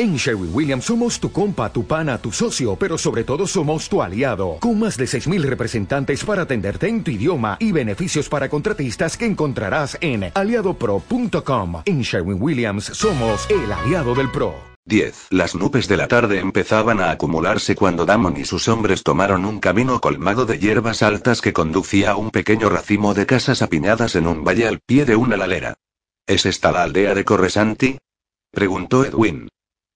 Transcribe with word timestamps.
En 0.00 0.14
Sherwin 0.14 0.50
Williams 0.54 0.84
somos 0.84 1.18
tu 1.18 1.32
compa, 1.32 1.72
tu 1.72 1.84
pana, 1.84 2.18
tu 2.18 2.30
socio, 2.30 2.76
pero 2.76 2.96
sobre 2.96 3.24
todo 3.24 3.48
somos 3.48 3.88
tu 3.88 4.00
aliado, 4.00 4.58
con 4.60 4.78
más 4.78 4.96
de 4.96 5.06
6.000 5.06 5.42
representantes 5.42 6.22
para 6.22 6.42
atenderte 6.42 6.86
en 6.86 7.02
tu 7.02 7.10
idioma 7.10 7.56
y 7.58 7.72
beneficios 7.72 8.28
para 8.28 8.48
contratistas 8.48 9.16
que 9.16 9.26
encontrarás 9.26 9.98
en 10.00 10.30
aliadopro.com. 10.32 11.82
En 11.84 12.02
Sherwin 12.02 12.40
Williams 12.40 12.84
somos 12.84 13.50
el 13.50 13.72
aliado 13.72 14.14
del 14.14 14.30
PRO. 14.30 14.54
10. 14.84 15.26
Las 15.30 15.56
nubes 15.56 15.88
de 15.88 15.96
la 15.96 16.06
tarde 16.06 16.38
empezaban 16.38 17.00
a 17.00 17.10
acumularse 17.10 17.74
cuando 17.74 18.06
Damon 18.06 18.36
y 18.36 18.44
sus 18.44 18.68
hombres 18.68 19.02
tomaron 19.02 19.44
un 19.44 19.58
camino 19.58 20.00
colmado 20.00 20.46
de 20.46 20.60
hierbas 20.60 21.02
altas 21.02 21.40
que 21.40 21.52
conducía 21.52 22.12
a 22.12 22.16
un 22.16 22.30
pequeño 22.30 22.68
racimo 22.68 23.14
de 23.14 23.26
casas 23.26 23.62
apiñadas 23.62 24.14
en 24.14 24.28
un 24.28 24.44
valle 24.44 24.68
al 24.68 24.78
pie 24.78 25.04
de 25.04 25.16
una 25.16 25.36
ladera. 25.36 25.74
¿Es 26.24 26.46
esta 26.46 26.70
la 26.70 26.84
aldea 26.84 27.16
de 27.16 27.24
Corresanti? 27.24 27.98
preguntó 28.52 29.04
Edwin. 29.04 29.48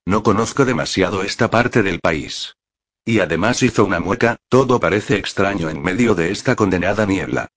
No 0.05 0.23
conozco 0.23 0.64
demasiado 0.64 1.23
esta 1.23 1.50
parte 1.50 1.82
del 1.82 2.00
país. 2.00 2.57
Y 3.04 3.21
además 3.21 3.63
hizo 3.63 3.85
una 3.85 4.00
mueca, 4.00 4.36
todo 4.49 4.81
parece 4.81 5.17
extraño 5.17 5.71
en 5.71 5.82
medio 5.82 6.14
de 6.14 6.31
esta 6.31 6.57
condenada 6.57 7.07
niebla. 7.07 7.49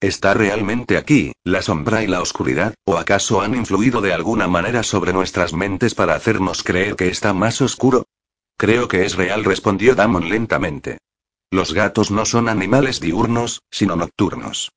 ¿Está 0.00 0.34
realmente 0.34 0.98
aquí, 0.98 1.32
la 1.44 1.62
sombra 1.62 2.02
y 2.02 2.06
la 2.06 2.20
oscuridad, 2.20 2.74
o 2.84 2.98
acaso 2.98 3.40
han 3.40 3.54
influido 3.54 4.02
de 4.02 4.12
alguna 4.12 4.46
manera 4.48 4.82
sobre 4.82 5.14
nuestras 5.14 5.54
mentes 5.54 5.94
para 5.94 6.14
hacernos 6.14 6.62
creer 6.62 6.94
que 6.96 7.08
está 7.08 7.32
más 7.32 7.62
oscuro? 7.62 8.04
Creo 8.58 8.86
que 8.86 9.04
es 9.06 9.16
real, 9.16 9.44
respondió 9.44 9.94
Damon 9.94 10.28
lentamente. 10.28 10.98
Los 11.50 11.72
gatos 11.72 12.10
no 12.10 12.26
son 12.26 12.48
animales 12.48 13.00
diurnos, 13.00 13.62
sino 13.70 13.96
nocturnos. 13.96 14.72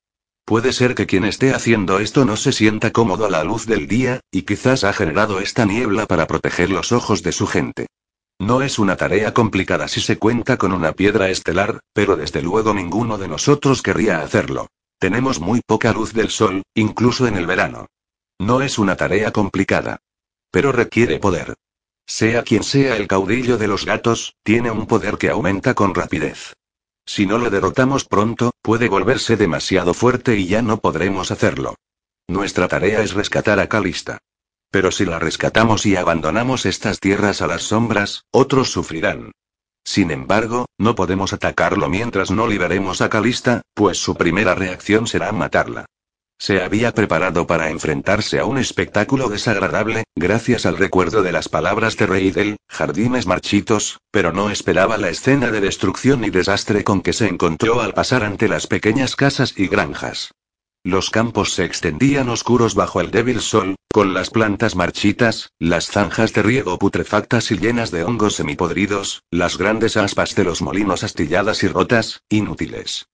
Puede 0.48 0.72
ser 0.72 0.94
que 0.94 1.06
quien 1.06 1.26
esté 1.26 1.52
haciendo 1.52 1.98
esto 1.98 2.24
no 2.24 2.34
se 2.38 2.52
sienta 2.52 2.90
cómodo 2.90 3.26
a 3.26 3.30
la 3.30 3.44
luz 3.44 3.66
del 3.66 3.86
día, 3.86 4.20
y 4.30 4.44
quizás 4.44 4.82
ha 4.82 4.94
generado 4.94 5.40
esta 5.40 5.66
niebla 5.66 6.06
para 6.06 6.26
proteger 6.26 6.70
los 6.70 6.90
ojos 6.90 7.22
de 7.22 7.32
su 7.32 7.46
gente. 7.46 7.86
No 8.38 8.62
es 8.62 8.78
una 8.78 8.96
tarea 8.96 9.34
complicada 9.34 9.88
si 9.88 10.00
se 10.00 10.16
cuenta 10.16 10.56
con 10.56 10.72
una 10.72 10.92
piedra 10.92 11.28
estelar, 11.28 11.80
pero 11.92 12.16
desde 12.16 12.40
luego 12.40 12.72
ninguno 12.72 13.18
de 13.18 13.28
nosotros 13.28 13.82
querría 13.82 14.22
hacerlo. 14.22 14.68
Tenemos 14.98 15.38
muy 15.38 15.60
poca 15.60 15.92
luz 15.92 16.14
del 16.14 16.30
sol, 16.30 16.62
incluso 16.72 17.26
en 17.26 17.36
el 17.36 17.44
verano. 17.44 17.88
No 18.38 18.62
es 18.62 18.78
una 18.78 18.96
tarea 18.96 19.32
complicada. 19.32 19.98
Pero 20.50 20.72
requiere 20.72 21.18
poder. 21.18 21.56
Sea 22.06 22.42
quien 22.42 22.62
sea 22.62 22.96
el 22.96 23.06
caudillo 23.06 23.58
de 23.58 23.68
los 23.68 23.84
gatos, 23.84 24.34
tiene 24.44 24.70
un 24.70 24.86
poder 24.86 25.18
que 25.18 25.28
aumenta 25.28 25.74
con 25.74 25.94
rapidez. 25.94 26.54
Si 27.08 27.24
no 27.24 27.38
lo 27.38 27.48
derrotamos 27.48 28.04
pronto, 28.04 28.50
puede 28.60 28.90
volverse 28.90 29.38
demasiado 29.38 29.94
fuerte 29.94 30.36
y 30.36 30.46
ya 30.46 30.60
no 30.60 30.76
podremos 30.76 31.30
hacerlo. 31.30 31.74
Nuestra 32.28 32.68
tarea 32.68 33.00
es 33.00 33.14
rescatar 33.14 33.60
a 33.60 33.66
Calista. 33.66 34.18
Pero 34.70 34.92
si 34.92 35.06
la 35.06 35.18
rescatamos 35.18 35.86
y 35.86 35.96
abandonamos 35.96 36.66
estas 36.66 37.00
tierras 37.00 37.40
a 37.40 37.46
las 37.46 37.62
sombras, 37.62 38.24
otros 38.30 38.70
sufrirán. 38.70 39.32
Sin 39.84 40.10
embargo, 40.10 40.66
no 40.76 40.94
podemos 40.94 41.32
atacarlo 41.32 41.88
mientras 41.88 42.30
no 42.30 42.46
liberemos 42.46 43.00
a 43.00 43.08
Calista, 43.08 43.62
pues 43.72 43.96
su 43.96 44.14
primera 44.14 44.54
reacción 44.54 45.06
será 45.06 45.32
matarla. 45.32 45.86
Se 46.40 46.62
había 46.62 46.94
preparado 46.94 47.48
para 47.48 47.68
enfrentarse 47.70 48.38
a 48.38 48.44
un 48.44 48.58
espectáculo 48.58 49.28
desagradable, 49.28 50.04
gracias 50.14 50.66
al 50.66 50.76
recuerdo 50.76 51.24
de 51.24 51.32
las 51.32 51.48
palabras 51.48 51.96
de 51.96 52.06
Reidel, 52.06 52.56
jardines 52.68 53.26
marchitos, 53.26 53.98
pero 54.12 54.32
no 54.32 54.48
esperaba 54.48 54.98
la 54.98 55.10
escena 55.10 55.50
de 55.50 55.60
destrucción 55.60 56.22
y 56.24 56.30
desastre 56.30 56.84
con 56.84 57.02
que 57.02 57.12
se 57.12 57.26
encontró 57.26 57.80
al 57.80 57.92
pasar 57.92 58.22
ante 58.22 58.46
las 58.46 58.68
pequeñas 58.68 59.16
casas 59.16 59.54
y 59.56 59.66
granjas. 59.66 60.30
Los 60.84 61.10
campos 61.10 61.54
se 61.54 61.64
extendían 61.64 62.28
oscuros 62.28 62.76
bajo 62.76 63.00
el 63.00 63.10
débil 63.10 63.40
sol, 63.40 63.74
con 63.92 64.14
las 64.14 64.30
plantas 64.30 64.76
marchitas, 64.76 65.50
las 65.58 65.88
zanjas 65.88 66.32
de 66.32 66.42
riego 66.44 66.78
putrefactas 66.78 67.50
y 67.50 67.58
llenas 67.58 67.90
de 67.90 68.04
hongos 68.04 68.36
semipodridos, 68.36 69.24
las 69.32 69.58
grandes 69.58 69.96
aspas 69.96 70.36
de 70.36 70.44
los 70.44 70.62
molinos 70.62 71.02
astilladas 71.02 71.64
y 71.64 71.68
rotas, 71.68 72.22
inútiles. 72.28 73.08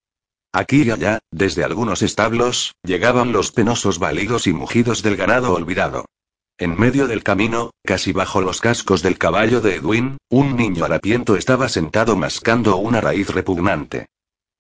Aquí 0.57 0.83
y 0.83 0.91
allá, 0.93 1.19
desde 1.33 1.65
algunos 1.65 2.01
establos, 2.03 2.77
llegaban 2.85 3.33
los 3.33 3.51
penosos 3.51 3.99
balidos 3.99 4.47
y 4.47 4.53
mugidos 4.53 5.03
del 5.03 5.17
ganado 5.17 5.53
olvidado. 5.53 6.05
En 6.59 6.79
medio 6.79 7.09
del 7.09 7.25
camino, 7.25 7.73
casi 7.85 8.13
bajo 8.13 8.41
los 8.41 8.61
cascos 8.61 9.03
del 9.03 9.19
caballo 9.19 9.61
de 9.61 9.75
Edwin, 9.75 10.17
un 10.29 10.57
niño 10.57 10.85
harapiento 10.85 11.35
estaba 11.35 11.69
sentado 11.69 12.15
mascando 12.15 12.77
una 12.77 13.01
raíz 13.01 13.31
repugnante. 13.31 14.07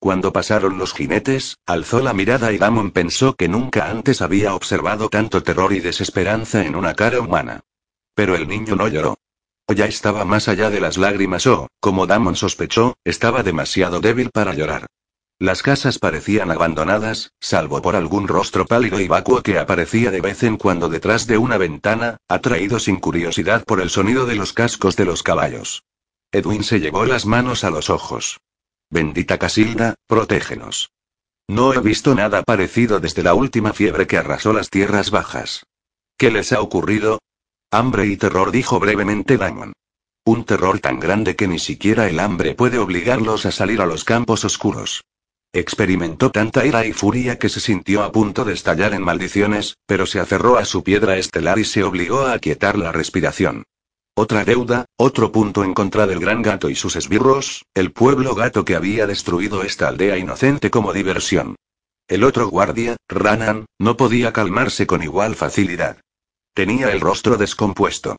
Cuando 0.00 0.32
pasaron 0.32 0.78
los 0.78 0.94
jinetes, 0.94 1.58
alzó 1.64 2.00
la 2.00 2.12
mirada 2.12 2.50
y 2.50 2.58
Damon 2.58 2.90
pensó 2.90 3.36
que 3.36 3.46
nunca 3.46 3.88
antes 3.88 4.20
había 4.20 4.56
observado 4.56 5.08
tanto 5.08 5.44
terror 5.44 5.72
y 5.72 5.78
desesperanza 5.78 6.66
en 6.66 6.74
una 6.74 6.94
cara 6.94 7.20
humana. 7.20 7.60
Pero 8.16 8.34
el 8.34 8.48
niño 8.48 8.74
no 8.74 8.88
lloró. 8.88 9.16
O 9.68 9.74
ya 9.74 9.86
estaba 9.86 10.24
más 10.24 10.48
allá 10.48 10.70
de 10.70 10.80
las 10.80 10.98
lágrimas 10.98 11.46
o, 11.46 11.68
como 11.78 12.08
Damon 12.08 12.34
sospechó, 12.34 12.94
estaba 13.04 13.44
demasiado 13.44 14.00
débil 14.00 14.30
para 14.30 14.54
llorar. 14.54 14.88
Las 15.40 15.62
casas 15.62 15.98
parecían 15.98 16.50
abandonadas, 16.50 17.32
salvo 17.40 17.82
por 17.82 17.96
algún 17.96 18.28
rostro 18.28 18.66
pálido 18.66 19.00
y 19.00 19.08
vacuo 19.08 19.42
que 19.42 19.58
aparecía 19.58 20.10
de 20.10 20.20
vez 20.20 20.42
en 20.44 20.56
cuando 20.56 20.88
detrás 20.88 21.26
de 21.26 21.38
una 21.38 21.58
ventana, 21.58 22.18
atraído 22.28 22.78
sin 22.78 22.96
curiosidad 22.96 23.64
por 23.64 23.80
el 23.80 23.90
sonido 23.90 24.26
de 24.26 24.36
los 24.36 24.52
cascos 24.52 24.96
de 24.96 25.04
los 25.04 25.22
caballos. 25.22 25.82
Edwin 26.30 26.62
se 26.62 26.78
llevó 26.78 27.04
las 27.04 27.26
manos 27.26 27.64
a 27.64 27.70
los 27.70 27.90
ojos. 27.90 28.40
Bendita 28.90 29.38
Casilda, 29.38 29.96
protégenos. 30.06 30.92
No 31.48 31.74
he 31.74 31.80
visto 31.80 32.14
nada 32.14 32.42
parecido 32.42 33.00
desde 33.00 33.22
la 33.22 33.34
última 33.34 33.72
fiebre 33.72 34.06
que 34.06 34.16
arrasó 34.16 34.52
las 34.52 34.70
tierras 34.70 35.10
bajas. 35.10 35.64
¿Qué 36.16 36.30
les 36.30 36.52
ha 36.52 36.60
ocurrido? 36.60 37.18
Hambre 37.70 38.06
y 38.06 38.16
terror, 38.16 38.52
dijo 38.52 38.78
brevemente 38.78 39.36
Damon. 39.36 39.72
Un 40.24 40.44
terror 40.44 40.78
tan 40.78 41.00
grande 41.00 41.36
que 41.36 41.48
ni 41.48 41.58
siquiera 41.58 42.08
el 42.08 42.20
hambre 42.20 42.54
puede 42.54 42.78
obligarlos 42.78 43.46
a 43.46 43.50
salir 43.50 43.82
a 43.82 43.86
los 43.86 44.04
campos 44.04 44.44
oscuros. 44.44 45.02
Experimentó 45.56 46.32
tanta 46.32 46.66
ira 46.66 46.84
y 46.84 46.92
furia 46.92 47.38
que 47.38 47.48
se 47.48 47.60
sintió 47.60 48.02
a 48.02 48.10
punto 48.10 48.44
de 48.44 48.52
estallar 48.52 48.92
en 48.92 49.02
maldiciones, 49.02 49.76
pero 49.86 50.04
se 50.04 50.18
aferró 50.18 50.56
a 50.58 50.64
su 50.64 50.82
piedra 50.82 51.16
estelar 51.16 51.60
y 51.60 51.64
se 51.64 51.84
obligó 51.84 52.22
a 52.22 52.32
aquietar 52.32 52.76
la 52.76 52.90
respiración. 52.90 53.62
Otra 54.16 54.44
deuda, 54.44 54.86
otro 54.96 55.30
punto 55.30 55.62
en 55.62 55.72
contra 55.72 56.08
del 56.08 56.18
gran 56.18 56.42
gato 56.42 56.68
y 56.70 56.74
sus 56.74 56.96
esbirros, 56.96 57.64
el 57.72 57.92
pueblo 57.92 58.34
gato 58.34 58.64
que 58.64 58.74
había 58.74 59.06
destruido 59.06 59.62
esta 59.62 59.86
aldea 59.86 60.18
inocente 60.18 60.72
como 60.72 60.92
diversión. 60.92 61.54
El 62.08 62.24
otro 62.24 62.48
guardia, 62.48 62.96
Ranan, 63.08 63.66
no 63.78 63.96
podía 63.96 64.32
calmarse 64.32 64.88
con 64.88 65.04
igual 65.04 65.36
facilidad. 65.36 66.00
Tenía 66.52 66.90
el 66.90 67.00
rostro 67.00 67.36
descompuesto. 67.36 68.16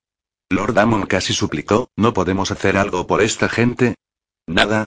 Lord 0.50 0.80
Amon 0.80 1.06
casi 1.06 1.34
suplicó, 1.34 1.90
¿no 1.98 2.14
podemos 2.14 2.52
hacer 2.52 2.78
algo 2.78 3.06
por 3.08 3.22
esta 3.22 3.50
gente? 3.50 3.96
Nada, 4.48 4.86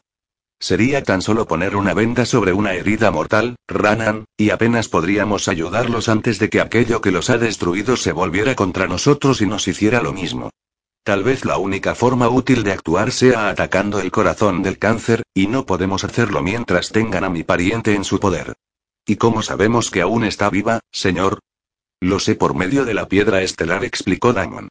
Sería 0.61 1.05
tan 1.05 1.23
solo 1.23 1.47
poner 1.47 1.77
una 1.77 1.95
venda 1.95 2.27
sobre 2.27 2.53
una 2.53 2.75
herida 2.75 3.13
mortal, 3.13 3.57
Ranan, 3.69 4.25
y 4.37 4.51
apenas 4.51 4.89
podríamos 4.89 5.47
ayudarlos 5.47 6.09
antes 6.09 6.41
de 6.41 6.51
que 6.51 6.61
aquello 6.61 7.01
que 7.01 7.13
los 7.13 7.31
ha 7.31 7.39
destruido 7.39 7.97
se 7.97 8.11
volviera 8.11 8.57
contra 8.57 8.89
nosotros 8.89 9.41
y 9.41 9.47
nos 9.47 9.69
hiciera 9.69 10.03
lo 10.03 10.13
mismo. 10.13 10.51
Tal 11.05 11.23
vez 11.23 11.45
la 11.45 11.59
única 11.59 11.95
forma 11.95 12.29
útil 12.29 12.65
de 12.65 12.73
actuar 12.73 13.13
sea 13.13 13.49
atacando 13.49 14.01
el 14.01 14.11
corazón 14.11 14.63
del 14.63 14.79
cáncer, 14.79 15.23
y 15.33 15.47
no 15.47 15.65
podemos 15.65 16.03
hacerlo 16.03 16.43
mientras 16.43 16.91
tengan 16.91 17.25
a 17.25 17.31
mi 17.31 17.45
pariente 17.45 17.95
en 17.95 18.05
su 18.05 18.19
poder. 18.19 18.55
¿Y 19.07 19.17
cómo 19.17 19.43
sabemos 19.43 19.91
que 19.91 20.03
aún 20.03 20.25
está 20.25 20.51
viva, 20.51 20.81
señor? 20.91 21.39
Lo 22.01 22.19
sé 22.19 22.35
por 22.35 22.55
medio 22.55 22.85
de 22.85 22.95
la 22.95 23.09
piedra 23.09 23.43
estelar, 23.43 23.85
explicó 23.85 24.33
Damon. 24.33 24.69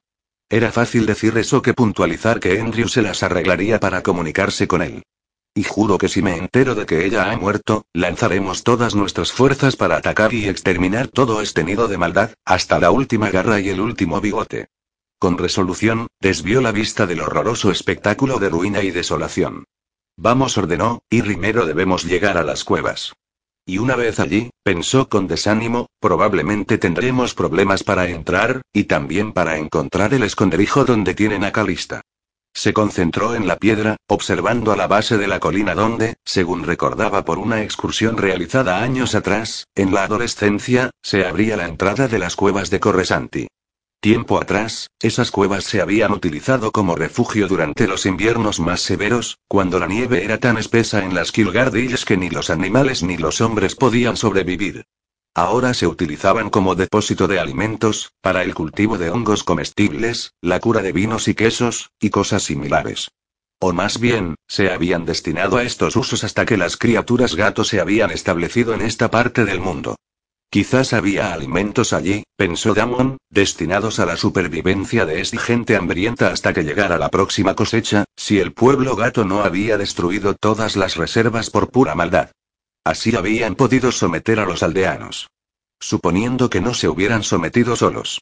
Era 0.49 0.71
fácil 0.71 1.05
decir 1.05 1.37
eso 1.37 1.61
que 1.61 1.73
puntualizar 1.73 2.39
que 2.39 2.59
Andrew 2.59 2.87
se 2.87 3.01
las 3.01 3.23
arreglaría 3.23 3.79
para 3.79 4.03
comunicarse 4.03 4.67
con 4.67 4.81
él. 4.81 5.03
Y 5.57 5.63
juro 5.63 5.97
que 5.97 6.07
si 6.07 6.21
me 6.21 6.37
entero 6.37 6.75
de 6.75 6.85
que 6.85 7.03
ella 7.03 7.31
ha 7.31 7.35
muerto, 7.35 7.87
lanzaremos 7.91 8.63
todas 8.63 8.93
nuestras 8.93 9.31
fuerzas 9.31 9.75
para 9.75 9.97
atacar 9.97 10.31
y 10.31 10.47
exterminar 10.47 11.07
todo 11.07 11.41
este 11.41 11.63
nido 11.63 11.87
de 11.87 11.97
maldad, 11.97 12.29
hasta 12.45 12.79
la 12.79 12.91
última 12.91 13.31
garra 13.31 13.59
y 13.59 13.69
el 13.69 13.81
último 13.81 14.21
bigote. 14.21 14.67
Con 15.17 15.35
resolución, 15.35 16.09
desvió 16.21 16.61
la 16.61 16.71
vista 16.71 17.07
del 17.07 17.21
horroroso 17.21 17.71
espectáculo 17.71 18.37
de 18.37 18.49
ruina 18.49 18.83
y 18.83 18.91
desolación. 18.91 19.63
Vamos, 20.15 20.59
ordenó, 20.59 20.99
y 21.09 21.23
primero 21.23 21.65
debemos 21.65 22.03
llegar 22.03 22.37
a 22.37 22.43
las 22.43 22.63
cuevas. 22.63 23.13
Y 23.65 23.79
una 23.79 23.95
vez 23.95 24.19
allí, 24.19 24.51
pensó 24.61 25.09
con 25.09 25.27
desánimo, 25.27 25.87
probablemente 25.99 26.77
tendremos 26.77 27.33
problemas 27.33 27.83
para 27.83 28.07
entrar, 28.07 28.61
y 28.73 28.83
también 28.83 29.33
para 29.33 29.57
encontrar 29.57 30.13
el 30.13 30.21
esconderijo 30.21 30.85
donde 30.85 31.15
tienen 31.15 31.43
a 31.43 31.51
Calista. 31.51 32.03
Se 32.53 32.73
concentró 32.73 33.35
en 33.35 33.47
la 33.47 33.57
piedra, 33.57 33.97
observando 34.07 34.71
a 34.71 34.75
la 34.75 34.87
base 34.87 35.17
de 35.17 35.27
la 35.27 35.39
colina 35.39 35.75
donde, 35.75 36.15
según 36.25 36.63
recordaba 36.63 37.23
por 37.23 37.37
una 37.37 37.61
excursión 37.61 38.17
realizada 38.17 38.81
años 38.81 39.13
atrás, 39.15 39.67
en 39.75 39.93
la 39.93 40.03
adolescencia, 40.03 40.89
se 41.03 41.25
abría 41.25 41.55
la 41.55 41.67
entrada 41.67 42.07
de 42.07 42.19
las 42.19 42.35
cuevas 42.35 42.69
de 42.69 42.79
Corresanti. 42.79 43.47
Tiempo 43.99 44.39
atrás, 44.39 44.91
esas 45.01 45.31
cuevas 45.31 45.63
se 45.63 45.81
habían 45.81 46.11
utilizado 46.11 46.71
como 46.71 46.95
refugio 46.95 47.47
durante 47.47 47.87
los 47.87 48.05
inviernos 48.05 48.59
más 48.59 48.81
severos, 48.81 49.39
cuando 49.47 49.79
la 49.79 49.87
nieve 49.87 50.23
era 50.23 50.37
tan 50.37 50.57
espesa 50.57 51.03
en 51.03 51.15
las 51.15 51.31
Kilgardillas 51.31 52.05
que 52.05 52.15
ni 52.15 52.29
los 52.29 52.49
animales 52.49 53.01
ni 53.01 53.17
los 53.17 53.41
hombres 53.41 53.75
podían 53.75 54.15
sobrevivir. 54.15 54.85
Ahora 55.37 55.75
se 55.75 55.85
utilizaban 55.85 56.49
como 56.49 56.73
depósito 56.73 57.27
de 57.27 57.39
alimentos, 57.39 58.11
para 58.21 58.41
el 58.41 58.55
cultivo 58.55 58.97
de 58.97 59.11
hongos 59.11 59.43
comestibles, 59.43 60.33
la 60.41 60.59
cura 60.59 60.81
de 60.81 60.91
vinos 60.91 61.27
y 61.27 61.35
quesos, 61.35 61.91
y 61.99 62.09
cosas 62.09 62.41
similares. 62.41 63.11
O 63.59 63.71
más 63.71 63.99
bien, 63.99 64.33
se 64.47 64.71
habían 64.71 65.05
destinado 65.05 65.57
a 65.57 65.63
estos 65.63 65.95
usos 65.95 66.23
hasta 66.23 66.47
que 66.47 66.57
las 66.57 66.75
criaturas 66.75 67.35
gato 67.35 67.63
se 67.63 67.79
habían 67.79 68.09
establecido 68.09 68.73
en 68.73 68.81
esta 68.81 69.11
parte 69.11 69.45
del 69.45 69.59
mundo. 69.59 69.95
Quizás 70.49 70.91
había 70.93 71.31
alimentos 71.33 71.93
allí, 71.93 72.23
pensó 72.35 72.73
Damon, 72.73 73.17
destinados 73.29 73.99
a 73.99 74.07
la 74.07 74.17
supervivencia 74.17 75.05
de 75.05 75.21
esta 75.21 75.37
gente 75.37 75.75
hambrienta 75.75 76.29
hasta 76.29 76.51
que 76.51 76.63
llegara 76.63 76.97
la 76.97 77.09
próxima 77.09 77.53
cosecha, 77.53 78.05
si 78.15 78.39
el 78.39 78.53
pueblo 78.53 78.95
gato 78.95 79.23
no 79.23 79.43
había 79.43 79.77
destruido 79.77 80.33
todas 80.33 80.75
las 80.75 80.95
reservas 80.95 81.51
por 81.51 81.69
pura 81.69 81.93
maldad. 81.93 82.31
Así 82.87 83.13
habían 83.17 83.55
podido 83.55 83.91
someter 83.91 84.39
a 84.39 84.45
los 84.45 84.63
aldeanos. 84.63 85.29
Suponiendo 85.77 86.49
que 86.49 86.61
no 86.61 86.73
se 86.73 86.87
hubieran 86.87 87.21
sometido 87.21 87.75
solos. 87.75 88.21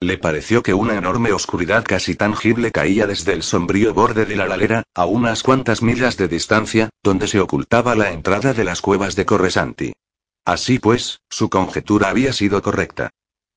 Le 0.00 0.16
pareció 0.16 0.62
que 0.62 0.72
una 0.72 0.94
enorme 0.94 1.32
oscuridad 1.32 1.84
casi 1.84 2.14
tangible 2.14 2.72
caía 2.72 3.06
desde 3.06 3.34
el 3.34 3.42
sombrío 3.42 3.92
borde 3.92 4.24
de 4.24 4.36
la 4.36 4.46
ladera, 4.46 4.84
a 4.94 5.04
unas 5.04 5.42
cuantas 5.42 5.82
millas 5.82 6.16
de 6.16 6.28
distancia, 6.28 6.88
donde 7.02 7.28
se 7.28 7.40
ocultaba 7.40 7.94
la 7.94 8.10
entrada 8.10 8.54
de 8.54 8.64
las 8.64 8.80
cuevas 8.80 9.16
de 9.16 9.26
Corresanti. 9.26 9.92
Así 10.46 10.78
pues, 10.78 11.20
su 11.28 11.50
conjetura 11.50 12.08
había 12.08 12.32
sido 12.32 12.62
correcta. 12.62 13.10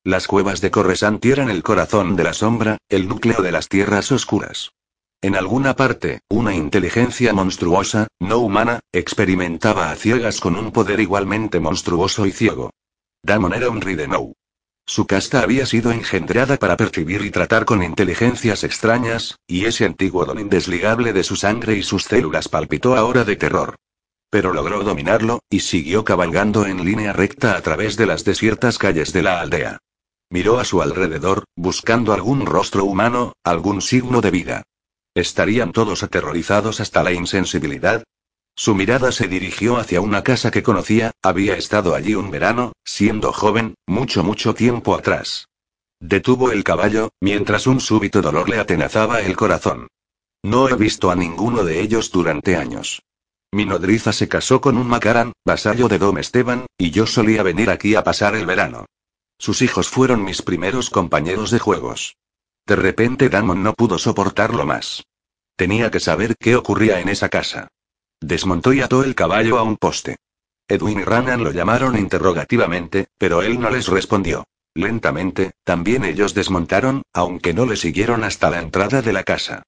Las 0.04 0.26
cuevas 0.26 0.60
de 0.60 0.70
Corresanti 0.70 1.30
eran 1.30 1.48
el 1.48 1.62
corazón 1.62 2.16
de 2.16 2.24
la 2.24 2.34
sombra, 2.34 2.76
el 2.90 3.08
núcleo 3.08 3.40
de 3.40 3.52
las 3.52 3.66
tierras 3.70 4.12
oscuras. 4.12 4.72
En 5.22 5.36
alguna 5.36 5.76
parte, 5.76 6.20
una 6.30 6.54
inteligencia 6.54 7.34
monstruosa, 7.34 8.08
no 8.18 8.38
humana, 8.38 8.80
experimentaba 8.90 9.90
a 9.90 9.96
ciegas 9.96 10.40
con 10.40 10.56
un 10.56 10.72
poder 10.72 10.98
igualmente 10.98 11.60
monstruoso 11.60 12.24
y 12.24 12.32
ciego. 12.32 12.70
Damon 13.22 13.52
era 13.52 13.68
un 13.68 13.82
Ridenou. 13.82 14.32
Su 14.86 15.06
casta 15.06 15.42
había 15.42 15.66
sido 15.66 15.92
engendrada 15.92 16.56
para 16.56 16.78
percibir 16.78 17.20
y 17.22 17.30
tratar 17.30 17.66
con 17.66 17.82
inteligencias 17.82 18.64
extrañas, 18.64 19.36
y 19.46 19.66
ese 19.66 19.84
antiguo 19.84 20.24
don 20.24 20.40
indesligable 20.40 21.12
de 21.12 21.22
su 21.22 21.36
sangre 21.36 21.76
y 21.76 21.82
sus 21.82 22.04
células 22.04 22.48
palpitó 22.48 22.96
ahora 22.96 23.22
de 23.24 23.36
terror. 23.36 23.76
Pero 24.30 24.54
logró 24.54 24.82
dominarlo, 24.84 25.40
y 25.50 25.60
siguió 25.60 26.02
cabalgando 26.02 26.64
en 26.64 26.82
línea 26.82 27.12
recta 27.12 27.56
a 27.56 27.60
través 27.60 27.98
de 27.98 28.06
las 28.06 28.24
desiertas 28.24 28.78
calles 28.78 29.12
de 29.12 29.22
la 29.22 29.42
aldea. 29.42 29.78
Miró 30.30 30.58
a 30.58 30.64
su 30.64 30.80
alrededor, 30.80 31.44
buscando 31.56 32.14
algún 32.14 32.46
rostro 32.46 32.86
humano, 32.86 33.34
algún 33.44 33.82
signo 33.82 34.22
de 34.22 34.30
vida. 34.30 34.62
¿Estarían 35.14 35.72
todos 35.72 36.02
aterrorizados 36.02 36.80
hasta 36.80 37.02
la 37.02 37.12
insensibilidad? 37.12 38.04
Su 38.54 38.74
mirada 38.74 39.10
se 39.10 39.26
dirigió 39.26 39.78
hacia 39.78 40.00
una 40.00 40.22
casa 40.22 40.50
que 40.50 40.62
conocía, 40.62 41.12
había 41.22 41.56
estado 41.56 41.94
allí 41.94 42.14
un 42.14 42.30
verano, 42.30 42.72
siendo 42.84 43.32
joven, 43.32 43.74
mucho 43.86 44.22
mucho 44.22 44.54
tiempo 44.54 44.94
atrás. 44.94 45.48
Detuvo 45.98 46.52
el 46.52 46.64
caballo, 46.64 47.10
mientras 47.20 47.66
un 47.66 47.80
súbito 47.80 48.22
dolor 48.22 48.48
le 48.48 48.58
atenazaba 48.58 49.20
el 49.20 49.36
corazón. 49.36 49.88
No 50.42 50.68
he 50.68 50.74
visto 50.74 51.10
a 51.10 51.16
ninguno 51.16 51.64
de 51.64 51.80
ellos 51.80 52.10
durante 52.10 52.56
años. 52.56 53.02
Mi 53.52 53.66
nodriza 53.66 54.12
se 54.12 54.28
casó 54.28 54.60
con 54.60 54.78
un 54.78 54.86
Macaran, 54.86 55.32
vasallo 55.44 55.88
de 55.88 55.98
Dom 55.98 56.18
Esteban, 56.18 56.66
y 56.78 56.90
yo 56.90 57.06
solía 57.06 57.42
venir 57.42 57.68
aquí 57.68 57.96
a 57.96 58.04
pasar 58.04 58.36
el 58.36 58.46
verano. 58.46 58.86
Sus 59.38 59.60
hijos 59.60 59.88
fueron 59.88 60.22
mis 60.22 60.42
primeros 60.42 60.88
compañeros 60.88 61.50
de 61.50 61.58
juegos. 61.58 62.16
De 62.70 62.76
repente 62.76 63.28
Damon 63.28 63.64
no 63.64 63.74
pudo 63.74 63.98
soportarlo 63.98 64.64
más. 64.64 65.02
Tenía 65.56 65.90
que 65.90 65.98
saber 65.98 66.36
qué 66.38 66.54
ocurría 66.54 67.00
en 67.00 67.08
esa 67.08 67.28
casa. 67.28 67.66
Desmontó 68.20 68.72
y 68.72 68.80
ató 68.80 69.02
el 69.02 69.16
caballo 69.16 69.58
a 69.58 69.64
un 69.64 69.76
poste. 69.76 70.18
Edwin 70.68 71.00
y 71.00 71.02
Ranan 71.02 71.42
lo 71.42 71.50
llamaron 71.50 71.98
interrogativamente, 71.98 73.08
pero 73.18 73.42
él 73.42 73.58
no 73.58 73.70
les 73.70 73.88
respondió. 73.88 74.44
Lentamente, 74.72 75.50
también 75.64 76.04
ellos 76.04 76.32
desmontaron, 76.32 77.02
aunque 77.12 77.52
no 77.52 77.66
le 77.66 77.74
siguieron 77.74 78.22
hasta 78.22 78.50
la 78.50 78.60
entrada 78.60 79.02
de 79.02 79.14
la 79.14 79.24
casa. 79.24 79.64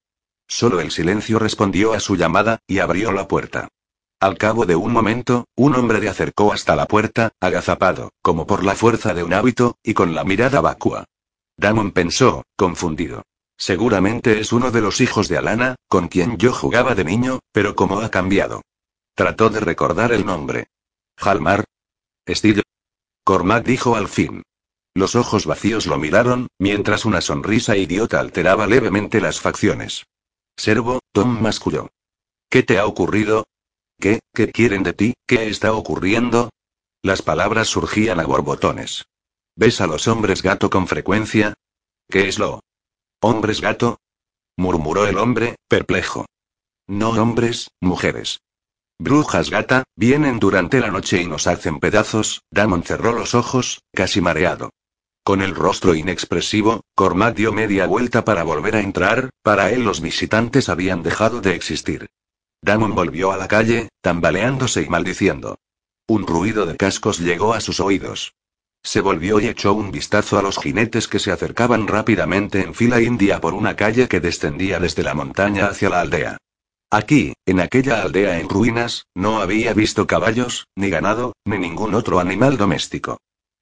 Solo 0.46 0.80
el 0.80 0.92
silencio 0.92 1.40
respondió 1.40 1.94
a 1.94 1.98
su 1.98 2.14
llamada, 2.14 2.60
y 2.68 2.78
abrió 2.78 3.10
la 3.10 3.26
puerta. 3.26 3.66
Al 4.20 4.38
cabo 4.38 4.64
de 4.64 4.76
un 4.76 4.92
momento, 4.92 5.46
un 5.56 5.74
hombre 5.74 5.98
le 5.98 6.08
acercó 6.08 6.52
hasta 6.52 6.76
la 6.76 6.86
puerta, 6.86 7.32
agazapado, 7.40 8.12
como 8.22 8.46
por 8.46 8.62
la 8.62 8.76
fuerza 8.76 9.12
de 9.12 9.24
un 9.24 9.34
hábito, 9.34 9.76
y 9.82 9.92
con 9.92 10.14
la 10.14 10.22
mirada 10.22 10.60
vacua. 10.60 11.06
Damon 11.56 11.92
pensó, 11.92 12.44
confundido. 12.56 13.22
Seguramente 13.56 14.40
es 14.40 14.52
uno 14.52 14.70
de 14.70 14.80
los 14.80 15.00
hijos 15.00 15.28
de 15.28 15.38
Alana, 15.38 15.76
con 15.88 16.08
quien 16.08 16.36
yo 16.36 16.52
jugaba 16.52 16.94
de 16.94 17.04
niño, 17.04 17.40
pero 17.52 17.76
cómo 17.76 18.00
ha 18.00 18.10
cambiado. 18.10 18.62
Trató 19.14 19.50
de 19.50 19.60
recordar 19.60 20.12
el 20.12 20.26
nombre. 20.26 20.66
Halmar. 21.16 21.64
Estillo. 22.26 22.62
Cormac 23.24 23.64
dijo 23.64 23.94
al 23.94 24.08
fin. 24.08 24.42
Los 24.94 25.14
ojos 25.14 25.46
vacíos 25.46 25.86
lo 25.86 25.98
miraron, 25.98 26.48
mientras 26.58 27.04
una 27.04 27.20
sonrisa 27.20 27.76
idiota 27.76 28.20
alteraba 28.20 28.66
levemente 28.66 29.20
las 29.20 29.40
facciones. 29.40 30.04
Servo, 30.56 31.00
Tom 31.12 31.40
masculló. 31.40 31.88
¿Qué 32.50 32.62
te 32.62 32.78
ha 32.78 32.86
ocurrido? 32.86 33.46
¿Qué, 33.98 34.20
qué 34.34 34.50
quieren 34.50 34.82
de 34.82 34.92
ti? 34.92 35.14
¿Qué 35.26 35.48
está 35.48 35.72
ocurriendo? 35.72 36.50
Las 37.02 37.22
palabras 37.22 37.68
surgían 37.68 38.20
a 38.20 38.24
borbotones. 38.24 39.04
¿Ves 39.54 39.80
a 39.80 39.86
los 39.86 40.08
hombres 40.08 40.42
gato 40.42 40.70
con 40.70 40.86
frecuencia? 40.86 41.54
¿Qué 42.08 42.28
es 42.28 42.38
lo? 42.38 42.60
¿Hombres 43.20 43.60
gato? 43.60 43.98
murmuró 44.56 45.06
el 45.06 45.18
hombre, 45.18 45.56
perplejo. 45.68 46.26
No 46.88 47.10
hombres, 47.10 47.68
mujeres. 47.80 48.40
Brujas 48.98 49.50
gata, 49.50 49.84
vienen 49.96 50.38
durante 50.38 50.80
la 50.80 50.90
noche 50.90 51.20
y 51.20 51.26
nos 51.26 51.46
hacen 51.46 51.80
pedazos. 51.80 52.42
Damon 52.50 52.82
cerró 52.82 53.12
los 53.12 53.34
ojos, 53.34 53.82
casi 53.92 54.20
mareado. 54.20 54.70
Con 55.24 55.42
el 55.42 55.54
rostro 55.54 55.94
inexpresivo, 55.94 56.82
Cormac 56.94 57.36
dio 57.36 57.52
media 57.52 57.86
vuelta 57.86 58.24
para 58.24 58.42
volver 58.42 58.76
a 58.76 58.80
entrar, 58.80 59.30
para 59.42 59.70
él 59.70 59.84
los 59.84 60.00
visitantes 60.00 60.68
habían 60.68 61.02
dejado 61.02 61.40
de 61.40 61.54
existir. 61.54 62.08
Damon 62.62 62.94
volvió 62.94 63.32
a 63.32 63.36
la 63.36 63.48
calle, 63.48 63.88
tambaleándose 64.00 64.82
y 64.82 64.88
maldiciendo. 64.88 65.58
Un 66.08 66.26
ruido 66.26 66.66
de 66.66 66.76
cascos 66.76 67.18
llegó 67.18 67.54
a 67.54 67.60
sus 67.60 67.80
oídos. 67.80 68.34
Se 68.82 69.00
volvió 69.00 69.40
y 69.40 69.46
echó 69.46 69.72
un 69.74 69.92
vistazo 69.92 70.38
a 70.38 70.42
los 70.42 70.58
jinetes 70.58 71.06
que 71.06 71.18
se 71.18 71.30
acercaban 71.30 71.86
rápidamente 71.86 72.62
en 72.62 72.74
fila 72.74 73.00
india 73.00 73.40
por 73.40 73.54
una 73.54 73.76
calle 73.76 74.08
que 74.08 74.20
descendía 74.20 74.80
desde 74.80 75.02
la 75.02 75.14
montaña 75.14 75.66
hacia 75.66 75.88
la 75.88 76.00
aldea. 76.00 76.38
Aquí, 76.90 77.32
en 77.46 77.60
aquella 77.60 78.02
aldea 78.02 78.38
en 78.38 78.48
ruinas, 78.48 79.06
no 79.14 79.40
había 79.40 79.72
visto 79.72 80.06
caballos, 80.06 80.66
ni 80.76 80.90
ganado, 80.90 81.32
ni 81.44 81.58
ningún 81.58 81.94
otro 81.94 82.18
animal 82.18 82.58
doméstico. 82.58 83.18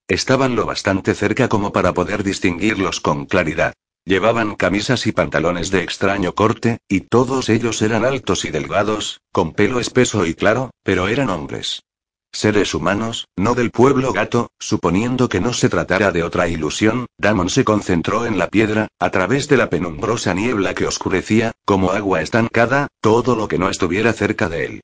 Estaban 0.09 0.57
lo 0.57 0.67
bastante 0.67 1.15
cerca 1.15 1.49
como 1.49 1.73
para 1.73 1.95
poder 1.95 2.25
distinguirlos 2.25 3.01
con 3.01 3.27
claridad. 3.27 3.75
Llevaban 4.05 4.57
camisas 4.57 5.07
y 5.07 5.13
pantalones 5.13 5.71
de 5.71 5.85
extraño 5.85 6.35
corte, 6.35 6.79
y 6.89 7.03
todos 7.03 7.49
ellos 7.51 7.83
eran 7.83 8.05
altos 8.05 8.45
y 8.45 8.51
delgados, 8.51 9.21
con 9.31 9.53
pelo 9.53 9.79
espeso 9.79 10.27
y 10.27 10.35
claro, 10.35 10.71
pero 10.83 11.07
eran 11.07 11.31
hombres. 11.31 11.83
Seres 12.33 12.75
humanos, 12.75 13.27
no 13.37 13.55
del 13.55 13.71
pueblo 13.71 14.13
gato, 14.13 14.51
suponiendo 14.59 15.29
que 15.29 15.41
no 15.41 15.53
se 15.53 15.69
tratara 15.69 16.13
de 16.13 16.23
otra 16.23 16.49
ilusión, 16.49 17.07
Damon 17.19 17.51
se 17.51 17.65
concentró 17.65 18.25
en 18.25 18.39
la 18.39 18.49
piedra, 18.49 18.89
a 18.99 19.11
través 19.11 19.49
de 19.49 19.57
la 19.57 19.69
penumbrosa 19.69 20.33
niebla 20.33 20.75
que 20.75 20.87
oscurecía, 20.87 21.53
como 21.65 21.91
agua 21.91 22.23
estancada, 22.23 22.89
todo 23.01 23.35
lo 23.35 23.49
que 23.49 23.59
no 23.59 23.69
estuviera 23.69 24.13
cerca 24.13 24.49
de 24.49 24.65
él. 24.65 24.81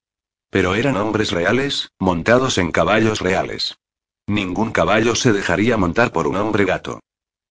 Pero 0.50 0.74
eran 0.74 0.96
hombres 0.96 1.30
reales, 1.30 1.90
montados 2.00 2.58
en 2.58 2.72
caballos 2.72 3.20
reales. 3.20 3.78
Ningún 4.26 4.72
caballo 4.72 5.14
se 5.14 5.32
dejaría 5.32 5.76
montar 5.76 6.10
por 6.10 6.26
un 6.26 6.36
hombre 6.36 6.64
gato. 6.64 7.00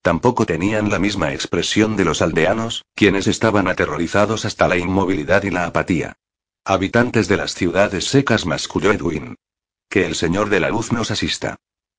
Tampoco 0.02 0.46
tenían 0.46 0.90
la 0.90 1.00
misma 1.00 1.34
expresión 1.34 1.96
de 1.96 2.06
los 2.06 2.22
aldeanos, 2.22 2.84
quienes 2.96 3.28
estaban 3.28 3.68
aterrorizados 3.68 4.44
hasta 4.44 4.68
la 4.68 4.78
inmovilidad 4.78 5.44
y 5.44 5.52
la 5.52 5.66
apatía. 5.66 6.18
Habitantes 6.66 7.28
de 7.28 7.38
las 7.38 7.56
ciudades 7.56 8.06
secas 8.06 8.46
masculló 8.46 8.92
Edwin. 8.92 9.36
Que 9.90 10.06
el 10.06 10.16
Señor 10.16 10.50
de 10.50 10.60
la 10.60 10.70
Luz 10.70 10.92
nos 10.92 11.12
asista. 11.12 11.58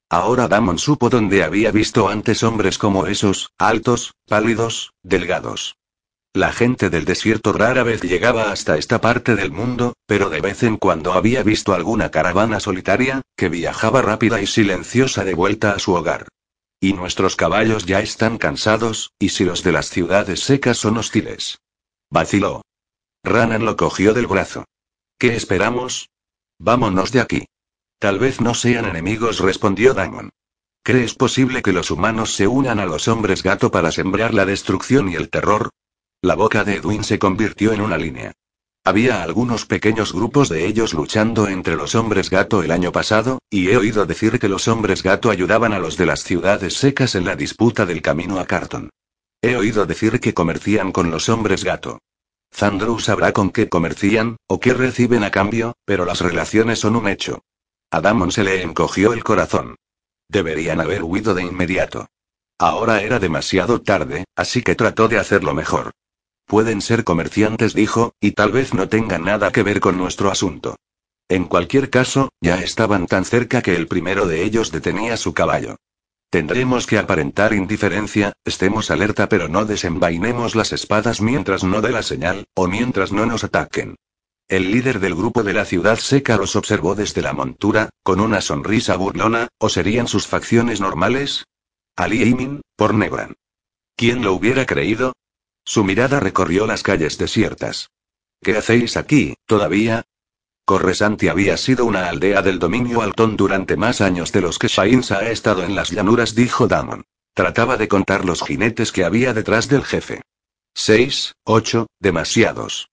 Ahora 0.09 0.47
Damon 0.47 0.79
supo 0.79 1.11
dónde 1.11 1.43
había 1.43 1.73
visto 1.73 2.09
antes 2.09 2.43
hombres 2.43 2.79
como 2.79 3.07
esos, 3.07 3.51
altos, 3.59 4.15
pálidos, 4.27 4.93
delgados. 5.03 5.77
La 6.33 6.53
gente 6.53 6.91
del 6.91 7.07
desierto 7.07 7.53
rara 7.53 7.83
vez 7.83 8.03
llegaba 8.03 8.53
hasta 8.53 8.77
esta 8.77 9.01
parte 9.01 9.35
del 9.35 9.51
mundo, 9.51 9.95
pero 10.07 10.29
de 10.29 10.43
vez 10.43 10.63
en 10.63 10.77
cuando 10.77 11.15
había 11.15 11.43
visto 11.43 11.73
alguna 11.73 12.11
caravana 12.11 12.61
solitaria, 12.61 13.23
que 13.37 13.49
viajaba 13.49 14.03
rápida 14.03 14.43
y 14.43 14.47
silenciosa 14.47 15.25
de 15.25 15.33
vuelta 15.33 15.73
a 15.73 15.79
su 15.79 15.95
hogar. 15.95 16.29
Y 16.79 16.93
nuestros 16.93 17.37
caballos 17.37 17.87
ya 17.87 18.01
están 18.01 18.37
cansados, 18.37 19.13
y 19.19 19.31
si 19.31 19.45
los 19.45 19.63
de 19.63 19.73
las 19.73 19.89
ciudades 19.89 20.41
secas 20.41 20.77
son 20.77 20.99
hostiles. 20.99 21.59
Vaciló. 22.11 22.61
Ranan 23.25 23.65
lo 23.65 23.77
cogió 23.77 24.13
del 24.13 24.27
brazo. 24.27 24.67
¿Qué 25.19 25.35
esperamos? 25.35 26.11
Vámonos 26.59 27.13
de 27.13 27.21
aquí. 27.23 27.47
Tal 27.99 28.19
vez 28.19 28.41
no 28.41 28.55
sean 28.55 28.85
enemigos, 28.85 29.41
respondió 29.41 29.95
Damon. 29.95 30.31
¿Crees 30.83 31.15
posible 31.15 31.63
que 31.63 31.73
los 31.73 31.91
humanos 31.91 32.35
se 32.35 32.47
unan 32.47 32.79
a 32.79 32.87
los 32.87 33.09
hombres 33.09 33.43
gato 33.43 33.71
para 33.71 33.91
sembrar 33.91 34.35
la 34.35 34.45
destrucción 34.45 35.09
y 35.09 35.15
el 35.15 35.31
terror? 35.31 35.71
La 36.23 36.35
boca 36.35 36.63
de 36.65 36.77
Edwin 36.77 37.05
se 37.05 37.19
convirtió 37.19 37.73
en 37.73 37.81
una 37.81 37.97
línea. 37.97 38.33
Había 38.85 39.23
algunos 39.23 39.67
pequeños 39.67 40.13
grupos 40.13 40.49
de 40.49 40.65
ellos 40.65 40.95
luchando 40.95 41.49
entre 41.49 41.75
los 41.75 41.97
hombres 41.97 42.31
gato 42.31 42.63
el 42.63 42.71
año 42.71 42.93
pasado, 42.93 43.41
y 43.51 43.69
he 43.69 43.77
oído 43.77 44.07
decir 44.07 44.39
que 44.39 44.49
los 44.49 44.69
hombres 44.69 45.03
gato 45.03 45.31
ayudaban 45.31 45.73
a 45.73 45.81
los 45.81 45.97
de 45.97 46.07
las 46.07 46.23
ciudades 46.23 46.75
secas 46.75 47.17
en 47.17 47.25
la 47.25 47.35
disputa 47.35 47.85
del 47.85 48.01
camino 48.01 48.39
a 48.39 48.47
Carton. 48.47 48.91
He 49.43 49.57
oído 49.57 49.87
decir 49.87 50.21
que 50.21 50.35
comercian 50.35 50.93
con 50.93 51.11
los 51.11 51.29
hombres 51.29 51.65
gato. 51.65 51.99
Zandru 52.55 53.01
sabrá 53.01 53.33
con 53.33 53.51
qué 53.51 53.69
comercian, 53.69 54.37
o 54.47 54.61
qué 54.61 54.73
reciben 54.73 55.25
a 55.25 55.33
cambio, 55.33 55.75
pero 55.85 56.05
las 56.05 56.21
relaciones 56.21 56.79
son 56.79 56.95
un 56.95 57.09
hecho. 57.09 57.43
A 57.91 58.31
se 58.31 58.45
le 58.45 58.63
encogió 58.63 59.13
el 59.13 59.23
corazón. 59.23 59.77
Deberían 60.29 60.81
haber 60.81 61.03
huido 61.05 61.35
de 61.35 61.43
inmediato. 61.43 62.09
Ahora 62.59 63.03
era 63.03 63.19
demasiado 63.19 63.83
tarde, 63.83 64.25
así 64.35 64.63
que 64.63 64.75
trató 64.75 65.09
de 65.09 65.19
hacerlo 65.19 65.55
mejor. 65.55 65.93
Pueden 66.47 66.81
ser 66.81 67.05
comerciantes, 67.05 67.75
dijo, 67.75 68.15
y 68.21 68.33
tal 68.33 68.53
vez 68.53 68.73
no 68.73 68.89
tengan 68.89 69.25
nada 69.25 69.51
que 69.51 69.63
ver 69.63 69.81
con 69.81 69.99
nuestro 69.99 70.31
asunto. 70.31 70.77
En 71.29 71.45
cualquier 71.45 71.91
caso, 71.91 72.29
ya 72.41 72.63
estaban 72.63 73.07
tan 73.07 73.25
cerca 73.25 73.63
que 73.63 73.75
el 73.75 73.89
primero 73.89 74.27
de 74.27 74.45
ellos 74.45 74.71
detenía 74.71 75.17
su 75.17 75.35
caballo. 75.35 75.77
Tendremos 76.31 76.87
que 76.87 76.99
aparentar 76.99 77.53
indiferencia, 77.53 78.33
estemos 78.45 78.91
alerta 78.91 79.29
pero 79.29 79.49
no 79.49 79.65
desenvainemos 79.65 80.55
las 80.55 80.73
espadas 80.73 81.21
mientras 81.21 81.65
no 81.65 81.81
dé 81.81 81.91
la 81.91 82.03
señal, 82.03 82.47
o 82.55 82.69
mientras 82.69 83.13
no 83.13 83.27
nos 83.27 83.45
ataquen. 83.45 83.97
El 84.49 84.71
líder 84.71 85.01
del 85.01 85.17
grupo 85.17 85.43
de 85.43 85.53
la 85.53 85.65
ciudad 85.65 85.99
seca 85.99 86.37
los 86.37 86.55
observó 86.55 86.95
desde 86.95 87.21
la 87.21 87.33
montura, 87.33 87.91
con 88.05 88.21
una 88.21 88.41
sonrisa 88.41 88.97
burlona, 88.97 89.49
¿o 89.59 89.69
serían 89.69 90.07
sus 90.07 90.29
facciones 90.29 90.81
normales? 90.81 91.47
Ali 91.97 92.23
Imin, 92.23 92.61
por 92.77 92.95
Negran. 92.95 93.35
¿Quién 93.97 94.23
lo 94.23 94.35
hubiera 94.35 94.65
creído? 94.65 95.15
Su 95.65 95.83
mirada 95.83 96.21
recorrió 96.21 96.65
las 96.67 96.85
calles 96.85 97.19
desiertas. 97.19 97.91
¿Qué 98.41 98.57
hacéis 98.57 98.97
aquí, 98.97 99.35
todavía? 99.47 100.05
Corresanti 100.65 101.27
había 101.27 101.57
sido 101.57 101.85
una 101.85 102.09
aldea 102.09 102.41
del 102.43 102.61
dominio 102.61 103.03
altón 103.03 103.37
durante 103.37 103.77
más 103.77 104.01
años 104.01 104.31
de 104.31 104.43
los 104.43 104.61
que 104.61 104.69
Shainsa 104.69 105.19
ha 105.19 105.31
estado 105.31 105.65
en 105.65 105.75
las 105.75 105.91
llanuras, 105.91 106.37
dijo 106.37 106.69
Damon. 106.69 107.05
Trataba 107.35 107.77
de 107.77 107.89
contar 107.89 108.25
los 108.25 108.43
jinetes 108.43 108.93
que 108.93 109.05
había 109.05 109.35
detrás 109.35 109.69
del 109.69 109.83
jefe. 109.83 110.23
Seis, 110.73 111.35
ocho, 111.43 111.89
demasiados. 111.99 112.89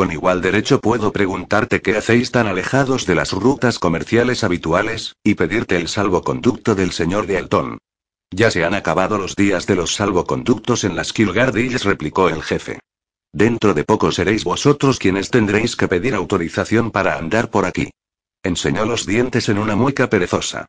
Con 0.00 0.12
igual 0.12 0.40
derecho 0.40 0.80
puedo 0.80 1.12
preguntarte 1.12 1.82
qué 1.82 1.94
hacéis 1.94 2.30
tan 2.30 2.46
alejados 2.46 3.04
de 3.04 3.14
las 3.14 3.32
rutas 3.32 3.78
comerciales 3.78 4.44
habituales, 4.44 5.16
y 5.22 5.34
pedirte 5.34 5.76
el 5.76 5.88
salvoconducto 5.88 6.74
del 6.74 6.92
señor 6.92 7.26
de 7.26 7.36
Altón. 7.36 7.76
Ya 8.30 8.50
se 8.50 8.64
han 8.64 8.72
acabado 8.72 9.18
los 9.18 9.36
días 9.36 9.66
de 9.66 9.76
los 9.76 9.94
salvoconductos 9.94 10.84
en 10.84 10.96
las 10.96 11.12
Kilgardilles, 11.12 11.84
replicó 11.84 12.30
el 12.30 12.42
jefe. 12.42 12.78
Dentro 13.34 13.74
de 13.74 13.84
poco 13.84 14.10
seréis 14.10 14.42
vosotros 14.42 14.98
quienes 14.98 15.28
tendréis 15.28 15.76
que 15.76 15.86
pedir 15.86 16.14
autorización 16.14 16.90
para 16.92 17.18
andar 17.18 17.50
por 17.50 17.66
aquí. 17.66 17.90
Enseñó 18.42 18.86
los 18.86 19.04
dientes 19.04 19.50
en 19.50 19.58
una 19.58 19.76
mueca 19.76 20.08
perezosa. 20.08 20.64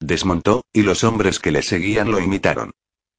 Desmontó, 0.00 0.64
y 0.72 0.82
los 0.82 1.04
hombres 1.04 1.38
que 1.38 1.52
le 1.52 1.62
seguían 1.62 2.10
lo 2.10 2.18
imitaron. 2.18 2.72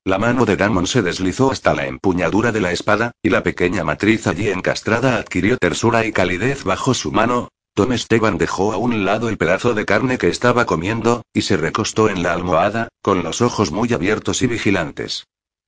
La 0.05 0.17
mano 0.17 0.43
de 0.43 0.57
Damon 0.57 0.86
se 0.86 1.01
deslizó 1.01 1.50
hasta 1.50 1.74
la 1.74 1.88
empuñadura 1.88 2.51
de 2.51 2.60
la 2.60 2.74
espada, 2.74 3.13
y 3.22 3.29
la 3.29 3.41
pequeña 3.41 3.86
matriz 3.86 4.27
allí 4.27 4.50
encastrada 4.50 5.15
adquirió 5.15 5.57
tersura 5.57 6.05
y 6.05 6.12
calidez 6.12 6.65
bajo 6.65 6.93
su 6.93 7.13
mano, 7.13 7.48
Tom 7.74 7.93
Esteban 7.93 8.38
dejó 8.38 8.74
a 8.74 8.77
un 8.77 9.05
lado 9.05 9.29
el 9.29 9.38
pedazo 9.38 9.74
de 9.74 9.86
carne 9.86 10.17
que 10.17 10.27
estaba 10.27 10.65
comiendo, 10.65 11.24
y 11.33 11.43
se 11.43 11.55
recostó 11.55 12.10
en 12.10 12.22
la 12.22 12.33
almohada, 12.33 12.89
con 13.01 13.24
los 13.24 13.41
ojos 13.41 13.72
muy 13.72 13.93
abiertos 13.93 14.41
y 14.41 14.48
vigilantes. 14.48 15.24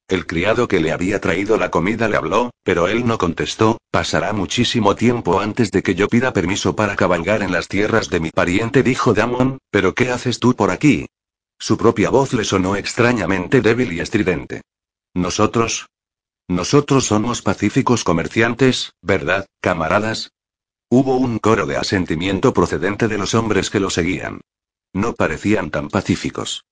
El 0.10 0.28
criado 0.28 0.68
que 0.68 0.82
le 0.82 0.92
había 0.92 1.22
traído 1.22 1.58
la 1.58 1.72
comida 1.72 2.10
le 2.10 2.18
habló, 2.18 2.52
pero 2.64 2.90
él 2.90 3.08
no 3.08 3.18
contestó, 3.18 3.78
pasará 3.90 4.34
muchísimo 4.34 4.96
tiempo 4.96 5.40
antes 5.40 5.72
de 5.72 5.82
que 5.82 5.96
yo 5.96 6.10
pida 6.10 6.34
permiso 6.34 6.76
para 6.76 6.98
cabalgar 6.98 7.42
en 7.42 7.54
las 7.54 7.70
tierras 7.70 8.10
de 8.10 8.20
mi 8.20 8.32
pariente, 8.32 8.84
dijo 8.84 9.14
Damon, 9.14 9.60
pero 9.72 9.96
¿qué 9.96 10.12
haces 10.12 10.40
tú 10.40 10.54
por 10.56 10.72
aquí? 10.72 11.08
Su 11.60 11.78
propia 11.78 12.10
voz 12.10 12.34
le 12.34 12.44
sonó 12.44 12.76
extrañamente 12.76 13.62
débil 13.62 13.94
y 13.94 14.00
estridente. 14.00 14.62
Nosotros. 15.14 15.88
Nosotros 16.48 17.06
somos 17.06 17.42
pacíficos 17.42 18.04
comerciantes, 18.04 18.92
¿verdad, 19.02 19.48
camaradas? 19.62 20.32
Hubo 20.90 21.18
un 21.18 21.40
coro 21.40 21.66
de 21.66 21.78
asentimiento 21.78 22.54
procedente 22.54 23.08
de 23.08 23.18
los 23.18 23.34
hombres 23.34 23.70
que 23.70 23.80
lo 23.80 23.90
seguían. 23.90 24.42
No 24.94 25.14
parecían 25.14 25.72
tan 25.72 25.90
pacíficos. 25.90 26.66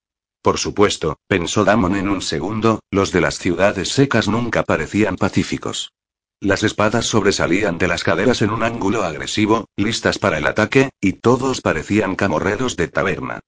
Por 0.43 0.59
supuesto, 0.59 1.17
pensó 1.27 1.63
Damon 1.63 1.95
en 1.95 2.09
un 2.09 2.21
segundo, 2.21 2.81
los 2.91 3.11
de 3.11 3.21
las 3.21 3.39
ciudades 3.39 3.89
secas 3.89 4.27
nunca 4.27 4.63
parecían 4.63 5.15
pacíficos. 5.15 5.93
Las 6.39 6.63
espadas 6.63 7.05
sobresalían 7.05 7.77
de 7.77 7.87
las 7.87 8.03
caderas 8.03 8.41
en 8.41 8.49
un 8.49 8.63
ángulo 8.63 9.03
agresivo, 9.03 9.69
listas 9.77 10.19
para 10.19 10.37
el 10.37 10.45
ataque, 10.45 10.89
y 10.99 11.13
todos 11.13 11.61
parecían 11.61 12.15
camorreros 12.15 12.75
de 12.75 12.89
taberna. 12.89 13.39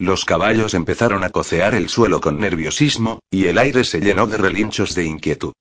Los 0.00 0.24
caballos 0.24 0.72
empezaron 0.72 1.24
a 1.24 1.28
cocear 1.28 1.74
el 1.74 1.90
suelo 1.90 2.22
con 2.22 2.40
nerviosismo, 2.40 3.20
y 3.30 3.48
el 3.48 3.58
aire 3.58 3.84
se 3.84 4.00
llenó 4.00 4.26
de 4.26 4.38
relinchos 4.38 4.94
de 4.94 5.04
inquietud. 5.04 5.52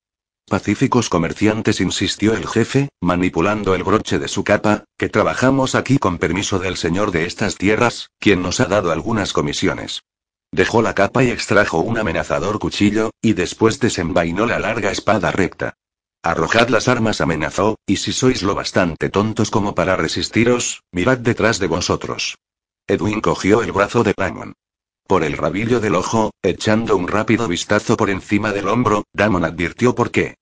Pacíficos 0.48 1.10
comerciantes, 1.10 1.82
insistió 1.82 2.34
el 2.34 2.48
jefe, 2.48 2.88
manipulando 3.02 3.76
el 3.76 3.84
broche 3.84 4.18
de 4.18 4.30
su 4.30 4.46
capa, 4.46 4.86
que 4.98 5.10
trabajamos 5.10 5.76
aquí 5.76 5.98
con 5.98 6.20
permiso 6.20 6.58
del 6.58 6.78
señor 6.78 7.12
de 7.12 7.26
estas 7.26 7.58
tierras, 7.58 8.12
quien 8.18 8.42
nos 8.42 8.62
ha 8.62 8.68
dado 8.68 8.94
algunas 8.94 9.34
comisiones. 9.34 10.04
Dejó 10.54 10.82
la 10.82 10.96
capa 10.96 11.22
y 11.26 11.32
extrajo 11.32 11.80
un 11.80 11.98
amenazador 11.98 12.60
cuchillo, 12.60 13.12
y 13.22 13.34
después 13.34 13.82
desenvainó 13.82 14.46
la 14.46 14.60
larga 14.60 14.90
espada 14.90 15.32
recta. 15.32 15.74
Arrojad 16.24 16.70
las 16.70 16.88
armas, 16.88 17.20
amenazó, 17.20 17.76
y 17.86 17.98
si 17.98 18.14
sois 18.14 18.42
lo 18.42 18.56
bastante 18.56 19.10
tontos 19.10 19.52
como 19.52 19.76
para 19.76 19.98
resistiros, 19.98 20.82
mirad 20.94 21.18
detrás 21.18 21.60
de 21.60 21.68
vosotros. 21.68 22.38
Edwin 22.90 23.22
cogió 23.22 23.62
el 23.62 23.72
brazo 23.72 24.04
de 24.04 24.16
Damon. 24.18 24.54
Por 25.06 25.24
el 25.24 25.38
rabillo 25.38 25.80
del 25.80 25.94
ojo, 25.94 26.32
echando 26.42 26.98
un 26.98 27.08
rápido 27.08 27.48
vistazo 27.48 27.96
por 27.96 28.10
encima 28.10 28.52
del 28.52 28.68
hombro, 28.68 29.04
Damon 29.14 29.46
advirtió 29.46 29.94
por 29.94 30.10
qué. 30.10 30.38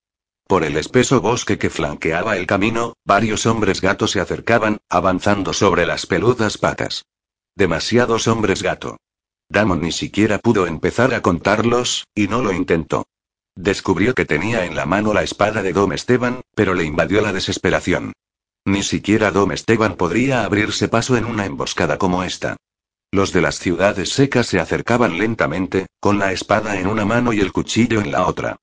Por 0.48 0.64
el 0.64 0.78
espeso 0.78 1.20
bosque 1.20 1.58
que 1.58 1.70
flanqueaba 1.70 2.38
el 2.38 2.48
camino, 2.48 2.94
varios 3.04 3.46
hombres 3.46 3.82
gatos 3.82 4.12
se 4.12 4.22
acercaban, 4.22 4.78
avanzando 4.88 5.52
sobre 5.52 5.86
las 5.86 6.06
peludas 6.06 6.58
patas. 6.58 7.04
Demasiados 7.54 8.30
hombres 8.30 8.64
gato. 8.64 8.96
Damon 9.50 9.82
ni 9.82 9.92
siquiera 9.92 10.40
pudo 10.40 10.68
empezar 10.68 11.14
a 11.14 11.22
contarlos, 11.22 12.06
y 12.16 12.30
no 12.30 12.42
lo 12.42 12.54
intentó. 12.54 13.08
Descubrió 13.56 14.14
que 14.14 14.24
tenía 14.24 14.64
en 14.64 14.78
la 14.78 14.86
mano 14.86 15.14
la 15.14 15.24
espada 15.24 15.62
de 15.64 15.74
Dom 15.74 15.92
Esteban, 15.92 16.40
pero 16.56 16.76
le 16.76 16.86
invadió 16.86 17.20
la 17.20 17.34
desesperación. 17.34 18.14
Ni 18.68 18.84
siquiera 18.84 19.32
Dom 19.32 19.54
Esteban 19.54 19.96
podría 19.96 20.44
abrirse 20.44 20.90
paso 20.90 21.16
en 21.16 21.24
una 21.24 21.46
emboscada 21.46 21.98
como 21.98 22.24
esta. 22.24 22.58
Los 23.14 23.32
de 23.32 23.40
las 23.40 23.60
ciudades 23.60 24.10
secas 24.10 24.48
se 24.48 24.60
acercaban 24.60 25.18
lentamente, 25.18 25.86
con 26.02 26.20
la 26.20 26.34
espada 26.34 26.78
en 26.78 26.88
una 26.88 27.06
mano 27.06 27.32
y 27.32 27.40
el 27.40 27.54
cuchillo 27.54 28.02
en 28.02 28.12
la 28.12 28.28
otra. 28.28 28.58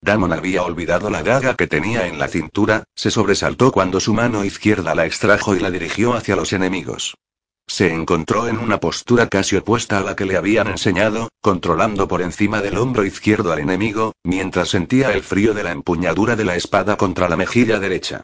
Damon 0.00 0.32
había 0.32 0.62
olvidado 0.62 1.10
la 1.10 1.22
daga 1.22 1.56
que 1.56 1.66
tenía 1.66 2.06
en 2.06 2.18
la 2.18 2.28
cintura, 2.28 2.84
se 2.96 3.10
sobresaltó 3.10 3.70
cuando 3.70 4.00
su 4.00 4.14
mano 4.14 4.46
izquierda 4.46 4.94
la 4.94 5.04
extrajo 5.04 5.54
y 5.54 5.60
la 5.60 5.70
dirigió 5.70 6.14
hacia 6.14 6.36
los 6.36 6.54
enemigos. 6.54 7.18
Se 7.66 7.92
encontró 7.92 8.48
en 8.48 8.56
una 8.56 8.80
postura 8.80 9.28
casi 9.28 9.56
opuesta 9.56 9.98
a 9.98 10.02
la 10.02 10.16
que 10.16 10.24
le 10.24 10.38
habían 10.38 10.68
enseñado, 10.68 11.28
controlando 11.42 12.08
por 12.08 12.22
encima 12.22 12.62
del 12.62 12.78
hombro 12.78 13.04
izquierdo 13.04 13.52
al 13.52 13.58
enemigo, 13.58 14.14
mientras 14.24 14.70
sentía 14.70 15.12
el 15.12 15.22
frío 15.22 15.52
de 15.52 15.64
la 15.64 15.72
empuñadura 15.72 16.34
de 16.34 16.46
la 16.46 16.56
espada 16.56 16.96
contra 16.96 17.28
la 17.28 17.36
mejilla 17.36 17.78
derecha. 17.78 18.22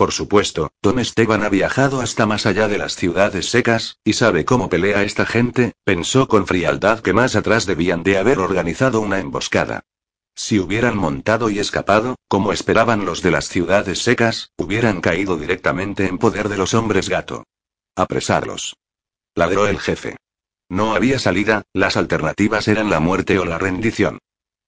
Por 0.00 0.12
supuesto, 0.12 0.72
Tom 0.80 0.98
Esteban 0.98 1.42
ha 1.42 1.50
viajado 1.50 2.00
hasta 2.00 2.24
más 2.24 2.46
allá 2.46 2.68
de 2.68 2.78
las 2.78 2.96
ciudades 2.96 3.50
secas, 3.50 3.98
y 4.02 4.14
sabe 4.14 4.46
cómo 4.46 4.70
pelea 4.70 5.02
esta 5.02 5.26
gente, 5.26 5.74
pensó 5.84 6.26
con 6.26 6.46
frialdad 6.46 7.00
que 7.00 7.12
más 7.12 7.36
atrás 7.36 7.66
debían 7.66 8.02
de 8.02 8.16
haber 8.16 8.38
organizado 8.38 9.02
una 9.02 9.20
emboscada. 9.20 9.84
Si 10.34 10.58
hubieran 10.58 10.96
montado 10.96 11.50
y 11.50 11.58
escapado, 11.58 12.16
como 12.28 12.54
esperaban 12.54 13.04
los 13.04 13.20
de 13.20 13.30
las 13.30 13.48
ciudades 13.48 14.02
secas, 14.02 14.52
hubieran 14.56 15.02
caído 15.02 15.36
directamente 15.36 16.06
en 16.06 16.16
poder 16.16 16.48
de 16.48 16.56
los 16.56 16.72
hombres 16.72 17.10
gato. 17.10 17.44
Apresarlos. 17.94 18.78
Ladró 19.34 19.66
el 19.66 19.78
jefe. 19.78 20.16
No 20.70 20.94
había 20.94 21.18
salida, 21.18 21.64
las 21.74 21.98
alternativas 21.98 22.68
eran 22.68 22.88
la 22.88 23.00
muerte 23.00 23.38
o 23.38 23.44
la 23.44 23.58
rendición. 23.58 24.18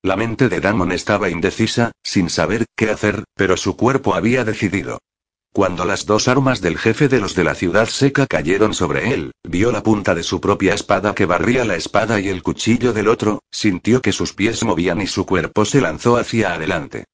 La 0.03 0.17
mente 0.17 0.51
de 0.51 0.61
Damon 0.61 0.93
estaba 0.93 1.31
indecisa, 1.31 1.93
sin 2.03 2.29
saber 2.29 2.67
qué 2.77 2.91
hacer, 2.91 3.25
pero 3.35 3.57
su 3.57 3.79
cuerpo 3.79 4.15
había 4.15 4.45
decidido. 4.45 4.99
Cuando 5.55 5.85
las 5.85 6.07
dos 6.07 6.29
armas 6.29 6.63
del 6.63 6.79
jefe 6.79 7.09
de 7.09 7.21
los 7.21 7.35
de 7.35 7.45
la 7.45 7.55
ciudad 7.55 7.87
seca 7.87 8.27
cayeron 8.27 8.73
sobre 8.73 9.13
él, 9.13 9.33
vio 9.45 9.71
la 9.71 9.83
punta 9.83 10.15
de 10.15 10.23
su 10.23 10.41
propia 10.41 10.73
espada 10.73 11.15
que 11.15 11.27
barría 11.27 11.67
la 11.67 11.77
espada 11.77 12.21
y 12.21 12.29
el 12.29 12.43
cuchillo 12.43 12.95
del 12.95 13.07
otro, 13.07 13.43
sintió 13.51 14.01
que 14.01 14.13
sus 14.13 14.33
pies 14.33 14.65
movían 14.65 15.03
y 15.03 15.07
su 15.07 15.27
cuerpo 15.27 15.67
se 15.67 15.83
lanzó 15.83 16.17
hacia 16.17 16.55
adelante. 16.55 17.05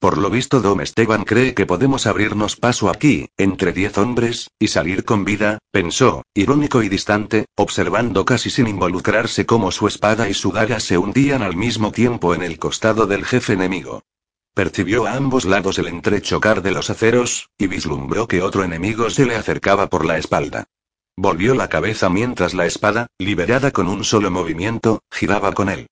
Por 0.00 0.16
lo 0.16 0.30
visto 0.30 0.62
Dom 0.62 0.80
Esteban 0.80 1.24
cree 1.24 1.52
que 1.52 1.66
podemos 1.66 2.06
abrirnos 2.06 2.56
paso 2.56 2.88
aquí, 2.88 3.28
entre 3.36 3.72
diez 3.72 3.98
hombres, 3.98 4.48
y 4.58 4.68
salir 4.68 5.04
con 5.04 5.26
vida, 5.26 5.58
pensó, 5.70 6.22
irónico 6.34 6.82
y 6.82 6.88
distante, 6.88 7.44
observando 7.56 8.24
casi 8.24 8.48
sin 8.48 8.68
involucrarse 8.68 9.44
cómo 9.44 9.70
su 9.70 9.86
espada 9.86 10.30
y 10.30 10.34
su 10.34 10.50
daga 10.50 10.80
se 10.80 10.96
hundían 10.96 11.42
al 11.42 11.56
mismo 11.56 11.92
tiempo 11.92 12.34
en 12.34 12.42
el 12.42 12.58
costado 12.58 13.06
del 13.06 13.26
jefe 13.26 13.52
enemigo. 13.52 14.02
Percibió 14.54 15.06
a 15.06 15.14
ambos 15.14 15.44
lados 15.44 15.78
el 15.78 15.86
entrechocar 15.86 16.62
de 16.62 16.72
los 16.72 16.90
aceros, 16.90 17.50
y 17.58 17.66
vislumbró 17.66 18.28
que 18.28 18.42
otro 18.42 18.64
enemigo 18.64 19.10
se 19.10 19.26
le 19.26 19.36
acercaba 19.36 19.88
por 19.88 20.04
la 20.04 20.18
espalda. 20.18 20.64
Volvió 21.16 21.54
la 21.54 21.68
cabeza 21.68 22.08
mientras 22.08 22.54
la 22.54 22.66
espada, 22.66 23.06
liberada 23.18 23.70
con 23.70 23.88
un 23.88 24.04
solo 24.04 24.30
movimiento, 24.30 25.02
giraba 25.10 25.52
con 25.52 25.68
él. 25.68 25.88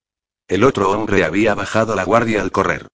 El 0.47 0.63
otro 0.63 0.91
hombre 0.91 1.23
había 1.23 1.55
bajado 1.55 1.95
la 1.95 2.03
guardia 2.03 2.41
al 2.41 2.51
correr. 2.51 2.87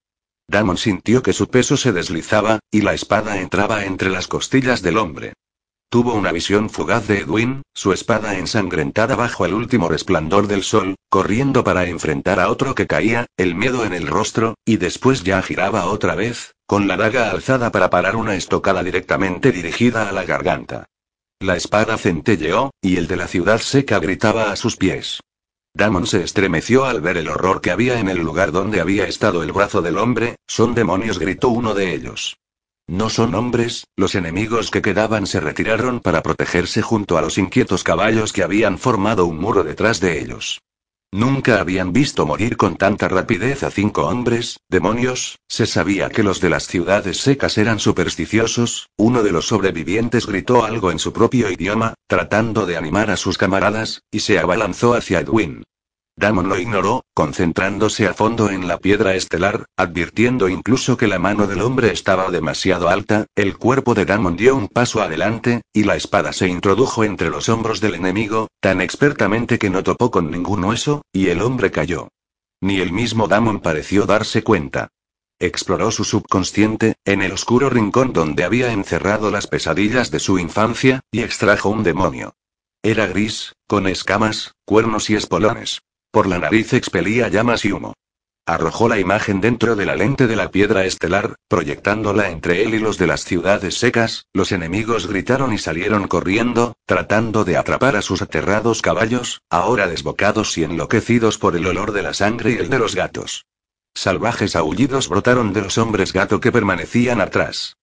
Damon 0.46 0.78
sintió 0.78 1.22
que 1.22 1.32
su 1.32 1.48
peso 1.48 1.76
se 1.76 1.92
deslizaba, 1.92 2.60
y 2.70 2.82
la 2.82 2.94
espada 2.94 3.40
entraba 3.40 3.84
entre 3.84 4.10
las 4.10 4.28
costillas 4.28 4.82
del 4.82 4.98
hombre. 4.98 5.34
Tuvo 5.90 6.12
una 6.12 6.32
visión 6.32 6.68
fugaz 6.68 7.08
de 7.08 7.20
Edwin, 7.20 7.62
su 7.72 7.94
espada 7.94 8.36
ensangrentada 8.36 9.16
bajo 9.16 9.46
el 9.46 9.54
último 9.54 9.88
resplandor 9.88 10.46
del 10.46 10.62
sol, 10.62 10.96
corriendo 11.08 11.64
para 11.64 11.86
enfrentar 11.86 12.40
a 12.40 12.50
otro 12.50 12.74
que 12.74 12.86
caía, 12.86 13.24
el 13.38 13.54
miedo 13.54 13.86
en 13.86 13.94
el 13.94 14.06
rostro, 14.06 14.54
y 14.66 14.76
después 14.76 15.24
ya 15.24 15.40
giraba 15.40 15.86
otra 15.86 16.14
vez, 16.14 16.52
con 16.66 16.88
la 16.88 16.98
daga 16.98 17.30
alzada 17.30 17.72
para 17.72 17.88
parar 17.88 18.16
una 18.16 18.34
estocada 18.34 18.82
directamente 18.82 19.50
dirigida 19.50 20.10
a 20.10 20.12
la 20.12 20.24
garganta. 20.24 20.84
La 21.40 21.56
espada 21.56 21.96
centelleó, 21.96 22.70
y 22.82 22.98
el 22.98 23.06
de 23.06 23.16
la 23.16 23.26
ciudad 23.26 23.58
seca 23.58 23.98
gritaba 23.98 24.52
a 24.52 24.56
sus 24.56 24.76
pies. 24.76 25.20
Damon 25.72 26.06
se 26.06 26.22
estremeció 26.22 26.84
al 26.84 27.00
ver 27.00 27.16
el 27.16 27.28
horror 27.28 27.62
que 27.62 27.70
había 27.70 27.98
en 27.98 28.10
el 28.10 28.18
lugar 28.18 28.52
donde 28.52 28.82
había 28.82 29.06
estado 29.06 29.42
el 29.42 29.52
brazo 29.52 29.80
del 29.80 29.96
hombre, 29.96 30.36
son 30.46 30.74
demonios, 30.74 31.18
gritó 31.18 31.48
uno 31.48 31.72
de 31.72 31.94
ellos. 31.94 32.36
No 32.88 33.10
son 33.10 33.34
hombres, 33.34 33.86
los 33.96 34.14
enemigos 34.14 34.70
que 34.70 34.80
quedaban 34.80 35.26
se 35.26 35.40
retiraron 35.40 36.00
para 36.00 36.22
protegerse 36.22 36.80
junto 36.80 37.18
a 37.18 37.20
los 37.20 37.36
inquietos 37.36 37.84
caballos 37.84 38.32
que 38.32 38.42
habían 38.42 38.78
formado 38.78 39.26
un 39.26 39.38
muro 39.38 39.62
detrás 39.62 40.00
de 40.00 40.18
ellos. 40.22 40.62
Nunca 41.12 41.60
habían 41.60 41.92
visto 41.92 42.24
morir 42.24 42.56
con 42.56 42.76
tanta 42.76 43.08
rapidez 43.08 43.62
a 43.62 43.70
cinco 43.70 44.06
hombres, 44.06 44.60
demonios, 44.70 45.38
se 45.48 45.66
sabía 45.66 46.08
que 46.08 46.22
los 46.22 46.40
de 46.40 46.48
las 46.48 46.66
ciudades 46.66 47.18
secas 47.18 47.58
eran 47.58 47.78
supersticiosos, 47.78 48.88
uno 48.96 49.22
de 49.22 49.32
los 49.32 49.48
sobrevivientes 49.48 50.26
gritó 50.26 50.64
algo 50.64 50.90
en 50.90 50.98
su 50.98 51.12
propio 51.12 51.50
idioma, 51.50 51.92
tratando 52.06 52.64
de 52.64 52.78
animar 52.78 53.10
a 53.10 53.18
sus 53.18 53.36
camaradas, 53.36 54.02
y 54.10 54.20
se 54.20 54.38
abalanzó 54.38 54.94
hacia 54.94 55.20
Edwin. 55.20 55.62
Damon 56.18 56.48
lo 56.48 56.58
ignoró, 56.58 57.04
concentrándose 57.14 58.08
a 58.08 58.12
fondo 58.12 58.50
en 58.50 58.66
la 58.66 58.78
piedra 58.78 59.14
estelar, 59.14 59.66
advirtiendo 59.76 60.48
incluso 60.48 60.96
que 60.96 61.06
la 61.06 61.20
mano 61.20 61.46
del 61.46 61.60
hombre 61.60 61.92
estaba 61.92 62.28
demasiado 62.32 62.88
alta, 62.88 63.26
el 63.36 63.56
cuerpo 63.56 63.94
de 63.94 64.04
Damon 64.04 64.36
dio 64.36 64.56
un 64.56 64.66
paso 64.66 65.00
adelante, 65.00 65.62
y 65.72 65.84
la 65.84 65.94
espada 65.94 66.32
se 66.32 66.48
introdujo 66.48 67.04
entre 67.04 67.30
los 67.30 67.48
hombros 67.48 67.80
del 67.80 67.94
enemigo, 67.94 68.48
tan 68.60 68.80
expertamente 68.80 69.60
que 69.60 69.70
no 69.70 69.84
topó 69.84 70.10
con 70.10 70.32
ningún 70.32 70.64
hueso, 70.64 71.02
y 71.12 71.28
el 71.28 71.40
hombre 71.40 71.70
cayó. 71.70 72.08
Ni 72.60 72.80
el 72.80 72.92
mismo 72.92 73.28
Damon 73.28 73.60
pareció 73.60 74.04
darse 74.04 74.42
cuenta. 74.42 74.88
Exploró 75.38 75.92
su 75.92 76.02
subconsciente, 76.02 76.96
en 77.04 77.22
el 77.22 77.30
oscuro 77.30 77.70
rincón 77.70 78.12
donde 78.12 78.42
había 78.42 78.72
encerrado 78.72 79.30
las 79.30 79.46
pesadillas 79.46 80.10
de 80.10 80.18
su 80.18 80.40
infancia, 80.40 80.98
y 81.12 81.20
extrajo 81.20 81.68
un 81.68 81.84
demonio. 81.84 82.34
Era 82.82 83.06
gris, 83.06 83.54
con 83.68 83.86
escamas, 83.86 84.56
cuernos 84.64 85.10
y 85.10 85.14
espolones. 85.14 85.78
Por 86.18 86.26
la 86.26 86.40
nariz 86.40 86.72
expelía 86.72 87.28
llamas 87.28 87.64
y 87.64 87.70
humo. 87.70 87.94
Arrojó 88.44 88.88
la 88.88 88.98
imagen 88.98 89.40
dentro 89.40 89.76
de 89.76 89.86
la 89.86 89.94
lente 89.94 90.26
de 90.26 90.34
la 90.34 90.50
piedra 90.50 90.84
estelar, 90.84 91.36
proyectándola 91.46 92.30
entre 92.30 92.64
él 92.64 92.74
y 92.74 92.80
los 92.80 92.98
de 92.98 93.06
las 93.06 93.22
ciudades 93.22 93.78
secas, 93.78 94.26
los 94.32 94.50
enemigos 94.50 95.06
gritaron 95.06 95.52
y 95.52 95.58
salieron 95.58 96.08
corriendo, 96.08 96.74
tratando 96.86 97.44
de 97.44 97.56
atrapar 97.56 97.94
a 97.94 98.02
sus 98.02 98.20
aterrados 98.20 98.82
caballos, 98.82 99.42
ahora 99.48 99.86
desbocados 99.86 100.58
y 100.58 100.64
enloquecidos 100.64 101.38
por 101.38 101.54
el 101.54 101.64
olor 101.66 101.92
de 101.92 102.02
la 102.02 102.14
sangre 102.14 102.50
y 102.50 102.56
el 102.56 102.68
de 102.68 102.80
los 102.80 102.96
gatos. 102.96 103.46
Salvajes 103.94 104.56
aullidos 104.56 105.08
brotaron 105.08 105.52
de 105.52 105.62
los 105.62 105.78
hombres 105.78 106.12
gato 106.12 106.40
que 106.40 106.50
permanecían 106.50 107.20
atrás. 107.20 107.76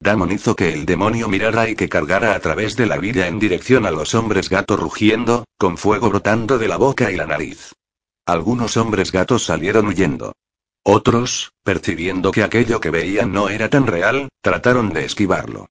Damon 0.00 0.32
hizo 0.32 0.56
que 0.56 0.72
el 0.72 0.86
demonio 0.86 1.28
mirara 1.28 1.68
y 1.68 1.76
que 1.76 1.90
cargara 1.90 2.34
a 2.34 2.40
través 2.40 2.74
de 2.74 2.86
la 2.86 2.96
villa 2.96 3.26
en 3.26 3.38
dirección 3.38 3.84
a 3.84 3.90
los 3.90 4.14
hombres 4.14 4.48
gato 4.48 4.78
rugiendo, 4.78 5.44
con 5.58 5.76
fuego 5.76 6.08
brotando 6.08 6.56
de 6.56 6.68
la 6.68 6.78
boca 6.78 7.12
y 7.12 7.16
la 7.16 7.26
nariz. 7.26 7.74
Algunos 8.26 8.76
hombres 8.76 9.10
gatos 9.10 9.44
salieron 9.44 9.88
huyendo. 9.88 10.32
Otros, 10.84 11.52
percibiendo 11.64 12.30
que 12.30 12.42
aquello 12.42 12.80
que 12.80 12.90
veían 12.90 13.32
no 13.32 13.48
era 13.48 13.68
tan 13.68 13.86
real, 13.86 14.28
trataron 14.40 14.92
de 14.92 15.04
esquivarlo. 15.04 15.68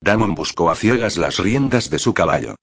Damon 0.00 0.34
buscó 0.34 0.70
a 0.70 0.76
ciegas 0.76 1.16
las 1.16 1.38
riendas 1.38 1.88
de 1.88 1.98
su 1.98 2.12
caballo. 2.12 2.56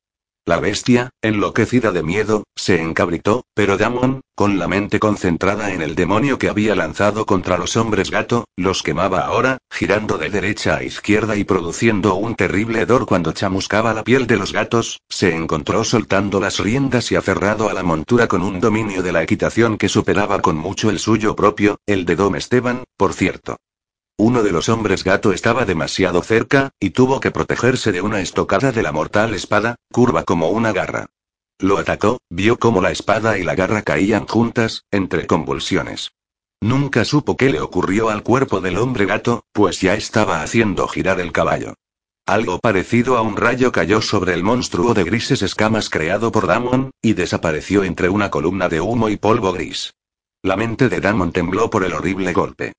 La 0.43 0.59
bestia, 0.59 1.11
enloquecida 1.21 1.91
de 1.91 2.01
miedo, 2.01 2.45
se 2.55 2.81
encabritó, 2.81 3.45
pero 3.53 3.77
Damon, 3.77 4.21
con 4.33 4.57
la 4.57 4.67
mente 4.67 4.99
concentrada 4.99 5.71
en 5.71 5.83
el 5.83 5.93
demonio 5.93 6.39
que 6.39 6.49
había 6.49 6.75
lanzado 6.75 7.27
contra 7.27 7.59
los 7.59 7.77
hombres 7.77 8.09
gato, 8.09 8.45
los 8.57 8.81
quemaba 8.81 9.19
ahora, 9.19 9.59
girando 9.69 10.17
de 10.17 10.31
derecha 10.31 10.77
a 10.77 10.83
izquierda 10.83 11.35
y 11.35 11.43
produciendo 11.43 12.15
un 12.15 12.33
terrible 12.33 12.81
hedor 12.81 13.05
cuando 13.05 13.33
chamuscaba 13.33 13.93
la 13.93 14.03
piel 14.03 14.25
de 14.25 14.37
los 14.37 14.51
gatos, 14.51 14.99
se 15.09 15.35
encontró 15.35 15.83
soltando 15.83 16.39
las 16.39 16.57
riendas 16.57 17.11
y 17.11 17.17
aferrado 17.17 17.69
a 17.69 17.73
la 17.75 17.83
montura 17.83 18.27
con 18.27 18.41
un 18.41 18.59
dominio 18.59 19.03
de 19.03 19.11
la 19.11 19.21
equitación 19.21 19.77
que 19.77 19.89
superaba 19.89 20.41
con 20.41 20.57
mucho 20.57 20.89
el 20.89 20.97
suyo 20.97 21.35
propio, 21.35 21.77
el 21.85 22.03
de 22.05 22.15
Dom 22.15 22.35
Esteban, 22.35 22.83
por 22.97 23.13
cierto. 23.13 23.57
Uno 24.17 24.43
de 24.43 24.51
los 24.51 24.69
hombres 24.69 25.03
gato 25.03 25.33
estaba 25.33 25.65
demasiado 25.65 26.21
cerca, 26.21 26.71
y 26.79 26.91
tuvo 26.91 27.19
que 27.19 27.31
protegerse 27.31 27.91
de 27.91 28.01
una 28.01 28.21
estocada 28.21 28.71
de 28.71 28.83
la 28.83 28.91
mortal 28.91 29.33
espada, 29.33 29.75
curva 29.91 30.23
como 30.23 30.49
una 30.49 30.71
garra. 30.71 31.07
Lo 31.59 31.77
atacó, 31.77 32.19
vio 32.29 32.57
cómo 32.57 32.81
la 32.81 32.91
espada 32.91 33.37
y 33.37 33.43
la 33.43 33.55
garra 33.55 33.81
caían 33.81 34.27
juntas, 34.27 34.85
entre 34.91 35.27
convulsiones. 35.27 36.11
Nunca 36.59 37.05
supo 37.05 37.37
qué 37.37 37.49
le 37.49 37.61
ocurrió 37.61 38.09
al 38.09 38.21
cuerpo 38.21 38.61
del 38.61 38.77
hombre 38.77 39.05
gato, 39.05 39.45
pues 39.51 39.81
ya 39.81 39.95
estaba 39.95 40.43
haciendo 40.43 40.87
girar 40.87 41.19
el 41.19 41.31
caballo. 41.31 41.73
Algo 42.27 42.59
parecido 42.59 43.17
a 43.17 43.21
un 43.21 43.35
rayo 43.35 43.71
cayó 43.71 44.01
sobre 44.01 44.33
el 44.35 44.43
monstruo 44.43 44.93
de 44.93 45.03
grises 45.03 45.41
escamas 45.41 45.89
creado 45.89 46.31
por 46.31 46.45
Damon, 46.45 46.91
y 47.01 47.13
desapareció 47.13 47.83
entre 47.83 48.09
una 48.09 48.29
columna 48.29 48.69
de 48.69 48.79
humo 48.79 49.09
y 49.09 49.17
polvo 49.17 49.51
gris. 49.53 49.93
La 50.43 50.55
mente 50.55 50.87
de 50.89 50.99
Damon 50.99 51.31
tembló 51.31 51.69
por 51.69 51.83
el 51.83 51.93
horrible 51.93 52.33
golpe. 52.33 52.73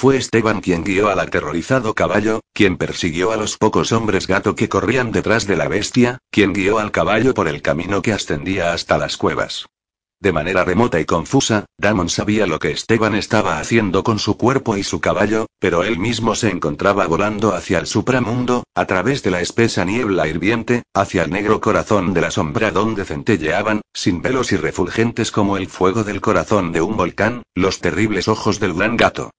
Fue 0.00 0.16
Esteban 0.16 0.60
quien 0.60 0.84
guió 0.84 1.08
al 1.08 1.18
aterrorizado 1.18 1.92
caballo, 1.92 2.38
quien 2.54 2.76
persiguió 2.76 3.32
a 3.32 3.36
los 3.36 3.56
pocos 3.56 3.90
hombres 3.90 4.28
gato 4.28 4.54
que 4.54 4.68
corrían 4.68 5.10
detrás 5.10 5.44
de 5.48 5.56
la 5.56 5.66
bestia, 5.66 6.18
quien 6.30 6.52
guió 6.52 6.78
al 6.78 6.92
caballo 6.92 7.34
por 7.34 7.48
el 7.48 7.62
camino 7.62 8.00
que 8.00 8.12
ascendía 8.12 8.72
hasta 8.72 8.96
las 8.96 9.16
cuevas. 9.16 9.66
De 10.20 10.30
manera 10.30 10.62
remota 10.62 11.00
y 11.00 11.04
confusa, 11.04 11.64
Damon 11.78 12.10
sabía 12.10 12.46
lo 12.46 12.60
que 12.60 12.70
Esteban 12.70 13.16
estaba 13.16 13.58
haciendo 13.58 14.04
con 14.04 14.20
su 14.20 14.36
cuerpo 14.36 14.76
y 14.76 14.84
su 14.84 15.00
caballo, 15.00 15.46
pero 15.58 15.82
él 15.82 15.98
mismo 15.98 16.36
se 16.36 16.48
encontraba 16.48 17.08
volando 17.08 17.52
hacia 17.52 17.80
el 17.80 17.88
supramundo, 17.88 18.62
a 18.76 18.86
través 18.86 19.24
de 19.24 19.32
la 19.32 19.40
espesa 19.40 19.84
niebla 19.84 20.28
hirviente, 20.28 20.84
hacia 20.94 21.24
el 21.24 21.30
negro 21.32 21.60
corazón 21.60 22.14
de 22.14 22.20
la 22.20 22.30
sombra 22.30 22.70
donde 22.70 23.04
centelleaban, 23.04 23.80
sin 23.92 24.22
velos 24.22 24.52
y 24.52 24.58
refulgentes 24.58 25.32
como 25.32 25.56
el 25.56 25.66
fuego 25.66 26.04
del 26.04 26.20
corazón 26.20 26.70
de 26.70 26.82
un 26.82 26.96
volcán, 26.96 27.42
los 27.56 27.80
terribles 27.80 28.28
ojos 28.28 28.60
del 28.60 28.74
gran 28.74 28.96
gato. 28.96 29.32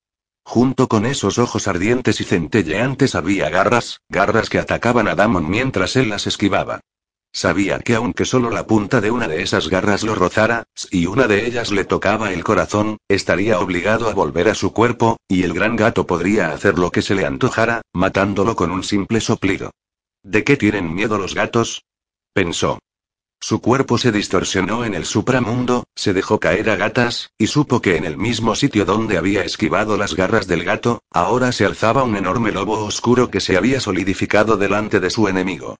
Junto 0.50 0.88
con 0.88 1.06
esos 1.06 1.38
ojos 1.38 1.68
ardientes 1.68 2.20
y 2.22 2.24
centelleantes 2.24 3.14
había 3.14 3.52
garras, 3.52 4.02
garras 4.10 4.50
que 4.50 4.58
atacaban 4.58 5.08
a 5.08 5.14
Damon 5.14 5.48
mientras 5.48 5.96
él 5.96 6.10
las 6.10 6.26
esquivaba. 6.26 6.80
Sabía 7.32 7.78
que 7.78 7.94
aunque 7.94 8.26
solo 8.26 8.50
la 8.50 8.66
punta 8.66 9.00
de 9.00 9.12
una 9.12 9.28
de 9.28 9.44
esas 9.44 9.70
garras 9.70 10.02
lo 10.02 10.16
rozara, 10.16 10.64
si 10.74 11.06
una 11.06 11.28
de 11.28 11.46
ellas 11.46 11.72
le 11.72 11.86
tocaba 11.86 12.34
el 12.34 12.44
corazón, 12.44 12.98
estaría 13.08 13.60
obligado 13.60 14.10
a 14.10 14.16
volver 14.16 14.50
a 14.50 14.56
su 14.56 14.74
cuerpo, 14.74 15.18
y 15.28 15.44
el 15.44 15.54
gran 15.54 15.76
gato 15.76 16.08
podría 16.08 16.52
hacer 16.52 16.80
lo 16.80 16.90
que 16.90 17.04
se 17.04 17.14
le 17.14 17.28
antojara, 17.28 17.84
matándolo 17.94 18.56
con 18.56 18.72
un 18.72 18.84
simple 18.84 19.22
soplido. 19.22 19.70
¿De 20.24 20.44
qué 20.44 20.58
tienen 20.58 20.96
miedo 20.96 21.20
los 21.20 21.36
gatos? 21.36 21.86
pensó. 22.34 22.80
Su 23.42 23.62
cuerpo 23.62 23.98
se 23.98 24.12
distorsionó 24.12 24.84
en 24.84 24.94
el 24.94 25.06
supramundo, 25.06 25.86
se 25.96 26.14
dejó 26.14 26.42
caer 26.42 26.70
a 26.70 26.76
gatas, 26.76 27.32
y 27.38 27.48
supo 27.48 27.82
que 27.82 27.96
en 27.96 28.04
el 28.04 28.18
mismo 28.18 28.54
sitio 28.54 28.84
donde 28.84 29.18
había 29.18 29.44
esquivado 29.44 29.96
las 29.96 30.14
garras 30.14 30.46
del 30.46 30.66
gato, 30.66 31.04
ahora 31.10 31.54
se 31.54 31.66
alzaba 31.66 32.04
un 32.04 32.18
enorme 32.18 32.52
lobo 32.52 32.84
oscuro 32.84 33.32
que 33.32 33.40
se 33.40 33.56
había 33.56 33.80
solidificado 33.80 34.58
delante 34.58 35.00
de 35.00 35.10
su 35.10 35.30
enemigo. 35.30 35.78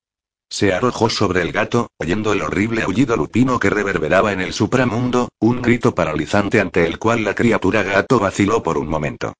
Se 0.48 0.72
arrojó 0.72 1.10
sobre 1.10 1.42
el 1.42 1.52
gato, 1.52 1.88
oyendo 1.98 2.32
el 2.32 2.42
horrible 2.42 2.82
aullido 2.82 3.16
lupino 3.16 3.60
que 3.60 3.70
reverberaba 3.70 4.32
en 4.32 4.40
el 4.40 4.54
supramundo, 4.54 5.28
un 5.38 5.60
grito 5.60 5.94
paralizante 5.94 6.60
ante 6.60 6.86
el 6.86 6.98
cual 6.98 7.24
la 7.24 7.34
criatura 7.34 7.82
gato 7.82 8.18
vaciló 8.18 8.62
por 8.62 8.78
un 8.78 8.88
momento. 8.88 9.34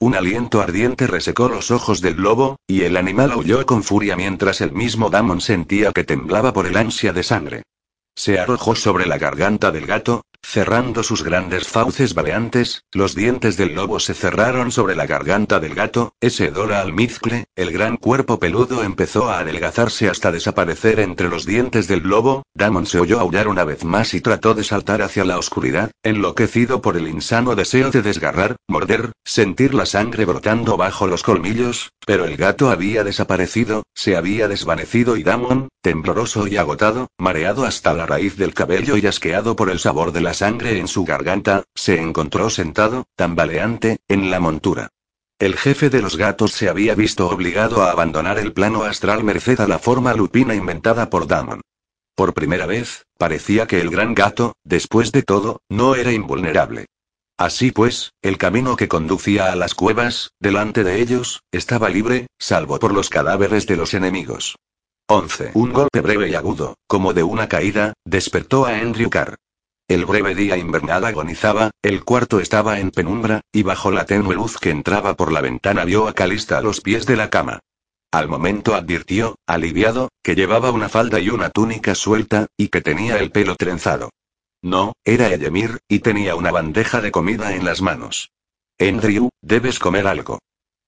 Un 0.00 0.14
aliento 0.14 0.60
ardiente 0.60 1.06
resecó 1.06 1.48
los 1.48 1.70
ojos 1.70 2.00
del 2.00 2.16
lobo, 2.16 2.56
y 2.66 2.82
el 2.82 2.96
animal 2.96 3.32
aulló 3.32 3.64
con 3.64 3.82
furia 3.82 4.16
mientras 4.16 4.60
el 4.60 4.72
mismo 4.72 5.08
Damon 5.08 5.40
sentía 5.40 5.92
que 5.92 6.04
temblaba 6.04 6.52
por 6.52 6.66
el 6.66 6.76
ansia 6.76 7.12
de 7.12 7.22
sangre. 7.22 7.62
Se 8.16 8.38
arrojó 8.38 8.74
sobre 8.74 9.06
la 9.06 9.18
garganta 9.18 9.70
del 9.70 9.86
gato, 9.86 10.22
Cerrando 10.46 11.02
sus 11.02 11.24
grandes 11.24 11.66
fauces 11.66 12.14
baleantes, 12.14 12.84
los 12.92 13.14
dientes 13.14 13.56
del 13.56 13.74
lobo 13.74 13.98
se 13.98 14.12
cerraron 14.12 14.70
sobre 14.70 14.94
la 14.94 15.06
garganta 15.06 15.58
del 15.58 15.74
gato, 15.74 16.12
ese 16.20 16.44
hedor 16.44 16.74
almizcle, 16.74 17.46
el 17.56 17.72
gran 17.72 17.96
cuerpo 17.96 18.38
peludo 18.38 18.84
empezó 18.84 19.30
a 19.30 19.38
adelgazarse 19.38 20.08
hasta 20.08 20.30
desaparecer 20.30 21.00
entre 21.00 21.28
los 21.28 21.46
dientes 21.46 21.88
del 21.88 22.02
lobo, 22.02 22.42
Damon 22.54 22.86
se 22.86 23.00
oyó 23.00 23.18
aullar 23.18 23.48
una 23.48 23.64
vez 23.64 23.84
más 23.84 24.12
y 24.12 24.20
trató 24.20 24.54
de 24.54 24.64
saltar 24.64 25.02
hacia 25.02 25.24
la 25.24 25.38
oscuridad, 25.38 25.90
enloquecido 26.04 26.82
por 26.82 26.98
el 26.98 27.08
insano 27.08 27.56
deseo 27.56 27.90
de 27.90 28.02
desgarrar, 28.02 28.56
morder, 28.68 29.12
sentir 29.24 29.74
la 29.74 29.86
sangre 29.86 30.26
brotando 30.26 30.76
bajo 30.76 31.06
los 31.06 31.22
colmillos, 31.22 31.90
pero 32.06 32.26
el 32.26 32.36
gato 32.36 32.70
había 32.70 33.02
desaparecido, 33.02 33.82
se 33.94 34.14
había 34.14 34.46
desvanecido 34.46 35.16
y 35.16 35.22
Damon, 35.22 35.68
tembloroso 35.80 36.46
y 36.46 36.58
agotado, 36.58 37.08
mareado 37.18 37.64
hasta 37.64 37.94
la 37.94 38.06
raíz 38.06 38.36
del 38.36 38.54
cabello 38.54 38.96
y 38.98 39.06
asqueado 39.06 39.56
por 39.56 39.70
el 39.70 39.78
sabor 39.78 40.12
de 40.12 40.20
la 40.20 40.33
sangre 40.34 40.78
en 40.78 40.88
su 40.88 41.04
garganta, 41.04 41.64
se 41.74 42.00
encontró 42.00 42.50
sentado, 42.50 43.06
tambaleante, 43.16 43.98
en 44.08 44.30
la 44.30 44.40
montura. 44.40 44.90
El 45.38 45.56
jefe 45.56 45.90
de 45.90 46.00
los 46.00 46.16
gatos 46.16 46.52
se 46.52 46.68
había 46.68 46.94
visto 46.94 47.28
obligado 47.28 47.82
a 47.82 47.90
abandonar 47.90 48.38
el 48.38 48.52
plano 48.52 48.84
astral 48.84 49.24
merced 49.24 49.60
a 49.60 49.66
la 49.66 49.78
forma 49.78 50.14
lupina 50.14 50.54
inventada 50.54 51.10
por 51.10 51.26
Damon. 51.26 51.60
Por 52.14 52.34
primera 52.34 52.66
vez, 52.66 53.06
parecía 53.18 53.66
que 53.66 53.80
el 53.80 53.90
gran 53.90 54.14
gato, 54.14 54.54
después 54.62 55.10
de 55.10 55.22
todo, 55.22 55.60
no 55.68 55.96
era 55.96 56.12
invulnerable. 56.12 56.86
Así 57.36 57.72
pues, 57.72 58.12
el 58.22 58.38
camino 58.38 58.76
que 58.76 58.86
conducía 58.86 59.50
a 59.50 59.56
las 59.56 59.74
cuevas, 59.74 60.30
delante 60.38 60.84
de 60.84 61.00
ellos, 61.00 61.42
estaba 61.50 61.88
libre, 61.88 62.28
salvo 62.38 62.78
por 62.78 62.94
los 62.94 63.10
cadáveres 63.10 63.66
de 63.66 63.76
los 63.76 63.92
enemigos. 63.94 64.54
11. 65.08 65.50
Un 65.54 65.72
golpe 65.72 66.00
breve 66.00 66.30
y 66.30 66.34
agudo, 66.34 66.76
como 66.86 67.12
de 67.12 67.24
una 67.24 67.48
caída, 67.48 67.92
despertó 68.04 68.64
a 68.64 68.76
Andrew 68.76 69.10
Carr. 69.10 69.36
El 69.86 70.06
breve 70.06 70.34
día 70.34 70.56
invernal 70.56 71.04
agonizaba, 71.04 71.70
el 71.82 72.04
cuarto 72.04 72.40
estaba 72.40 72.80
en 72.80 72.90
penumbra, 72.90 73.42
y 73.52 73.62
bajo 73.62 73.90
la 73.90 74.06
tenue 74.06 74.34
luz 74.34 74.56
que 74.56 74.70
entraba 74.70 75.14
por 75.14 75.30
la 75.30 75.42
ventana 75.42 75.84
vio 75.84 76.08
a 76.08 76.14
Calista 76.14 76.56
a 76.56 76.62
los 76.62 76.80
pies 76.80 77.04
de 77.04 77.16
la 77.16 77.28
cama. 77.28 77.60
Al 78.10 78.28
momento 78.28 78.74
advirtió, 78.74 79.36
aliviado, 79.46 80.08
que 80.22 80.34
llevaba 80.34 80.70
una 80.70 80.88
falda 80.88 81.20
y 81.20 81.28
una 81.28 81.50
túnica 81.50 81.94
suelta, 81.94 82.46
y 82.56 82.68
que 82.68 82.80
tenía 82.80 83.18
el 83.18 83.30
pelo 83.30 83.56
trenzado. 83.56 84.08
No, 84.62 84.94
era 85.04 85.28
Eyemir, 85.28 85.80
y 85.86 85.98
tenía 85.98 86.34
una 86.34 86.50
bandeja 86.50 87.02
de 87.02 87.10
comida 87.10 87.54
en 87.54 87.66
las 87.66 87.82
manos. 87.82 88.30
Andrew, 88.78 89.28
debes 89.42 89.78
comer 89.78 90.06
algo. 90.06 90.38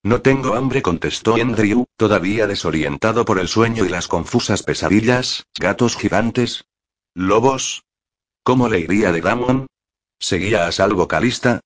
No 0.02 0.22
tengo 0.22 0.54
hambre, 0.54 0.80
contestó 0.80 1.35
Andrew, 1.35 1.85
todavía 1.96 2.46
desorientado 2.46 3.26
por 3.26 3.40
el 3.40 3.48
sueño 3.48 3.85
y 3.85 3.90
las 3.90 4.09
confusas 4.09 4.62
pesadillas. 4.62 5.44
¿Gatos 5.59 5.96
gigantes? 5.96 6.64
¿Lobos? 7.12 7.86
¿Cómo 8.46 8.68
le 8.68 8.78
iría 8.78 9.11
de 9.11 9.20
Damon? 9.20 9.66
¿Seguía 10.20 10.68
a 10.68 10.70
salvo 10.70 11.09
Calista? 11.09 11.59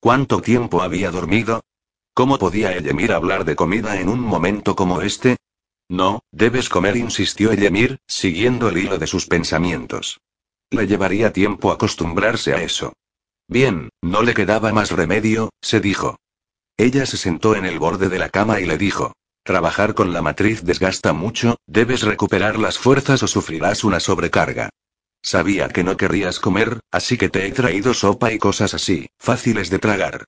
¿Cuánto 0.00 0.40
tiempo 0.40 0.80
había 0.80 1.10
dormido? 1.10 1.60
¿Cómo 2.14 2.38
podía 2.38 2.72
Eyemir 2.72 3.12
hablar 3.12 3.44
de 3.44 3.54
comida 3.54 4.00
en 4.00 4.08
un 4.08 4.20
momento 4.20 4.74
como 4.74 5.02
este? 5.02 5.36
No, 5.90 6.22
debes 6.32 6.70
comer, 6.70 6.96
insistió 6.96 7.52
Eyemir, 7.52 7.98
siguiendo 8.06 8.70
el 8.70 8.78
hilo 8.78 8.96
de 8.96 9.06
sus 9.06 9.26
pensamientos. 9.26 10.22
Le 10.70 10.86
llevaría 10.86 11.34
tiempo 11.34 11.70
acostumbrarse 11.70 12.54
a 12.54 12.62
eso. 12.62 12.94
Bien, 13.46 13.90
no 14.00 14.22
le 14.22 14.32
quedaba 14.32 14.72
más 14.72 14.90
remedio, 14.90 15.50
se 15.60 15.80
dijo. 15.80 16.16
Ella 16.78 17.04
se 17.04 17.18
sentó 17.18 17.56
en 17.56 17.66
el 17.66 17.78
borde 17.78 18.08
de 18.08 18.18
la 18.18 18.30
cama 18.30 18.58
y 18.58 18.64
le 18.64 18.78
dijo. 18.78 19.12
Trabajar 19.44 19.92
con 19.92 20.14
la 20.14 20.22
matriz 20.22 20.62
desgasta 20.62 21.12
mucho, 21.12 21.58
debes 21.66 22.00
recuperar 22.04 22.58
las 22.58 22.78
fuerzas 22.78 23.22
o 23.22 23.26
sufrirás 23.26 23.84
una 23.84 24.00
sobrecarga. 24.00 24.70
Sabía 25.22 25.68
que 25.68 25.84
no 25.84 25.96
querrías 25.96 26.40
comer, 26.40 26.80
así 26.90 27.16
que 27.16 27.28
te 27.28 27.46
he 27.46 27.52
traído 27.52 27.94
sopa 27.94 28.32
y 28.32 28.38
cosas 28.38 28.74
así, 28.74 29.08
fáciles 29.18 29.70
de 29.70 29.78
tragar. 29.78 30.24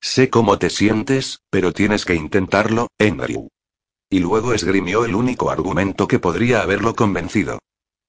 Sé 0.00 0.30
cómo 0.30 0.58
te 0.58 0.70
sientes, 0.70 1.40
pero 1.50 1.72
tienes 1.72 2.04
que 2.04 2.14
intentarlo, 2.14 2.88
Andrew. 2.98 3.48
Y 4.08 4.20
luego 4.20 4.54
esgrimió 4.54 5.04
el 5.04 5.16
único 5.16 5.50
argumento 5.50 6.06
que 6.06 6.20
podría 6.20 6.62
haberlo 6.62 6.94
convencido. 6.94 7.58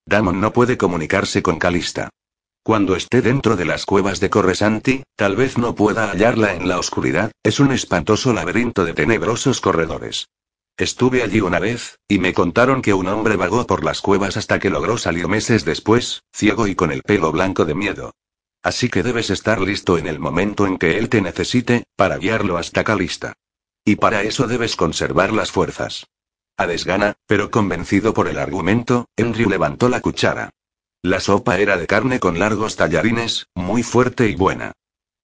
Damon 0.06 0.40
no 0.40 0.52
puede 0.52 0.78
comunicarse 0.78 1.42
con 1.42 1.58
Calista. 1.58 2.08
Cuando 2.62 2.94
esté 2.94 3.20
dentro 3.20 3.56
de 3.56 3.64
las 3.64 3.84
cuevas 3.84 4.20
de 4.20 4.30
Corresanti, 4.30 5.02
tal 5.16 5.36
vez 5.36 5.58
no 5.58 5.74
pueda 5.74 6.10
hallarla 6.10 6.54
en 6.54 6.68
la 6.68 6.78
oscuridad, 6.78 7.32
es 7.42 7.60
un 7.60 7.72
espantoso 7.72 8.32
laberinto 8.32 8.84
de 8.84 8.94
tenebrosos 8.94 9.60
corredores. 9.60 10.28
Estuve 10.78 11.24
allí 11.24 11.40
una 11.40 11.58
vez, 11.58 11.98
y 12.06 12.20
me 12.20 12.32
contaron 12.32 12.82
que 12.82 12.94
un 12.94 13.08
hombre 13.08 13.34
vagó 13.34 13.66
por 13.66 13.82
las 13.82 14.00
cuevas 14.00 14.36
hasta 14.36 14.60
que 14.60 14.70
logró 14.70 14.96
salir 14.96 15.26
meses 15.26 15.64
después, 15.64 16.22
ciego 16.32 16.68
y 16.68 16.76
con 16.76 16.92
el 16.92 17.02
pelo 17.02 17.32
blanco 17.32 17.64
de 17.64 17.74
miedo. 17.74 18.14
Así 18.62 18.88
que 18.88 19.02
debes 19.02 19.30
estar 19.30 19.60
listo 19.60 19.98
en 19.98 20.06
el 20.06 20.20
momento 20.20 20.68
en 20.68 20.78
que 20.78 20.96
él 20.98 21.08
te 21.08 21.20
necesite, 21.20 21.82
para 21.96 22.18
guiarlo 22.18 22.58
hasta 22.58 22.84
Calista. 22.84 23.32
Y 23.84 23.96
para 23.96 24.22
eso 24.22 24.46
debes 24.46 24.76
conservar 24.76 25.32
las 25.32 25.50
fuerzas. 25.50 26.06
A 26.56 26.68
desgana, 26.68 27.16
pero 27.26 27.50
convencido 27.50 28.14
por 28.14 28.28
el 28.28 28.38
argumento, 28.38 29.08
Andrew 29.16 29.50
levantó 29.50 29.88
la 29.88 30.00
cuchara. 30.00 30.50
La 31.02 31.18
sopa 31.18 31.58
era 31.58 31.76
de 31.76 31.88
carne 31.88 32.20
con 32.20 32.38
largos 32.38 32.76
tallarines, 32.76 33.48
muy 33.54 33.82
fuerte 33.82 34.28
y 34.28 34.36
buena. 34.36 34.72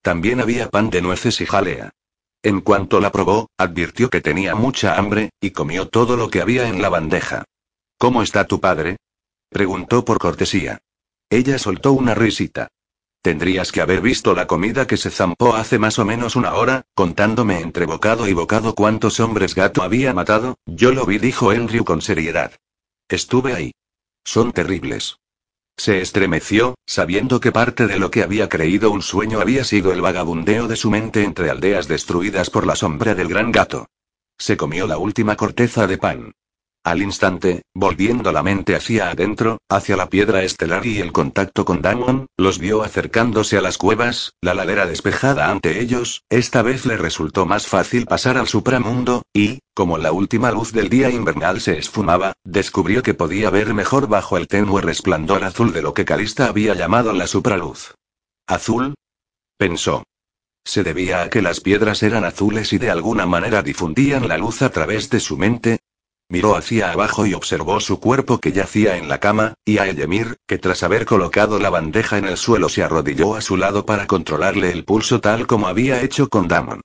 También 0.03 0.41
había 0.41 0.69
pan 0.69 0.91
de 0.91 1.01
nueces 1.01 1.41
y 1.41 1.47
jalea. 1.47 1.93
En 2.45 2.61
cuanto 2.61 3.01
la 3.01 3.11
probó, 3.11 3.49
advirtió 3.57 4.11
que 4.11 4.21
tenía 4.21 4.55
mucha 4.55 4.99
hambre, 4.99 5.31
y 5.41 5.53
comió 5.53 5.89
todo 5.89 6.19
lo 6.19 6.29
que 6.29 6.43
había 6.43 6.69
en 6.69 6.83
la 6.83 6.91
bandeja. 6.91 7.45
¿Cómo 7.97 8.23
está 8.23 8.47
tu 8.47 8.61
padre? 8.61 8.99
preguntó 9.49 10.05
por 10.05 10.19
cortesía. 10.19 10.79
Ella 11.31 11.59
soltó 11.59 11.95
una 11.95 12.15
risita. 12.15 12.69
Tendrías 13.23 13.73
que 13.73 13.81
haber 13.81 14.03
visto 14.03 14.35
la 14.35 14.47
comida 14.47 14.87
que 14.87 14.99
se 14.99 15.11
zampó 15.11 15.55
hace 15.55 15.79
más 15.79 15.99
o 15.99 16.05
menos 16.05 16.37
una 16.37 16.53
hora, 16.53 16.83
contándome 16.95 17.61
entre 17.61 17.87
bocado 17.87 18.29
y 18.29 18.35
bocado 18.35 18.75
cuántos 18.75 19.21
hombres 19.21 19.55
gato 19.55 19.83
había 19.83 20.13
matado. 20.13 20.59
Yo 20.67 20.93
lo 20.93 21.07
vi, 21.07 21.17
dijo 21.17 21.49
Andrew 21.49 21.83
con 21.83 22.03
seriedad. 22.03 22.53
Estuve 23.09 23.55
ahí. 23.55 23.73
Son 24.23 24.53
terribles. 24.53 25.17
Se 25.77 26.01
estremeció, 26.01 26.77
sabiendo 26.87 27.41
que 27.41 27.53
parte 27.53 27.87
de 27.87 27.99
lo 27.99 28.11
que 28.11 28.23
había 28.23 28.49
creído 28.49 28.91
un 28.91 29.03
sueño 29.03 29.41
había 29.41 29.65
sido 29.65 29.93
el 29.93 30.01
vagabundeo 30.01 30.69
de 30.69 30.77
su 30.77 30.91
mente 30.91 31.25
entre 31.25 31.51
aldeas 31.51 31.89
destruidas 31.89 32.51
por 32.51 32.67
la 32.67 32.77
sombra 32.77 33.15
del 33.15 33.29
gran 33.29 33.51
gato. 33.53 33.87
Se 34.39 34.57
comió 34.57 34.87
la 34.87 34.99
última 34.99 35.37
corteza 35.37 35.87
de 35.87 35.99
pan. 35.99 36.33
Al 36.85 37.01
instante, 37.01 37.63
volviendo 37.75 38.31
la 38.31 38.43
mente 38.43 38.77
hacia 38.77 39.09
adentro, 39.09 39.57
hacia 39.71 39.97
la 39.97 40.11
piedra 40.11 40.43
estelar 40.43 40.85
y 40.85 41.01
el 41.01 41.13
contacto 41.13 41.65
con 41.65 41.81
Damon, 41.81 42.27
los 42.37 42.59
vio 42.59 42.83
acercándose 42.83 43.57
a 43.57 43.63
las 43.63 43.79
cuevas, 43.79 44.35
la 44.43 44.53
ladera 44.53 44.85
despejada 44.85 45.51
ante 45.51 45.81
ellos, 45.81 46.25
esta 46.29 46.61
vez 46.61 46.85
le 46.85 46.99
resultó 46.99 47.47
más 47.47 47.67
fácil 47.67 48.05
pasar 48.05 48.37
al 48.37 48.49
supramundo, 48.49 49.23
y, 49.33 49.61
como 49.73 49.97
la 49.97 50.13
última 50.13 50.51
luz 50.51 50.73
del 50.73 50.91
día 50.91 51.09
invernal 51.09 51.63
se 51.63 51.79
esfumaba, 51.79 52.35
descubrió 52.45 53.03
que 53.03 53.15
podía 53.15 53.49
ver 53.49 53.73
mejor 53.73 54.07
bajo 54.07 54.37
el 54.37 54.47
tenue 54.47 54.83
resplandor 54.83 55.43
azul 55.45 55.73
de 55.73 55.81
lo 55.81 55.95
que 55.95 56.05
Calista 56.05 56.49
había 56.49 56.75
llamado 56.75 57.15
la 57.15 57.27
supraluz. 57.27 57.95
¿Azul? 58.47 58.93
pensó. 59.57 60.03
Se 60.67 60.83
debía 60.83 61.23
a 61.23 61.31
que 61.31 61.43
las 61.43 61.61
piedras 61.61 62.03
eran 62.03 62.25
azules 62.25 62.73
y 62.75 62.79
de 62.79 62.91
alguna 62.91 63.25
manera 63.27 63.63
difundían 63.63 64.29
la 64.29 64.39
luz 64.39 64.63
a 64.63 64.71
través 64.71 65.11
de 65.11 65.21
su 65.21 65.37
mente, 65.37 65.79
Miró 66.35 66.57
hacia 66.57 66.91
abajo 66.91 67.27
y 67.27 67.35
observó 67.35 67.79
su 67.79 68.01
cuerpo 68.01 68.41
que 68.41 68.51
yacía 68.51 68.97
en 68.97 69.09
la 69.09 69.21
cama, 69.21 69.55
y 69.65 69.79
a 69.79 69.87
Eyemir, 69.87 70.39
que 70.49 70.59
tras 70.59 70.83
haber 70.83 71.07
colocado 71.07 71.61
la 71.61 71.71
bandeja 71.71 72.19
en 72.19 72.25
el 72.25 72.37
suelo 72.37 72.69
se 72.69 72.83
arrodilló 72.83 73.37
a 73.37 73.41
su 73.41 73.57
lado 73.57 73.87
para 73.87 74.09
controlarle 74.09 74.73
el 74.73 74.85
pulso 74.85 75.21
tal 75.21 75.47
como 75.47 75.69
había 75.69 76.03
hecho 76.03 76.29
con 76.29 76.49
Damon. 76.49 76.81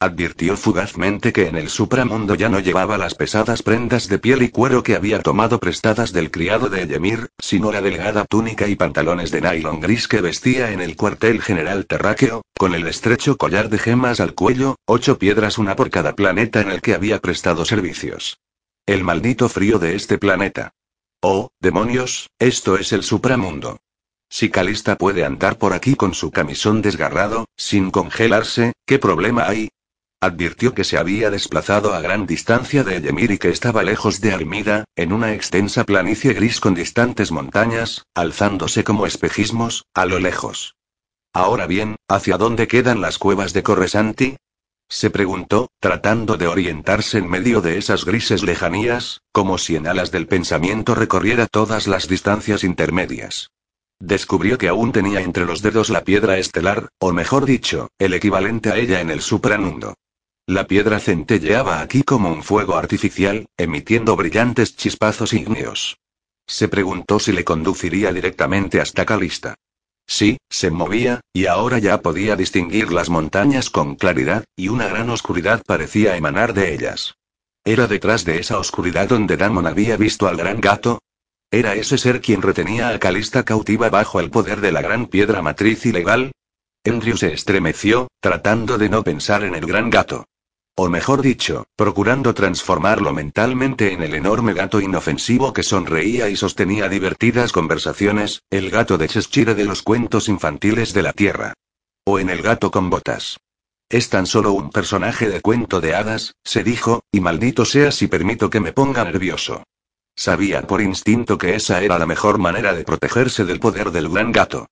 Advirtió 0.00 0.54
fugazmente 0.54 1.32
que 1.32 1.48
en 1.48 1.56
el 1.56 1.70
supramundo 1.70 2.34
ya 2.34 2.50
no 2.50 2.60
llevaba 2.60 2.98
las 2.98 3.14
pesadas 3.14 3.62
prendas 3.62 4.06
de 4.06 4.18
piel 4.18 4.42
y 4.42 4.50
cuero 4.50 4.82
que 4.82 4.96
había 4.96 5.22
tomado 5.22 5.58
prestadas 5.60 6.12
del 6.12 6.30
criado 6.30 6.68
de 6.68 6.82
Eyemir, 6.82 7.28
sino 7.38 7.72
la 7.72 7.80
delgada 7.80 8.26
túnica 8.26 8.68
y 8.68 8.76
pantalones 8.76 9.30
de 9.30 9.40
nylon 9.40 9.80
gris 9.80 10.08
que 10.08 10.20
vestía 10.20 10.72
en 10.72 10.82
el 10.82 10.94
cuartel 10.94 11.40
general 11.40 11.86
terráqueo, 11.86 12.42
con 12.58 12.74
el 12.74 12.86
estrecho 12.86 13.38
collar 13.38 13.70
de 13.70 13.78
gemas 13.78 14.20
al 14.20 14.34
cuello, 14.34 14.76
ocho 14.84 15.18
piedras 15.18 15.56
una 15.56 15.74
por 15.74 15.88
cada 15.88 16.14
planeta 16.14 16.60
en 16.60 16.70
el 16.70 16.82
que 16.82 16.92
había 16.92 17.18
prestado 17.20 17.64
servicios. 17.64 18.36
El 18.86 19.04
maldito 19.04 19.48
frío 19.48 19.78
de 19.78 19.94
este 19.94 20.18
planeta. 20.18 20.72
Oh, 21.22 21.50
demonios, 21.60 22.30
esto 22.38 22.76
es 22.76 22.92
el 22.92 23.02
supramundo. 23.02 23.78
Si 24.28 24.48
Calista 24.48 24.96
puede 24.96 25.24
andar 25.24 25.58
por 25.58 25.72
aquí 25.72 25.94
con 25.94 26.14
su 26.14 26.30
camisón 26.30 26.82
desgarrado, 26.82 27.46
sin 27.56 27.90
congelarse, 27.90 28.72
¿qué 28.86 28.98
problema 28.98 29.48
hay? 29.48 29.68
Advirtió 30.20 30.74
que 30.74 30.84
se 30.84 30.98
había 30.98 31.30
desplazado 31.30 31.94
a 31.94 32.00
gran 32.00 32.26
distancia 32.26 32.84
de 32.84 33.00
Yemir 33.00 33.30
y 33.32 33.38
que 33.38 33.48
estaba 33.48 33.82
lejos 33.82 34.20
de 34.20 34.32
Armida, 34.32 34.84
en 34.94 35.12
una 35.12 35.34
extensa 35.34 35.84
planicie 35.84 36.32
gris 36.32 36.60
con 36.60 36.74
distantes 36.74 37.32
montañas, 37.32 38.04
alzándose 38.14 38.84
como 38.84 39.06
espejismos, 39.06 39.86
a 39.94 40.06
lo 40.06 40.18
lejos. 40.18 40.76
Ahora 41.32 41.66
bien, 41.66 41.96
¿hacia 42.08 42.36
dónde 42.38 42.68
quedan 42.68 43.00
las 43.00 43.18
cuevas 43.18 43.52
de 43.52 43.62
Corresanti? 43.62 44.36
Se 44.92 45.08
preguntó, 45.08 45.70
tratando 45.78 46.36
de 46.36 46.48
orientarse 46.48 47.18
en 47.18 47.30
medio 47.30 47.60
de 47.60 47.78
esas 47.78 48.04
grises 48.04 48.42
lejanías, 48.42 49.22
como 49.30 49.56
si 49.56 49.76
en 49.76 49.86
alas 49.86 50.10
del 50.10 50.26
pensamiento 50.26 50.96
recorriera 50.96 51.46
todas 51.46 51.86
las 51.86 52.08
distancias 52.08 52.64
intermedias. 52.64 53.50
descubrió 54.00 54.58
que 54.58 54.66
aún 54.66 54.92
tenía 54.92 55.20
entre 55.20 55.46
los 55.46 55.62
dedos 55.62 55.90
la 55.90 56.02
piedra 56.02 56.38
estelar, 56.38 56.88
o 56.98 57.12
mejor 57.12 57.44
dicho, 57.44 57.90
el 57.98 58.14
equivalente 58.14 58.70
a 58.70 58.76
ella 58.78 59.00
en 59.00 59.10
el 59.10 59.20
supramundo. 59.20 59.94
La 60.46 60.66
piedra 60.66 60.98
centelleaba 60.98 61.80
aquí 61.80 62.02
como 62.02 62.32
un 62.32 62.42
fuego 62.42 62.76
artificial, 62.76 63.46
emitiendo 63.56 64.16
brillantes 64.16 64.74
chispazos 64.74 65.32
ígneos. 65.32 65.98
Se 66.46 66.66
preguntó 66.66 67.20
si 67.20 67.30
le 67.30 67.44
conduciría 67.44 68.12
directamente 68.12 68.80
hasta 68.80 69.04
Calista. 69.04 69.54
Sí, 70.12 70.38
se 70.50 70.72
movía, 70.72 71.20
y 71.32 71.46
ahora 71.46 71.78
ya 71.78 72.02
podía 72.02 72.34
distinguir 72.34 72.90
las 72.90 73.08
montañas 73.08 73.70
con 73.70 73.94
claridad, 73.94 74.42
y 74.56 74.66
una 74.66 74.88
gran 74.88 75.08
oscuridad 75.08 75.62
parecía 75.64 76.16
emanar 76.16 76.52
de 76.52 76.74
ellas. 76.74 77.14
¿Era 77.64 77.86
detrás 77.86 78.24
de 78.24 78.40
esa 78.40 78.58
oscuridad 78.58 79.08
donde 79.08 79.36
Damon 79.36 79.68
había 79.68 79.96
visto 79.96 80.26
al 80.26 80.36
gran 80.36 80.60
gato? 80.60 80.98
¿Era 81.52 81.76
ese 81.76 81.96
ser 81.96 82.20
quien 82.20 82.42
retenía 82.42 82.88
a 82.88 82.98
Calista 82.98 83.44
cautiva 83.44 83.88
bajo 83.88 84.18
el 84.18 84.30
poder 84.30 84.60
de 84.60 84.72
la 84.72 84.82
gran 84.82 85.06
piedra 85.06 85.42
matriz 85.42 85.86
ilegal? 85.86 86.32
Andrew 86.84 87.16
se 87.16 87.32
estremeció, 87.32 88.08
tratando 88.18 88.78
de 88.78 88.88
no 88.88 89.04
pensar 89.04 89.44
en 89.44 89.54
el 89.54 89.64
gran 89.64 89.90
gato. 89.90 90.24
O 90.76 90.88
mejor 90.88 91.20
dicho, 91.20 91.66
procurando 91.76 92.32
transformarlo 92.32 93.12
mentalmente 93.12 93.92
en 93.92 94.02
el 94.02 94.14
enorme 94.14 94.54
gato 94.54 94.80
inofensivo 94.80 95.52
que 95.52 95.62
sonreía 95.62 96.28
y 96.28 96.36
sostenía 96.36 96.88
divertidas 96.88 97.52
conversaciones, 97.52 98.42
el 98.50 98.70
gato 98.70 98.96
de 98.96 99.08
Cheshire 99.08 99.54
de 99.54 99.64
los 99.64 99.82
cuentos 99.82 100.28
infantiles 100.28 100.92
de 100.94 101.02
la 101.02 101.12
Tierra. 101.12 101.54
O 102.04 102.18
en 102.18 102.30
el 102.30 102.40
gato 102.40 102.70
con 102.70 102.88
botas. 102.88 103.38
Es 103.90 104.08
tan 104.08 104.26
solo 104.26 104.52
un 104.52 104.70
personaje 104.70 105.28
de 105.28 105.40
cuento 105.40 105.80
de 105.80 105.94
hadas, 105.94 106.34
se 106.44 106.62
dijo, 106.62 107.02
y 107.10 107.20
maldito 107.20 107.64
sea 107.64 107.90
si 107.90 108.06
permito 108.06 108.48
que 108.48 108.60
me 108.60 108.72
ponga 108.72 109.04
nervioso. 109.04 109.64
Sabía 110.14 110.62
por 110.62 110.80
instinto 110.80 111.38
que 111.38 111.56
esa 111.56 111.82
era 111.82 111.98
la 111.98 112.06
mejor 112.06 112.38
manera 112.38 112.72
de 112.72 112.84
protegerse 112.84 113.44
del 113.44 113.58
poder 113.58 113.90
del 113.90 114.08
gran 114.08 114.32
gato. 114.32 114.66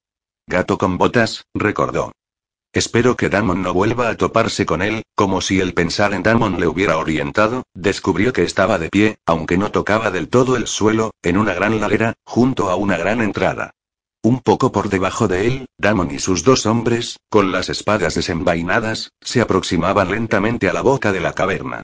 Gato 0.47 0.79
con 0.79 0.99
botas, 0.99 1.47
recordó. 1.53 2.13
Espero 2.73 3.17
que 3.17 3.31
Damon 3.31 3.63
no 3.63 3.73
vuelva 3.73 4.11
a 4.11 4.17
toparse 4.17 4.67
con 4.67 4.83
él, 4.83 5.03
como 5.15 5.41
si 5.41 5.59
el 5.61 5.73
pensar 5.73 6.13
en 6.13 6.23
Damon 6.23 6.61
le 6.61 6.67
hubiera 6.67 6.99
orientado, 6.99 7.63
descubrió 7.75 8.33
que 8.33 8.43
estaba 8.43 8.79
de 8.79 8.91
pie, 8.91 9.19
aunque 9.25 9.57
no 9.57 9.73
tocaba 9.73 10.11
del 10.11 10.29
todo 10.29 10.57
el 10.57 10.67
suelo, 10.67 11.13
en 11.23 11.39
una 11.39 11.55
gran 11.55 11.81
ladera, 11.81 12.15
junto 12.25 12.71
a 12.71 12.77
una 12.77 12.99
gran 12.99 13.23
entrada. 13.23 13.73
Un 14.23 14.41
poco 14.41 14.71
por 14.71 14.91
debajo 14.91 15.29
de 15.29 15.47
él, 15.47 15.67
Damon 15.79 16.11
y 16.11 16.19
sus 16.19 16.45
dos 16.45 16.67
hombres, 16.67 17.17
con 17.31 17.53
las 17.53 17.71
espadas 17.71 18.15
desenvainadas, 18.15 19.13
se 19.23 19.41
aproximaban 19.41 20.11
lentamente 20.11 20.69
a 20.69 20.73
la 20.75 20.83
boca 20.83 21.13
de 21.13 21.21
la 21.21 21.33
caverna. 21.33 21.83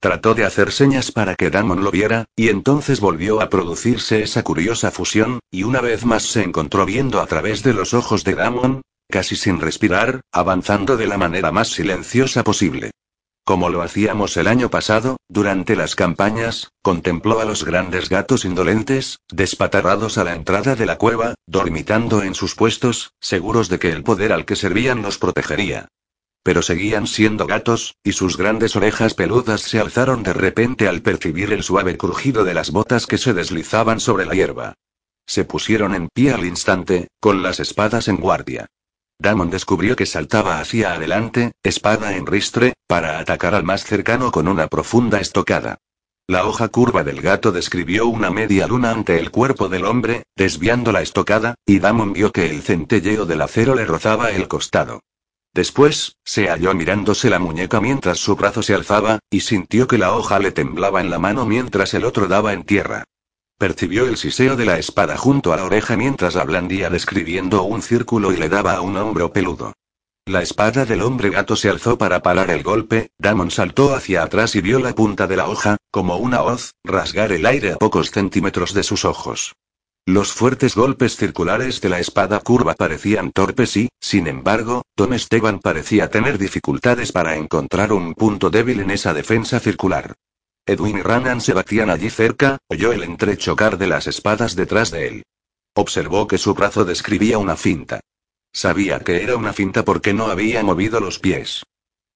Trató 0.00 0.34
de 0.34 0.44
hacer 0.44 0.72
señas 0.72 1.12
para 1.12 1.34
que 1.34 1.50
Damon 1.50 1.84
lo 1.84 1.90
viera, 1.90 2.24
y 2.34 2.48
entonces 2.48 3.00
volvió 3.00 3.40
a 3.40 3.48
producirse 3.48 4.22
esa 4.22 4.42
curiosa 4.42 4.90
fusión, 4.90 5.40
y 5.50 5.64
una 5.64 5.80
vez 5.80 6.04
más 6.04 6.22
se 6.24 6.42
encontró 6.42 6.86
viendo 6.86 7.20
a 7.20 7.26
través 7.26 7.62
de 7.62 7.74
los 7.74 7.94
ojos 7.94 8.24
de 8.24 8.34
Damon, 8.34 8.82
casi 9.12 9.36
sin 9.36 9.60
respirar, 9.60 10.22
avanzando 10.32 10.96
de 10.96 11.06
la 11.06 11.18
manera 11.18 11.52
más 11.52 11.68
silenciosa 11.68 12.42
posible. 12.42 12.92
Como 13.44 13.68
lo 13.68 13.82
hacíamos 13.82 14.36
el 14.38 14.46
año 14.46 14.70
pasado, 14.70 15.18
durante 15.28 15.76
las 15.76 15.94
campañas, 15.94 16.70
contempló 16.80 17.40
a 17.40 17.44
los 17.44 17.64
grandes 17.64 18.08
gatos 18.08 18.46
indolentes, 18.46 19.18
despatarrados 19.30 20.16
a 20.16 20.24
la 20.24 20.34
entrada 20.34 20.76
de 20.76 20.86
la 20.86 20.96
cueva, 20.96 21.34
dormitando 21.46 22.22
en 22.22 22.34
sus 22.34 22.54
puestos, 22.54 23.12
seguros 23.20 23.68
de 23.68 23.78
que 23.78 23.90
el 23.90 24.02
poder 24.02 24.32
al 24.32 24.46
que 24.46 24.56
servían 24.56 25.02
los 25.02 25.18
protegería. 25.18 25.88
Pero 26.42 26.62
seguían 26.62 27.06
siendo 27.06 27.46
gatos, 27.46 27.94
y 28.02 28.12
sus 28.12 28.38
grandes 28.38 28.76
orejas 28.76 29.12
peludas 29.12 29.60
se 29.60 29.78
alzaron 29.78 30.22
de 30.22 30.32
repente 30.32 30.88
al 30.88 31.02
percibir 31.02 31.52
el 31.52 31.62
suave 31.62 31.98
crujido 31.98 32.44
de 32.44 32.54
las 32.54 32.70
botas 32.70 33.06
que 33.06 33.18
se 33.18 33.34
deslizaban 33.34 34.00
sobre 34.00 34.24
la 34.24 34.32
hierba. 34.32 34.74
Se 35.26 35.44
pusieron 35.44 35.94
en 35.94 36.08
pie 36.08 36.32
al 36.32 36.46
instante, 36.46 37.08
con 37.20 37.42
las 37.42 37.60
espadas 37.60 38.08
en 38.08 38.16
guardia. 38.16 38.68
Damon 39.22 39.50
descubrió 39.50 39.94
que 39.94 40.04
saltaba 40.04 40.58
hacia 40.58 40.94
adelante, 40.94 41.52
espada 41.62 42.16
en 42.16 42.26
ristre, 42.26 42.74
para 42.88 43.20
atacar 43.20 43.54
al 43.54 43.62
más 43.62 43.84
cercano 43.84 44.32
con 44.32 44.48
una 44.48 44.66
profunda 44.66 45.20
estocada. 45.20 45.78
La 46.26 46.44
hoja 46.44 46.68
curva 46.68 47.04
del 47.04 47.20
gato 47.20 47.52
describió 47.52 48.06
una 48.06 48.30
media 48.30 48.66
luna 48.66 48.90
ante 48.90 49.20
el 49.20 49.30
cuerpo 49.30 49.68
del 49.68 49.84
hombre, 49.84 50.24
desviando 50.36 50.90
la 50.90 51.02
estocada, 51.02 51.54
y 51.64 51.78
Damon 51.78 52.12
vio 52.12 52.32
que 52.32 52.50
el 52.50 52.62
centelleo 52.62 53.24
del 53.24 53.42
acero 53.42 53.76
le 53.76 53.84
rozaba 53.84 54.30
el 54.32 54.48
costado. 54.48 55.00
Después, 55.54 56.16
se 56.24 56.48
halló 56.48 56.74
mirándose 56.74 57.30
la 57.30 57.38
muñeca 57.38 57.80
mientras 57.80 58.18
su 58.18 58.34
brazo 58.34 58.62
se 58.62 58.74
alzaba, 58.74 59.20
y 59.30 59.40
sintió 59.40 59.86
que 59.86 59.98
la 59.98 60.16
hoja 60.16 60.40
le 60.40 60.50
temblaba 60.50 61.00
en 61.00 61.10
la 61.10 61.20
mano 61.20 61.46
mientras 61.46 61.94
el 61.94 62.04
otro 62.04 62.26
daba 62.26 62.54
en 62.54 62.64
tierra. 62.64 63.04
Percibió 63.62 64.06
el 64.06 64.16
siseo 64.16 64.56
de 64.56 64.64
la 64.64 64.76
espada 64.76 65.16
junto 65.16 65.52
a 65.52 65.56
la 65.56 65.64
oreja 65.64 65.96
mientras 65.96 66.34
la 66.34 66.44
describiendo 66.90 67.62
un 67.62 67.80
círculo 67.80 68.32
y 68.32 68.36
le 68.36 68.48
daba 68.48 68.72
a 68.72 68.80
un 68.80 68.96
hombro 68.96 69.32
peludo. 69.32 69.72
La 70.26 70.42
espada 70.42 70.84
del 70.84 71.00
hombre 71.00 71.30
gato 71.30 71.54
se 71.54 71.68
alzó 71.68 71.96
para 71.96 72.22
parar 72.22 72.50
el 72.50 72.64
golpe, 72.64 73.10
Damon 73.18 73.52
saltó 73.52 73.94
hacia 73.94 74.24
atrás 74.24 74.56
y 74.56 74.62
vio 74.62 74.80
la 74.80 74.96
punta 74.96 75.28
de 75.28 75.36
la 75.36 75.48
hoja, 75.48 75.76
como 75.92 76.16
una 76.16 76.42
hoz, 76.42 76.72
rasgar 76.82 77.30
el 77.30 77.46
aire 77.46 77.70
a 77.70 77.76
pocos 77.76 78.10
centímetros 78.10 78.74
de 78.74 78.82
sus 78.82 79.04
ojos. 79.04 79.54
Los 80.06 80.32
fuertes 80.32 80.74
golpes 80.74 81.14
circulares 81.14 81.80
de 81.80 81.88
la 81.88 82.00
espada 82.00 82.40
curva 82.40 82.74
parecían 82.74 83.30
torpes 83.30 83.76
y, 83.76 83.90
sin 84.00 84.26
embargo, 84.26 84.82
Don 84.96 85.14
Esteban 85.14 85.60
parecía 85.60 86.10
tener 86.10 86.36
dificultades 86.36 87.12
para 87.12 87.36
encontrar 87.36 87.92
un 87.92 88.14
punto 88.14 88.50
débil 88.50 88.80
en 88.80 88.90
esa 88.90 89.14
defensa 89.14 89.60
circular. 89.60 90.16
Edwin 90.66 90.98
y 90.98 91.02
Ranan 91.02 91.40
se 91.40 91.54
batían 91.54 91.90
allí 91.90 92.08
cerca, 92.08 92.58
oyó 92.68 92.92
el 92.92 93.02
entrechocar 93.02 93.78
de 93.78 93.88
las 93.88 94.06
espadas 94.06 94.54
detrás 94.54 94.90
de 94.90 95.08
él. 95.08 95.22
Observó 95.74 96.26
que 96.26 96.38
su 96.38 96.54
brazo 96.54 96.84
describía 96.84 97.38
una 97.38 97.56
finta. 97.56 98.00
Sabía 98.52 99.00
que 99.00 99.22
era 99.22 99.36
una 99.36 99.52
finta 99.52 99.84
porque 99.84 100.12
no 100.12 100.26
había 100.26 100.62
movido 100.62 101.00
los 101.00 101.18
pies. 101.18 101.64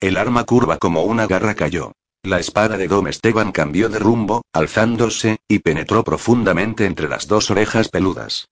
El 0.00 0.16
arma 0.16 0.44
curva 0.44 0.78
como 0.78 1.02
una 1.02 1.26
garra 1.26 1.54
cayó. 1.54 1.92
La 2.22 2.38
espada 2.38 2.76
de 2.76 2.88
Dom 2.88 3.08
Esteban 3.08 3.52
cambió 3.52 3.88
de 3.88 3.98
rumbo, 3.98 4.42
alzándose, 4.52 5.38
y 5.48 5.60
penetró 5.60 6.04
profundamente 6.04 6.84
entre 6.84 7.08
las 7.08 7.28
dos 7.28 7.50
orejas 7.50 7.88
peludas. 7.88 8.46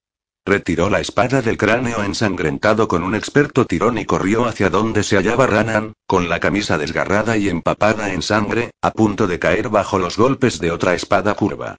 Retiró 0.46 0.90
la 0.90 1.00
espada 1.00 1.40
del 1.40 1.56
cráneo 1.56 2.04
ensangrentado 2.04 2.86
con 2.86 3.02
un 3.02 3.14
experto 3.14 3.64
tirón 3.64 3.96
y 3.96 4.04
corrió 4.04 4.44
hacia 4.44 4.68
donde 4.68 5.02
se 5.02 5.16
hallaba 5.16 5.46
Ranan, 5.46 5.94
con 6.06 6.28
la 6.28 6.38
camisa 6.38 6.76
desgarrada 6.76 7.38
y 7.38 7.48
empapada 7.48 8.12
en 8.12 8.20
sangre, 8.20 8.72
a 8.82 8.90
punto 8.90 9.26
de 9.26 9.38
caer 9.38 9.70
bajo 9.70 9.98
los 9.98 10.18
golpes 10.18 10.60
de 10.60 10.70
otra 10.70 10.94
espada 10.94 11.34
curva. 11.34 11.76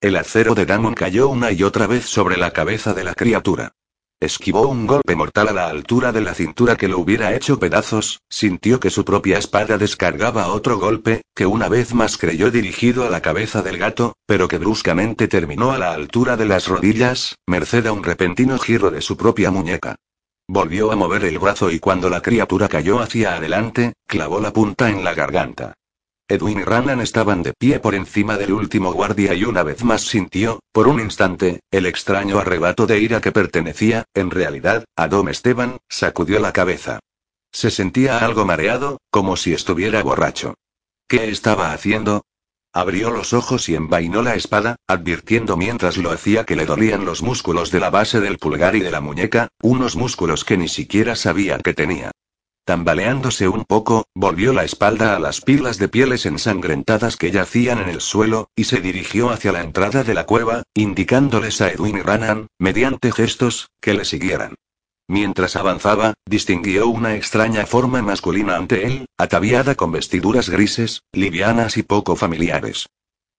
El 0.00 0.16
acero 0.16 0.54
de 0.54 0.64
Damon 0.64 0.94
cayó 0.94 1.28
una 1.28 1.52
y 1.52 1.62
otra 1.62 1.86
vez 1.86 2.06
sobre 2.06 2.38
la 2.38 2.52
cabeza 2.52 2.94
de 2.94 3.04
la 3.04 3.14
criatura. 3.14 3.72
Esquivó 4.18 4.66
un 4.66 4.86
golpe 4.86 5.14
mortal 5.14 5.48
a 5.48 5.52
la 5.52 5.68
altura 5.68 6.10
de 6.10 6.22
la 6.22 6.32
cintura 6.32 6.76
que 6.76 6.88
lo 6.88 6.98
hubiera 6.98 7.34
hecho 7.34 7.58
pedazos, 7.58 8.22
sintió 8.30 8.80
que 8.80 8.88
su 8.88 9.04
propia 9.04 9.36
espada 9.36 9.76
descargaba 9.76 10.48
otro 10.48 10.78
golpe, 10.78 11.20
que 11.34 11.44
una 11.44 11.68
vez 11.68 11.92
más 11.92 12.16
creyó 12.16 12.50
dirigido 12.50 13.04
a 13.04 13.10
la 13.10 13.20
cabeza 13.20 13.60
del 13.60 13.76
gato, 13.76 14.14
pero 14.24 14.48
que 14.48 14.56
bruscamente 14.56 15.28
terminó 15.28 15.72
a 15.72 15.78
la 15.78 15.92
altura 15.92 16.38
de 16.38 16.46
las 16.46 16.66
rodillas, 16.66 17.36
merced 17.46 17.84
a 17.84 17.92
un 17.92 18.02
repentino 18.02 18.58
giro 18.58 18.90
de 18.90 19.02
su 19.02 19.18
propia 19.18 19.50
muñeca. 19.50 19.96
Volvió 20.48 20.92
a 20.92 20.96
mover 20.96 21.24
el 21.24 21.38
brazo 21.38 21.70
y 21.70 21.78
cuando 21.78 22.08
la 22.08 22.22
criatura 22.22 22.68
cayó 22.68 23.00
hacia 23.00 23.36
adelante, 23.36 23.92
clavó 24.06 24.40
la 24.40 24.50
punta 24.50 24.88
en 24.88 25.04
la 25.04 25.12
garganta. 25.12 25.74
Edwin 26.28 26.58
y 26.58 26.64
Ranan 26.64 27.00
estaban 27.00 27.44
de 27.44 27.52
pie 27.52 27.78
por 27.78 27.94
encima 27.94 28.36
del 28.36 28.52
último 28.52 28.92
guardia 28.92 29.32
y 29.34 29.44
una 29.44 29.62
vez 29.62 29.84
más 29.84 30.02
sintió, 30.02 30.60
por 30.72 30.88
un 30.88 31.00
instante, 31.00 31.60
el 31.70 31.86
extraño 31.86 32.38
arrebato 32.38 32.86
de 32.86 32.98
ira 32.98 33.20
que 33.20 33.30
pertenecía, 33.30 34.04
en 34.12 34.30
realidad, 34.30 34.84
a 34.96 35.06
Dom 35.06 35.28
Esteban, 35.28 35.78
sacudió 35.88 36.40
la 36.40 36.52
cabeza. 36.52 36.98
Se 37.52 37.70
sentía 37.70 38.18
algo 38.18 38.44
mareado, 38.44 38.98
como 39.10 39.36
si 39.36 39.52
estuviera 39.52 40.02
borracho. 40.02 40.54
¿Qué 41.08 41.30
estaba 41.30 41.72
haciendo? 41.72 42.24
Abrió 42.72 43.10
los 43.10 43.32
ojos 43.32 43.68
y 43.68 43.76
envainó 43.76 44.22
la 44.22 44.34
espada, 44.34 44.76
advirtiendo 44.88 45.56
mientras 45.56 45.96
lo 45.96 46.10
hacía 46.10 46.44
que 46.44 46.56
le 46.56 46.66
dolían 46.66 47.04
los 47.04 47.22
músculos 47.22 47.70
de 47.70 47.80
la 47.80 47.90
base 47.90 48.20
del 48.20 48.38
pulgar 48.38 48.74
y 48.74 48.80
de 48.80 48.90
la 48.90 49.00
muñeca, 49.00 49.48
unos 49.62 49.94
músculos 49.94 50.44
que 50.44 50.56
ni 50.56 50.68
siquiera 50.68 51.14
sabía 51.14 51.58
que 51.60 51.72
tenía. 51.72 52.10
Tambaleándose 52.66 53.46
un 53.46 53.64
poco, 53.64 54.08
volvió 54.12 54.52
la 54.52 54.64
espalda 54.64 55.14
a 55.14 55.20
las 55.20 55.40
pilas 55.40 55.78
de 55.78 55.86
pieles 55.86 56.26
ensangrentadas 56.26 57.16
que 57.16 57.30
yacían 57.30 57.78
en 57.78 57.88
el 57.88 58.00
suelo, 58.00 58.50
y 58.56 58.64
se 58.64 58.80
dirigió 58.80 59.30
hacia 59.30 59.52
la 59.52 59.62
entrada 59.62 60.02
de 60.02 60.14
la 60.14 60.26
cueva, 60.26 60.64
indicándoles 60.74 61.60
a 61.60 61.70
Edwin 61.70 61.98
y 61.98 62.02
Ranan, 62.02 62.48
mediante 62.58 63.12
gestos, 63.12 63.70
que 63.80 63.94
le 63.94 64.04
siguieran. 64.04 64.56
Mientras 65.06 65.54
avanzaba, 65.54 66.14
distinguió 66.28 66.88
una 66.88 67.14
extraña 67.14 67.66
forma 67.66 68.02
masculina 68.02 68.56
ante 68.56 68.84
él, 68.84 69.06
ataviada 69.16 69.76
con 69.76 69.92
vestiduras 69.92 70.50
grises, 70.50 71.02
livianas 71.12 71.76
y 71.76 71.84
poco 71.84 72.16
familiares. 72.16 72.88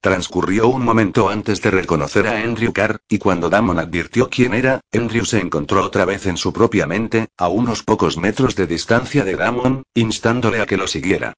Transcurrió 0.02 0.68
un 0.68 0.86
momento 0.86 1.28
antes 1.28 1.62
de 1.62 1.72
reconocer 1.72 2.28
a 2.28 2.38
Andrew 2.38 2.72
Carr, 2.72 3.02
y 3.10 3.18
cuando 3.18 3.50
Damon 3.50 3.80
advirtió 3.80 4.30
quién 4.30 4.54
era, 4.54 4.80
Andrew 4.94 5.26
se 5.26 5.40
encontró 5.40 5.84
otra 5.84 6.06
vez 6.06 6.28
en 6.28 6.38
su 6.38 6.54
propia 6.54 6.86
mente, 6.86 7.28
a 7.36 7.48
unos 7.48 7.84
pocos 7.84 8.16
metros 8.18 8.56
de 8.56 8.68
distancia 8.68 9.26
de 9.26 9.36
Damon, 9.36 9.84
instándole 9.96 10.62
a 10.62 10.68
que 10.68 10.78
lo 10.78 10.88
siguiera. 10.88 11.34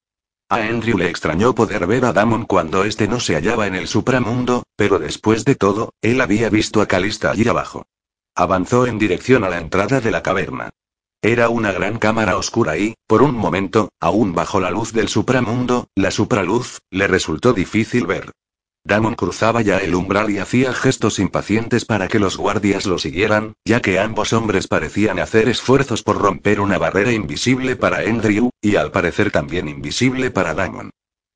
A 0.50 0.56
Andrew 0.56 0.98
le 0.98 1.08
extrañó 1.08 1.54
poder 1.54 1.86
ver 1.86 2.04
a 2.04 2.12
Damon 2.12 2.44
cuando 2.44 2.84
éste 2.84 3.08
no 3.08 3.18
se 3.18 3.34
hallaba 3.34 3.66
en 3.66 3.76
el 3.76 3.88
supramundo, 3.88 4.64
pero 4.76 4.98
después 4.98 5.44
de 5.44 5.54
todo, 5.54 5.94
él 6.02 6.20
había 6.20 6.50
visto 6.50 6.82
a 6.82 6.86
Calista 6.86 7.30
allí 7.30 7.48
abajo. 7.48 7.86
Avanzó 8.34 8.86
en 8.86 8.98
dirección 8.98 9.44
a 9.44 9.48
la 9.48 9.58
entrada 9.58 10.00
de 10.00 10.10
la 10.10 10.22
caverna. 10.22 10.70
Era 11.22 11.48
una 11.48 11.72
gran 11.72 11.98
cámara 11.98 12.36
oscura 12.36 12.76
y, 12.76 12.94
por 13.06 13.22
un 13.22 13.34
momento, 13.34 13.90
aún 14.00 14.34
bajo 14.34 14.60
la 14.60 14.70
luz 14.70 14.92
del 14.92 15.08
supramundo, 15.08 15.88
la 15.94 16.10
supraluz, 16.10 16.78
le 16.90 17.06
resultó 17.06 17.52
difícil 17.52 18.06
ver. 18.06 18.32
Damon 18.84 19.14
cruzaba 19.14 19.60
ya 19.60 19.78
el 19.78 19.94
umbral 19.94 20.30
y 20.30 20.38
hacía 20.38 20.72
gestos 20.72 21.18
impacientes 21.18 21.84
para 21.84 22.08
que 22.08 22.18
los 22.18 22.36
guardias 22.36 22.86
lo 22.86 22.98
siguieran, 22.98 23.52
ya 23.64 23.80
que 23.80 23.98
ambos 23.98 24.32
hombres 24.32 24.68
parecían 24.68 25.18
hacer 25.18 25.48
esfuerzos 25.48 26.02
por 26.02 26.18
romper 26.18 26.60
una 26.60 26.78
barrera 26.78 27.12
invisible 27.12 27.76
para 27.76 27.98
Andrew, 27.98 28.50
y 28.62 28.76
al 28.76 28.90
parecer 28.90 29.30
también 29.30 29.68
invisible 29.68 30.30
para 30.30 30.54
Damon. 30.54 30.90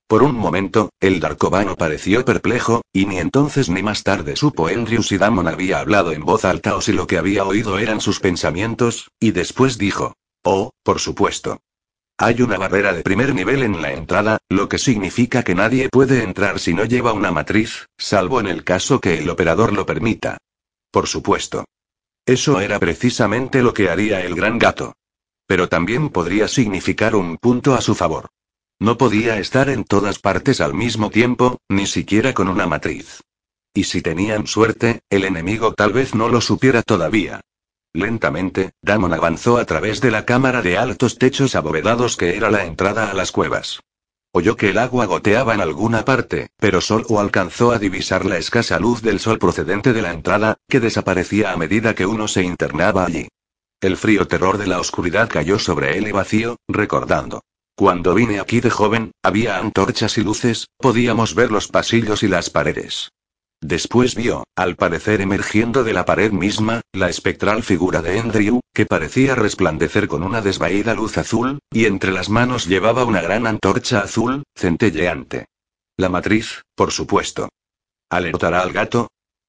Por 0.06 0.22
un 0.22 0.34
momento, 0.34 0.90
el 1.00 1.20
Darkovano 1.20 1.76
pareció 1.76 2.24
perplejo, 2.24 2.82
y 2.92 3.06
ni 3.06 3.18
entonces 3.18 3.68
ni 3.68 3.82
más 3.82 4.02
tarde 4.02 4.36
supo 4.36 4.68
Andrew 4.68 5.02
si 5.02 5.18
Damon 5.18 5.48
había 5.48 5.80
hablado 5.80 6.12
en 6.12 6.24
voz 6.24 6.44
alta 6.44 6.76
o 6.76 6.80
si 6.80 6.92
lo 6.92 7.06
que 7.06 7.18
había 7.18 7.44
oído 7.44 7.78
eran 7.78 8.00
sus 8.00 8.20
pensamientos, 8.20 9.08
y 9.20 9.30
después 9.32 9.78
dijo: 9.78 10.14
Oh, 10.44 10.70
por 10.82 10.98
supuesto. 11.00 11.58
Hay 12.16 12.42
una 12.42 12.58
barrera 12.58 12.92
de 12.92 13.02
primer 13.02 13.34
nivel 13.34 13.64
en 13.64 13.82
la 13.82 13.92
entrada, 13.92 14.38
lo 14.48 14.68
que 14.68 14.78
significa 14.78 15.42
que 15.42 15.56
nadie 15.56 15.88
puede 15.88 16.22
entrar 16.22 16.60
si 16.60 16.72
no 16.72 16.84
lleva 16.84 17.12
una 17.12 17.32
matriz, 17.32 17.86
salvo 17.98 18.38
en 18.38 18.46
el 18.46 18.62
caso 18.62 19.00
que 19.00 19.18
el 19.18 19.28
operador 19.28 19.72
lo 19.72 19.84
permita. 19.84 20.38
Por 20.92 21.08
supuesto. 21.08 21.64
Eso 22.24 22.60
era 22.60 22.78
precisamente 22.78 23.62
lo 23.62 23.74
que 23.74 23.90
haría 23.90 24.20
el 24.20 24.36
gran 24.36 24.58
gato. 24.58 24.94
Pero 25.46 25.68
también 25.68 26.08
podría 26.08 26.46
significar 26.46 27.16
un 27.16 27.36
punto 27.36 27.74
a 27.74 27.80
su 27.80 27.96
favor. 27.96 28.28
No 28.78 28.96
podía 28.96 29.38
estar 29.38 29.68
en 29.68 29.84
todas 29.84 30.20
partes 30.20 30.60
al 30.60 30.72
mismo 30.72 31.10
tiempo, 31.10 31.58
ni 31.68 31.86
siquiera 31.86 32.32
con 32.32 32.48
una 32.48 32.66
matriz. 32.66 33.22
Y 33.74 33.84
si 33.84 34.02
tenían 34.02 34.46
suerte, 34.46 35.00
el 35.10 35.24
enemigo 35.24 35.74
tal 35.74 35.92
vez 35.92 36.14
no 36.14 36.28
lo 36.28 36.40
supiera 36.40 36.82
todavía. 36.82 37.40
Lentamente, 37.94 38.72
Damon 38.82 39.14
avanzó 39.14 39.56
a 39.56 39.64
través 39.64 40.00
de 40.00 40.10
la 40.10 40.26
cámara 40.26 40.62
de 40.62 40.76
altos 40.76 41.16
techos 41.16 41.54
abovedados 41.54 42.16
que 42.16 42.36
era 42.36 42.50
la 42.50 42.64
entrada 42.64 43.08
a 43.08 43.14
las 43.14 43.30
cuevas. 43.30 43.78
Oyó 44.32 44.56
que 44.56 44.70
el 44.70 44.78
agua 44.78 45.06
goteaba 45.06 45.54
en 45.54 45.60
alguna 45.60 46.04
parte, 46.04 46.48
pero 46.58 46.80
solo 46.80 47.20
alcanzó 47.20 47.70
a 47.70 47.78
divisar 47.78 48.24
la 48.24 48.36
escasa 48.36 48.80
luz 48.80 49.00
del 49.00 49.20
sol 49.20 49.38
procedente 49.38 49.92
de 49.92 50.02
la 50.02 50.12
entrada, 50.12 50.56
que 50.68 50.80
desaparecía 50.80 51.52
a 51.52 51.56
medida 51.56 51.94
que 51.94 52.04
uno 52.04 52.26
se 52.26 52.42
internaba 52.42 53.06
allí. 53.06 53.28
El 53.80 53.96
frío 53.96 54.26
terror 54.26 54.58
de 54.58 54.66
la 54.66 54.80
oscuridad 54.80 55.28
cayó 55.28 55.60
sobre 55.60 55.96
él 55.96 56.08
y 56.08 56.12
vacío, 56.12 56.56
recordando. 56.66 57.44
Cuando 57.76 58.12
vine 58.12 58.40
aquí 58.40 58.60
de 58.60 58.70
joven, 58.70 59.12
había 59.22 59.58
antorchas 59.58 60.18
y 60.18 60.24
luces, 60.24 60.66
podíamos 60.78 61.36
ver 61.36 61.52
los 61.52 61.68
pasillos 61.68 62.24
y 62.24 62.28
las 62.28 62.50
paredes. 62.50 63.12
Después 63.66 64.14
vio, 64.14 64.44
al 64.56 64.76
parecer 64.76 65.22
emergiendo 65.22 65.84
de 65.84 65.94
la 65.94 66.04
pared 66.04 66.30
misma, 66.32 66.82
la 66.92 67.08
espectral 67.08 67.62
figura 67.62 68.02
de 68.02 68.20
Andrew, 68.20 68.60
que 68.74 68.84
parecía 68.84 69.34
resplandecer 69.34 70.06
con 70.06 70.22
una 70.22 70.42
desvaída 70.42 70.92
luz 70.92 71.16
azul, 71.16 71.60
y 71.72 71.86
entre 71.86 72.12
las 72.12 72.28
manos 72.28 72.66
llevaba 72.66 73.06
una 73.06 73.22
gran 73.22 73.46
antorcha 73.46 74.00
azul, 74.00 74.42
centelleante. 74.54 75.46
La 75.96 76.10
matriz, 76.10 76.60
por 76.74 76.92
supuesto. 76.92 77.48
¿Alertará 78.10 78.60
al 78.60 78.74
gato? 78.74 79.08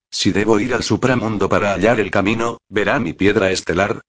Si 0.10 0.32
debo 0.32 0.62
ir 0.62 0.73
al 0.73 0.84
supramundo 0.84 1.49
para 1.49 1.73
hallar 1.73 1.99
el 1.99 2.10
camino, 2.10 2.60
¿verá 2.69 2.99
mi 2.99 3.12
piedra 3.12 3.51
estelar? 3.51 3.99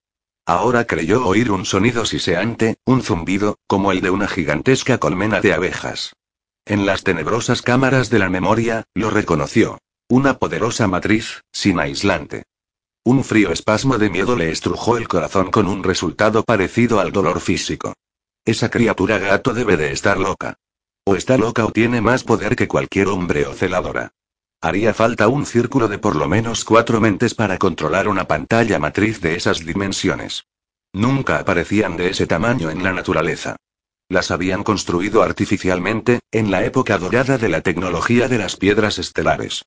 Ahora 0.45 0.87
creyó 0.87 1.27
oír 1.27 1.51
un 1.51 1.65
sonido 1.65 2.05
siseante, 2.05 2.77
un 2.85 3.01
zumbido, 3.01 3.57
como 3.67 3.91
el 3.91 3.99
de 3.99 4.11
una 4.11 4.29
gigantesca 4.29 4.99
colmena 4.99 5.41
de 5.41 5.51
abejas. 5.51 6.13
En 6.65 6.85
las 6.85 7.03
tenebrosas 7.03 7.61
cámaras 7.61 8.09
de 8.09 8.19
la 8.19 8.29
memoria, 8.29 8.85
lo 8.93 9.09
reconoció. 9.09 9.79
Una 10.09 10.39
poderosa 10.39 10.87
matriz, 10.87 11.41
sin 11.51 11.81
aislante. 11.81 12.43
Un 13.03 13.25
frío 13.25 13.51
espasmo 13.51 13.97
de 13.97 14.09
miedo 14.09 14.37
le 14.37 14.51
estrujó 14.51 14.95
el 14.97 15.05
corazón 15.05 15.51
con 15.51 15.67
un 15.67 15.83
resultado 15.83 16.43
parecido 16.43 17.01
al 17.01 17.11
dolor 17.11 17.41
físico. 17.41 17.93
Esa 18.45 18.69
criatura 18.69 19.17
gato 19.17 19.53
debe 19.53 19.75
de 19.75 19.91
estar 19.91 20.17
loca. 20.17 20.55
O 21.03 21.17
está 21.17 21.37
loca 21.37 21.65
o 21.65 21.73
tiene 21.73 21.99
más 21.99 22.23
poder 22.23 22.55
que 22.55 22.69
cualquier 22.69 23.09
hombre 23.09 23.45
o 23.47 23.53
celadora. 23.53 24.13
Haría 24.61 24.93
falta 24.93 25.27
un 25.27 25.45
círculo 25.45 25.89
de 25.89 25.99
por 25.99 26.15
lo 26.15 26.29
menos 26.29 26.63
cuatro 26.63 27.01
mentes 27.01 27.35
para 27.35 27.57
controlar 27.57 28.07
una 28.07 28.29
pantalla 28.29 28.79
matriz 28.79 29.19
de 29.19 29.35
esas 29.35 29.65
dimensiones. 29.65 30.45
Nunca 30.93 31.37
aparecían 31.39 31.97
de 31.97 32.11
ese 32.11 32.27
tamaño 32.27 32.69
en 32.69 32.81
la 32.81 32.93
naturaleza. 32.93 33.57
Las 34.07 34.31
habían 34.31 34.63
construido 34.63 35.21
artificialmente, 35.21 36.21
en 36.31 36.49
la 36.49 36.63
época 36.63 36.97
dorada 36.97 37.37
de 37.37 37.49
la 37.49 37.59
tecnología 37.59 38.29
de 38.29 38.37
las 38.37 38.55
piedras 38.55 38.99
estelares. 38.99 39.63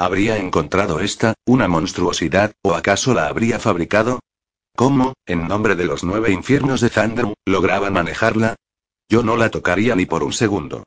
¿Habría 0.00 0.38
encontrado 0.38 1.00
esta, 1.00 1.34
una 1.44 1.68
monstruosidad, 1.68 2.52
o 2.62 2.74
acaso 2.74 3.12
la 3.12 3.26
habría 3.26 3.58
fabricado? 3.58 4.20
¿Cómo, 4.74 5.12
en 5.26 5.46
nombre 5.46 5.74
de 5.74 5.84
los 5.84 6.04
nueve 6.04 6.32
infiernos 6.32 6.80
de 6.80 6.88
Thunder, 6.88 7.26
lograban 7.44 7.92
manejarla? 7.92 8.56
Yo 9.10 9.22
no 9.22 9.36
la 9.36 9.50
tocaría 9.50 9.94
ni 9.94 10.06
por 10.06 10.22
un 10.22 10.32
segundo. 10.32 10.84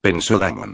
Pensó 0.00 0.38
Damon. 0.38 0.72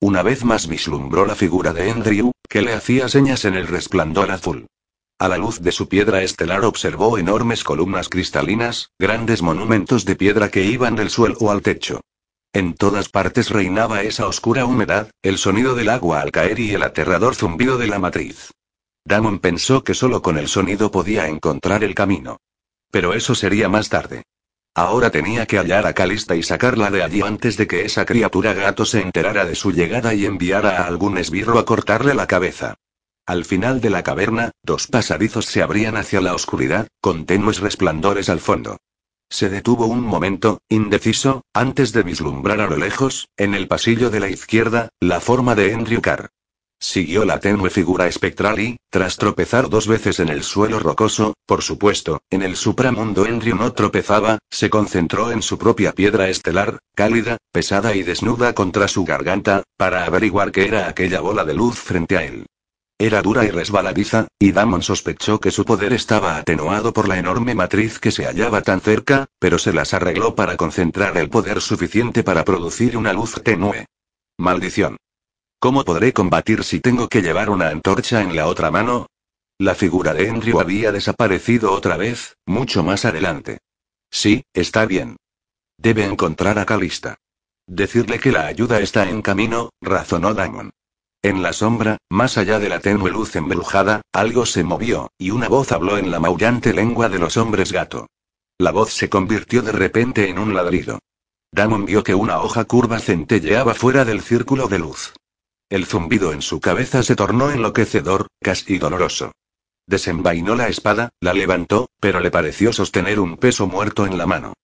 Una 0.00 0.24
vez 0.24 0.44
más 0.44 0.66
vislumbró 0.66 1.24
la 1.24 1.36
figura 1.36 1.72
de 1.72 1.92
Andrew, 1.92 2.32
que 2.48 2.62
le 2.62 2.72
hacía 2.72 3.08
señas 3.08 3.44
en 3.44 3.54
el 3.54 3.68
resplandor 3.68 4.32
azul. 4.32 4.66
A 5.20 5.28
la 5.28 5.38
luz 5.38 5.60
de 5.60 5.70
su 5.70 5.88
piedra 5.88 6.24
estelar 6.24 6.64
observó 6.64 7.16
enormes 7.16 7.62
columnas 7.62 8.08
cristalinas, 8.08 8.90
grandes 8.98 9.40
monumentos 9.40 10.04
de 10.04 10.16
piedra 10.16 10.50
que 10.50 10.64
iban 10.64 10.96
del 10.96 11.10
suelo 11.10 11.52
al 11.52 11.62
techo. 11.62 12.00
En 12.52 12.74
todas 12.74 13.08
partes 13.08 13.50
reinaba 13.50 14.02
esa 14.02 14.26
oscura 14.26 14.64
humedad, 14.64 15.10
el 15.22 15.38
sonido 15.38 15.76
del 15.76 15.88
agua 15.88 16.20
al 16.20 16.32
caer 16.32 16.58
y 16.58 16.72
el 16.74 16.82
aterrador 16.82 17.36
zumbido 17.36 17.78
de 17.78 17.86
la 17.86 18.00
matriz. 18.00 18.50
Damon 19.04 19.38
pensó 19.38 19.84
que 19.84 19.94
solo 19.94 20.20
con 20.20 20.36
el 20.36 20.48
sonido 20.48 20.90
podía 20.90 21.28
encontrar 21.28 21.84
el 21.84 21.94
camino. 21.94 22.38
Pero 22.90 23.14
eso 23.14 23.36
sería 23.36 23.68
más 23.68 23.88
tarde. 23.88 24.24
Ahora 24.74 25.10
tenía 25.10 25.46
que 25.46 25.58
hallar 25.58 25.86
a 25.86 25.94
Calista 25.94 26.34
y 26.34 26.42
sacarla 26.42 26.90
de 26.90 27.04
allí 27.04 27.22
antes 27.22 27.56
de 27.56 27.68
que 27.68 27.84
esa 27.84 28.04
criatura 28.04 28.52
gato 28.52 28.84
se 28.84 29.00
enterara 29.00 29.44
de 29.44 29.54
su 29.54 29.70
llegada 29.70 30.14
y 30.14 30.26
enviara 30.26 30.78
a 30.78 30.86
algún 30.86 31.18
esbirro 31.18 31.58
a 31.58 31.64
cortarle 31.64 32.14
la 32.14 32.26
cabeza. 32.26 32.74
Al 33.26 33.44
final 33.44 33.80
de 33.80 33.90
la 33.90 34.02
caverna, 34.02 34.50
dos 34.64 34.88
pasadizos 34.88 35.46
se 35.46 35.62
abrían 35.62 35.96
hacia 35.96 36.20
la 36.20 36.34
oscuridad, 36.34 36.88
con 37.00 37.26
tenues 37.26 37.60
resplandores 37.60 38.28
al 38.28 38.40
fondo. 38.40 38.78
Se 39.30 39.48
detuvo 39.48 39.86
un 39.86 40.02
momento, 40.02 40.60
indeciso, 40.68 41.44
antes 41.54 41.92
de 41.92 42.02
vislumbrar 42.02 42.60
a 42.60 42.66
lo 42.66 42.76
lejos, 42.76 43.28
en 43.36 43.54
el 43.54 43.68
pasillo 43.68 44.10
de 44.10 44.18
la 44.18 44.28
izquierda, 44.28 44.88
la 44.98 45.20
forma 45.20 45.54
de 45.54 45.72
Andrew 45.72 46.02
Carr. 46.02 46.30
Siguió 46.80 47.24
la 47.24 47.38
tenue 47.38 47.70
figura 47.70 48.08
espectral 48.08 48.58
y, 48.58 48.76
tras 48.90 49.18
tropezar 49.18 49.68
dos 49.68 49.86
veces 49.86 50.18
en 50.18 50.30
el 50.30 50.42
suelo 50.42 50.80
rocoso, 50.80 51.34
por 51.46 51.62
supuesto, 51.62 52.22
en 52.28 52.42
el 52.42 52.56
supramundo 52.56 53.24
Andrew 53.24 53.54
no 53.54 53.72
tropezaba, 53.72 54.38
se 54.50 54.68
concentró 54.68 55.30
en 55.30 55.42
su 55.42 55.58
propia 55.58 55.92
piedra 55.92 56.28
estelar, 56.28 56.80
cálida, 56.96 57.36
pesada 57.52 57.94
y 57.94 58.02
desnuda 58.02 58.54
contra 58.54 58.88
su 58.88 59.04
garganta, 59.04 59.62
para 59.76 60.06
averiguar 60.06 60.50
qué 60.50 60.66
era 60.66 60.88
aquella 60.88 61.20
bola 61.20 61.44
de 61.44 61.54
luz 61.54 61.78
frente 61.78 62.16
a 62.16 62.24
él. 62.24 62.46
Era 63.00 63.22
dura 63.22 63.46
y 63.46 63.50
resbaladiza, 63.50 64.28
y 64.38 64.52
Damon 64.52 64.82
sospechó 64.82 65.40
que 65.40 65.50
su 65.50 65.64
poder 65.64 65.94
estaba 65.94 66.36
atenuado 66.36 66.92
por 66.92 67.08
la 67.08 67.18
enorme 67.18 67.54
matriz 67.54 67.98
que 67.98 68.10
se 68.10 68.26
hallaba 68.26 68.60
tan 68.60 68.82
cerca, 68.82 69.24
pero 69.38 69.58
se 69.58 69.72
las 69.72 69.94
arregló 69.94 70.34
para 70.34 70.58
concentrar 70.58 71.16
el 71.16 71.30
poder 71.30 71.62
suficiente 71.62 72.22
para 72.22 72.44
producir 72.44 72.98
una 72.98 73.14
luz 73.14 73.42
tenue. 73.42 73.86
Maldición. 74.36 74.98
¿Cómo 75.58 75.82
podré 75.82 76.12
combatir 76.12 76.62
si 76.62 76.80
tengo 76.80 77.08
que 77.08 77.22
llevar 77.22 77.48
una 77.48 77.70
antorcha 77.70 78.20
en 78.20 78.36
la 78.36 78.46
otra 78.48 78.70
mano? 78.70 79.06
La 79.56 79.74
figura 79.74 80.12
de 80.12 80.28
Andrew 80.28 80.60
había 80.60 80.92
desaparecido 80.92 81.72
otra 81.72 81.96
vez, 81.96 82.36
mucho 82.44 82.82
más 82.82 83.06
adelante. 83.06 83.60
Sí, 84.10 84.44
está 84.52 84.84
bien. 84.84 85.16
Debe 85.78 86.04
encontrar 86.04 86.58
a 86.58 86.66
Calista. 86.66 87.16
Decirle 87.66 88.20
que 88.20 88.30
la 88.30 88.44
ayuda 88.44 88.78
está 88.80 89.08
en 89.08 89.22
camino, 89.22 89.70
razonó 89.80 90.34
Damon. 90.34 90.70
En 91.22 91.42
la 91.42 91.52
sombra, 91.52 91.98
más 92.08 92.38
allá 92.38 92.58
de 92.58 92.70
la 92.70 92.80
tenue 92.80 93.10
luz 93.10 93.36
embrujada, 93.36 94.00
algo 94.12 94.46
se 94.46 94.64
movió, 94.64 95.12
y 95.18 95.30
una 95.30 95.48
voz 95.48 95.70
habló 95.70 95.98
en 95.98 96.10
la 96.10 96.18
maullante 96.18 96.72
lengua 96.72 97.10
de 97.10 97.18
los 97.18 97.36
hombres 97.36 97.72
gato. 97.72 98.06
La 98.58 98.70
voz 98.70 98.94
se 98.94 99.10
convirtió 99.10 99.60
de 99.60 99.72
repente 99.72 100.30
en 100.30 100.38
un 100.38 100.54
ladrido. 100.54 100.98
Damon 101.52 101.84
vio 101.84 102.02
que 102.02 102.14
una 102.14 102.40
hoja 102.40 102.64
curva 102.64 103.00
centelleaba 103.00 103.74
fuera 103.74 104.06
del 104.06 104.22
círculo 104.22 104.66
de 104.68 104.78
luz. 104.78 105.12
El 105.68 105.84
zumbido 105.84 106.32
en 106.32 106.40
su 106.40 106.58
cabeza 106.58 107.02
se 107.02 107.16
tornó 107.16 107.50
enloquecedor, 107.50 108.28
casi 108.40 108.78
doloroso. 108.78 109.32
Desenvainó 109.86 110.56
la 110.56 110.68
espada, 110.68 111.10
la 111.20 111.34
levantó, 111.34 111.90
pero 112.00 112.20
le 112.20 112.30
pareció 112.30 112.72
sostener 112.72 113.20
un 113.20 113.36
peso 113.36 113.66
muerto 113.66 114.06
en 114.06 114.16
la 114.16 114.26
mano. 114.26 114.54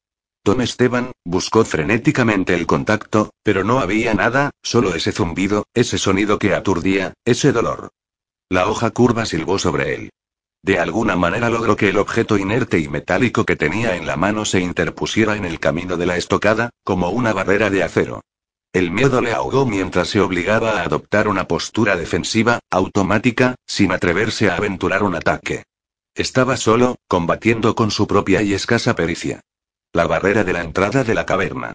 Tom 0.46 0.60
Esteban, 0.60 1.10
buscó 1.24 1.64
frenéticamente 1.64 2.54
el 2.54 2.68
contacto, 2.68 3.30
pero 3.42 3.64
no 3.64 3.80
había 3.80 4.14
nada, 4.14 4.52
solo 4.62 4.94
ese 4.94 5.10
zumbido, 5.10 5.64
ese 5.74 5.98
sonido 5.98 6.38
que 6.38 6.54
aturdía, 6.54 7.14
ese 7.24 7.50
dolor. 7.50 7.88
La 8.48 8.68
hoja 8.68 8.92
curva 8.92 9.26
silbó 9.26 9.58
sobre 9.58 9.96
él. 9.96 10.10
De 10.62 10.78
alguna 10.78 11.16
manera 11.16 11.50
logró 11.50 11.74
que 11.74 11.88
el 11.88 11.98
objeto 11.98 12.38
inerte 12.38 12.78
y 12.78 12.86
metálico 12.86 13.44
que 13.44 13.56
tenía 13.56 13.96
en 13.96 14.06
la 14.06 14.16
mano 14.16 14.44
se 14.44 14.60
interpusiera 14.60 15.34
en 15.34 15.46
el 15.46 15.58
camino 15.58 15.96
de 15.96 16.06
la 16.06 16.16
estocada, 16.16 16.70
como 16.84 17.10
una 17.10 17.32
barrera 17.32 17.68
de 17.68 17.82
acero. 17.82 18.20
El 18.72 18.92
miedo 18.92 19.20
le 19.20 19.32
ahogó 19.32 19.66
mientras 19.66 20.10
se 20.10 20.20
obligaba 20.20 20.78
a 20.78 20.84
adoptar 20.84 21.26
una 21.26 21.48
postura 21.48 21.96
defensiva, 21.96 22.60
automática, 22.70 23.56
sin 23.66 23.90
atreverse 23.90 24.48
a 24.48 24.54
aventurar 24.54 25.02
un 25.02 25.16
ataque. 25.16 25.64
Estaba 26.14 26.56
solo, 26.56 26.94
combatiendo 27.08 27.74
con 27.74 27.90
su 27.90 28.06
propia 28.06 28.42
y 28.42 28.54
escasa 28.54 28.94
pericia. 28.94 29.40
La 29.92 30.06
barrera 30.06 30.44
de 30.44 30.52
la 30.52 30.62
entrada 30.62 31.04
de 31.04 31.14
la 31.14 31.26
caverna. 31.26 31.74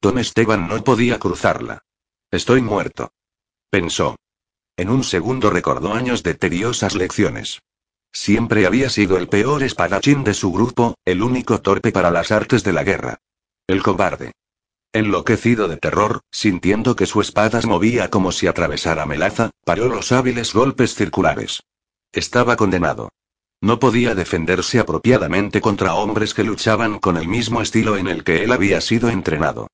Don 0.00 0.18
Esteban 0.18 0.68
no 0.68 0.82
podía 0.82 1.18
cruzarla. 1.18 1.84
Estoy 2.30 2.62
muerto. 2.62 3.12
Pensó. 3.70 4.16
En 4.76 4.88
un 4.88 5.04
segundo 5.04 5.50
recordó 5.50 5.92
años 5.92 6.22
de 6.22 6.34
tediosas 6.34 6.94
lecciones. 6.94 7.60
Siempre 8.12 8.66
había 8.66 8.90
sido 8.90 9.18
el 9.18 9.28
peor 9.28 9.62
espadachín 9.62 10.24
de 10.24 10.34
su 10.34 10.52
grupo, 10.52 10.96
el 11.04 11.22
único 11.22 11.60
torpe 11.60 11.92
para 11.92 12.10
las 12.10 12.32
artes 12.32 12.64
de 12.64 12.72
la 12.72 12.82
guerra. 12.82 13.18
El 13.66 13.82
cobarde. 13.82 14.32
Enloquecido 14.92 15.68
de 15.68 15.76
terror, 15.76 16.22
sintiendo 16.32 16.96
que 16.96 17.06
su 17.06 17.20
espada 17.20 17.60
movía 17.62 18.10
como 18.10 18.32
si 18.32 18.48
atravesara 18.48 19.06
melaza, 19.06 19.50
paró 19.64 19.88
los 19.88 20.10
hábiles 20.10 20.52
golpes 20.52 20.94
circulares. 20.94 21.62
Estaba 22.12 22.56
condenado. 22.56 23.10
No 23.62 23.78
podía 23.78 24.14
defenderse 24.14 24.78
apropiadamente 24.78 25.60
contra 25.60 25.94
hombres 25.94 26.32
que 26.32 26.44
luchaban 26.44 26.98
con 26.98 27.18
el 27.18 27.28
mismo 27.28 27.60
estilo 27.60 27.98
en 27.98 28.08
el 28.08 28.24
que 28.24 28.42
él 28.42 28.52
había 28.52 28.80
sido 28.80 29.10
entrenado. 29.10 29.68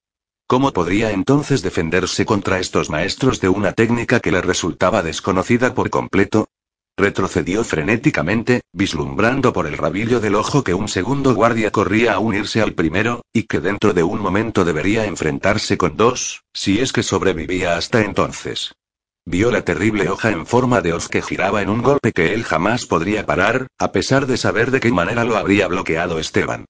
¿Cómo 0.49 0.73
podría 0.73 1.13
entonces 1.13 1.63
defenderse 1.63 2.25
contra 2.25 2.59
estos 2.59 2.91
maestros 2.91 3.41
de 3.41 3.49
una 3.49 3.73
técnica 3.73 4.19
que 4.19 4.33
le 4.33 4.43
resultaba 4.43 5.03
desconocida 5.03 5.75
por 5.75 5.91
completo? 5.91 6.49
Retrocedió 6.97 7.63
frenéticamente, 7.63 8.63
vislumbrando 8.73 9.53
por 9.53 9.67
el 9.67 9.77
rabillo 9.77 10.19
del 10.19 10.35
ojo 10.35 10.65
que 10.65 10.75
un 10.75 10.89
segundo 10.89 11.35
guardia 11.35 11.71
corría 11.71 12.15
a 12.15 12.19
unirse 12.19 12.63
al 12.63 12.73
primero, 12.73 13.23
y 13.33 13.45
que 13.45 13.61
dentro 13.61 13.93
de 13.93 14.03
un 14.03 14.21
momento 14.21 14.65
debería 14.65 15.05
enfrentarse 15.05 15.77
con 15.77 15.97
dos, 15.97 16.43
si 16.53 16.81
es 16.81 16.93
que 16.93 17.03
sobrevivía 17.03 17.77
hasta 17.77 18.01
entonces. 18.01 18.73
Vio 19.29 19.51
la 19.51 19.63
terrible 19.63 20.09
hoja 20.09 20.31
en 20.31 20.47
forma 20.47 20.81
de 20.83 20.93
hoz 20.93 21.09
que 21.09 21.21
giraba 21.21 21.61
en 21.61 21.69
un 21.69 21.83
golpe 21.83 22.13
que 22.13 22.33
él 22.33 22.45
jamás 22.45 22.87
podría 22.87 23.27
parar, 23.27 23.67
a 23.77 23.91
pesar 23.91 24.29
de 24.29 24.37
saber 24.37 24.71
de 24.71 24.79
qué 24.79 24.93
manera 24.93 25.25
lo 25.25 25.37
habría 25.37 25.67
bloqueado 25.67 26.21
Esteban. 26.21 26.65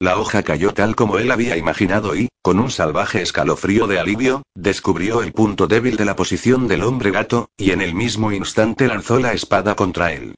La 0.00 0.18
hoja 0.18 0.42
cayó 0.42 0.72
tal 0.72 0.96
como 0.96 1.18
él 1.18 1.30
había 1.30 1.58
imaginado 1.58 2.16
y, 2.16 2.28
con 2.40 2.60
un 2.60 2.70
salvaje 2.70 3.20
escalofrío 3.20 3.86
de 3.86 3.98
alivio, 3.98 4.42
descubrió 4.54 5.22
el 5.22 5.32
punto 5.32 5.66
débil 5.66 5.98
de 5.98 6.06
la 6.06 6.16
posición 6.16 6.66
del 6.66 6.82
hombre 6.82 7.10
gato, 7.10 7.50
y 7.58 7.72
en 7.72 7.82
el 7.82 7.94
mismo 7.94 8.32
instante 8.32 8.88
lanzó 8.88 9.18
la 9.18 9.34
espada 9.34 9.76
contra 9.76 10.12
él. 10.14 10.34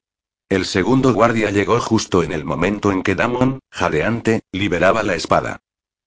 El 0.48 0.64
segundo 0.64 1.12
guardia 1.12 1.52
llegó 1.52 1.78
justo 1.78 2.24
en 2.24 2.32
el 2.32 2.44
momento 2.44 2.90
en 2.90 3.04
que 3.04 3.14
Damon, 3.14 3.60
jadeante, 3.70 4.40
liberaba 4.50 5.04
la 5.04 5.14
espada. 5.14 5.60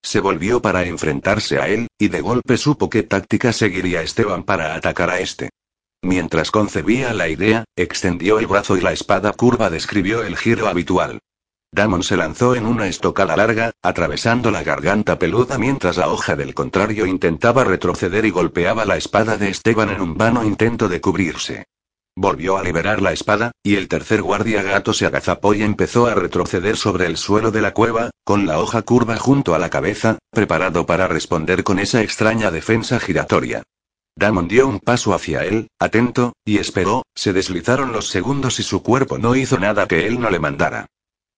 Se 0.04 0.20
volvió 0.20 0.62
para 0.62 0.84
enfrentarse 0.84 1.60
a 1.60 1.68
él, 1.70 1.88
y 1.97 2.10
de 2.10 2.20
golpe 2.20 2.58
supo 2.58 2.89
qué 2.89 3.04
táctica 3.04 3.54
seguiría 3.54 4.01
Esteban 4.01 4.43
para 4.43 4.76
atacar 4.76 5.10
a 5.10 5.20
este. 5.20 5.49
Mientras 6.01 6.51
concebía 6.51 7.14
la 7.14 7.30
idea, 7.30 7.64
extendió 7.78 8.38
el 8.38 8.47
brazo 8.47 8.76
y 8.76 8.82
la 8.82 8.91
espada 8.91 9.32
curva 9.32 9.70
describió 9.70 10.22
el 10.24 10.36
giro 10.36 10.68
habitual. 10.68 11.20
Damon 11.72 12.04
se 12.04 12.18
lanzó 12.18 12.54
en 12.54 12.66
una 12.66 12.88
estocada 12.88 13.38
larga, 13.38 13.72
atravesando 13.82 14.51
la 14.51 14.64
garganta 14.64 15.18
peluda 15.18 15.58
mientras 15.58 15.97
la 15.97 16.10
hoja 16.10 16.36
del 16.36 16.54
contrario 16.54 17.08
intentaba 17.08 17.64
retroceder 17.64 18.26
y 18.26 18.30
golpeaba 18.30 18.86
la 18.86 18.97
espada 18.97 19.38
de 19.38 19.49
Esteban 19.49 19.89
en 19.89 20.01
un 20.01 20.16
vano 20.16 20.43
intento 20.43 20.89
de 20.89 21.01
cubrirse. 21.01 21.66
Volvió 22.16 22.57
a 22.57 22.64
liberar 22.64 23.01
la 23.01 23.11
espada, 23.11 23.51
y 23.64 23.76
el 23.76 23.88
tercer 23.88 24.22
guardia 24.22 24.61
gato 24.61 24.93
se 24.93 25.07
agazapó 25.07 25.55
y 25.55 25.64
empezó 25.64 26.05
a 26.05 26.14
retroceder 26.14 26.78
sobre 26.78 27.07
el 27.07 27.18
suelo 27.18 27.49
de 27.49 27.61
la 27.61 27.74
cueva, 27.74 28.11
con 28.24 28.45
la 28.45 28.59
hoja 28.59 28.84
curva 28.84 29.18
junto 29.18 29.55
a 29.55 29.59
la 29.59 29.72
cabeza, 29.72 30.20
preparado 30.30 30.86
para 30.86 31.07
responder 31.07 31.64
con 31.64 31.80
esa 31.80 32.03
extraña 32.03 32.51
defensa 32.51 32.99
giratoria. 32.99 33.64
Damon 34.16 34.47
dio 34.47 34.68
un 34.68 34.80
paso 34.80 35.16
hacia 35.16 35.43
él, 35.43 35.70
atento, 35.80 36.34
y 36.45 36.59
esperó, 36.59 37.03
se 37.16 37.34
deslizaron 37.34 37.91
los 37.91 38.09
segundos 38.09 38.59
y 38.59 38.64
su 38.64 38.84
cuerpo 38.84 39.18
no 39.18 39.36
hizo 39.36 39.57
nada 39.57 39.88
que 39.88 40.05
él 40.05 40.20
no 40.20 40.30
le 40.30 40.38
mandara. 40.38 40.86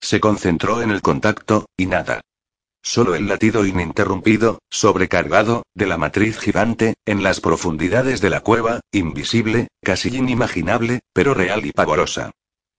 Se 0.02 0.20
concentró 0.20 0.82
en 0.82 0.92
el 0.92 1.02
contacto, 1.02 1.68
y 1.78 1.86
nada. 1.86 2.20
Solo 2.88 3.16
el 3.16 3.28
latido 3.28 3.66
ininterrumpido, 3.66 4.60
sobrecargado, 4.70 5.64
de 5.74 5.88
la 5.88 5.98
matriz 5.98 6.38
gigante, 6.38 6.94
en 7.08 7.24
las 7.24 7.42
profundidades 7.42 8.22
de 8.22 8.30
la 8.30 8.42
cueva, 8.42 8.82
invisible, 8.92 9.70
casi 9.82 10.16
inimaginable, 10.16 11.00
pero 11.12 11.34
real 11.34 11.66
y 11.66 11.72
pavorosa. 11.72 12.30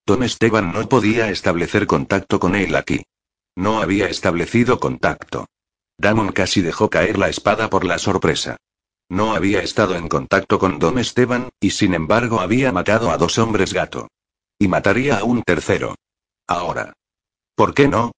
Don 0.06 0.22
Esteban 0.22 0.72
no 0.72 0.88
podía 0.88 1.28
establecer 1.28 1.88
contacto 1.88 2.38
con 2.38 2.54
él 2.54 2.76
aquí. 2.76 3.02
No 3.56 3.82
había 3.82 4.08
establecido 4.08 4.78
contacto. 4.78 5.46
Damon 5.98 6.30
casi 6.30 6.62
dejó 6.62 6.88
caer 6.88 7.18
la 7.18 7.28
espada 7.28 7.68
por 7.68 7.84
la 7.84 7.98
sorpresa. 7.98 8.58
No 9.08 9.34
había 9.34 9.60
estado 9.60 9.96
en 9.96 10.06
contacto 10.06 10.60
con 10.60 10.78
Don 10.78 11.00
Esteban, 11.00 11.48
y 11.58 11.70
sin 11.70 11.94
embargo 11.94 12.40
había 12.40 12.70
matado 12.70 13.10
a 13.10 13.18
dos 13.18 13.38
hombres 13.38 13.74
gato. 13.74 14.06
Y 14.56 14.68
mataría 14.68 15.18
a 15.18 15.24
un 15.24 15.42
tercero. 15.42 15.96
Ahora. 16.46 16.92
¿Por 17.56 17.74
qué 17.74 17.88
no? 17.88 18.12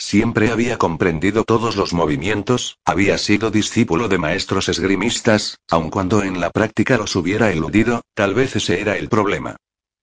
Siempre 0.00 0.50
había 0.50 0.78
comprendido 0.78 1.44
todos 1.44 1.76
los 1.76 1.92
movimientos, 1.92 2.78
había 2.86 3.18
sido 3.18 3.50
discípulo 3.50 4.08
de 4.08 4.16
maestros 4.16 4.70
esgrimistas, 4.70 5.58
aun 5.68 5.90
cuando 5.90 6.22
en 6.22 6.40
la 6.40 6.48
práctica 6.48 6.96
los 6.96 7.14
hubiera 7.16 7.52
eludido, 7.52 8.00
tal 8.14 8.32
vez 8.32 8.56
ese 8.56 8.80
era 8.80 8.96
el 8.96 9.10
problema. 9.10 9.56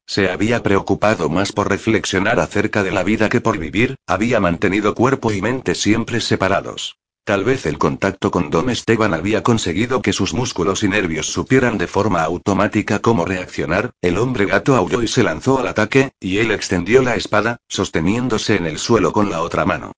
Se 0.05 0.29
había 0.29 0.61
preocupado 0.61 1.29
más 1.29 1.51
por 1.51 1.67
reflexionar 1.67 2.39
acerca 2.39 2.83
de 2.83 2.91
la 2.91 3.03
vida 3.03 3.27
que 3.27 3.41
por 3.41 3.57
vivir, 3.57 3.95
había 4.05 4.39
mantenido 4.39 4.93
cuerpo 4.93 5.31
y 5.31 5.41
mente 5.41 5.73
siempre 5.73 6.21
separados. 6.21 6.97
Tal 7.27 7.43
vez 7.43 7.65
el 7.65 7.77
contacto 7.77 8.31
con 8.31 8.49
Don 8.49 8.69
Esteban 8.69 9.13
había 9.13 9.43
conseguido 9.43 10.01
que 10.01 10.13
sus 10.13 10.33
músculos 10.33 10.83
y 10.83 10.87
nervios 10.87 11.25
supieran 11.25 11.77
de 11.77 11.85
forma 11.85 12.23
automática 12.23 12.99
cómo 12.99 13.25
reaccionar, 13.25 13.91
el 14.01 14.17
hombre 14.17 14.45
gato 14.45 14.77
aulló 14.77 15.03
y 15.03 15.09
se 15.09 15.23
lanzó 15.23 15.59
al 15.59 15.67
ataque, 15.67 16.11
y 16.21 16.37
él 16.37 16.51
extendió 16.51 17.01
la 17.01 17.17
espada, 17.17 17.57
sosteniéndose 17.67 18.55
en 18.55 18.65
el 18.65 18.77
suelo 18.77 19.11
con 19.11 19.29
la 19.29 19.41
otra 19.41 19.65
mano. 19.65 19.91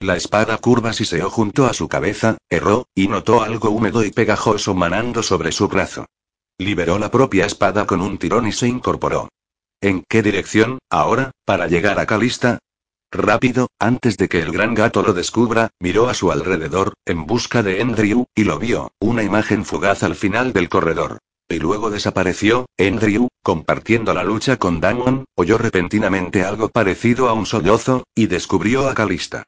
La 0.00 0.16
espada 0.16 0.58
curva 0.58 0.92
siseó 0.92 1.30
junto 1.30 1.66
a 1.66 1.72
su 1.72 1.86
cabeza, 1.86 2.38
erró, 2.50 2.88
y 2.96 3.06
notó 3.06 3.44
algo 3.44 3.70
húmedo 3.70 4.04
y 4.04 4.10
pegajoso 4.10 4.74
manando 4.74 5.22
sobre 5.22 5.52
su 5.52 5.68
brazo. 5.68 6.06
Liberó 6.58 6.98
la 6.98 7.12
propia 7.12 7.46
espada 7.46 7.86
con 7.86 8.00
un 8.00 8.18
tirón 8.18 8.48
y 8.48 8.52
se 8.52 8.66
incorporó. 8.66 9.28
¿En 9.80 10.02
qué 10.08 10.20
dirección, 10.20 10.80
ahora, 10.90 11.30
para 11.44 11.68
llegar 11.68 12.00
a 12.00 12.06
Calista? 12.06 12.58
Rápido, 13.12 13.68
antes 13.78 14.16
de 14.16 14.26
que 14.30 14.40
el 14.40 14.52
gran 14.52 14.74
gato 14.74 15.02
lo 15.02 15.12
descubra, 15.12 15.68
miró 15.78 16.08
a 16.08 16.14
su 16.14 16.32
alrededor, 16.32 16.94
en 17.04 17.26
busca 17.26 17.62
de 17.62 17.82
Andrew, 17.82 18.24
y 18.34 18.44
lo 18.44 18.58
vio, 18.58 18.90
una 19.00 19.22
imagen 19.22 19.66
fugaz 19.66 20.02
al 20.02 20.14
final 20.14 20.54
del 20.54 20.70
corredor. 20.70 21.18
Y 21.46 21.58
luego 21.58 21.90
desapareció, 21.90 22.64
Andrew, 22.78 23.28
compartiendo 23.42 24.14
la 24.14 24.24
lucha 24.24 24.56
con 24.56 24.80
Damon, 24.80 25.26
oyó 25.34 25.58
repentinamente 25.58 26.42
algo 26.42 26.70
parecido 26.70 27.28
a 27.28 27.34
un 27.34 27.44
sollozo, 27.44 28.04
y 28.14 28.28
descubrió 28.28 28.88
a 28.88 28.94
Calista. 28.94 29.44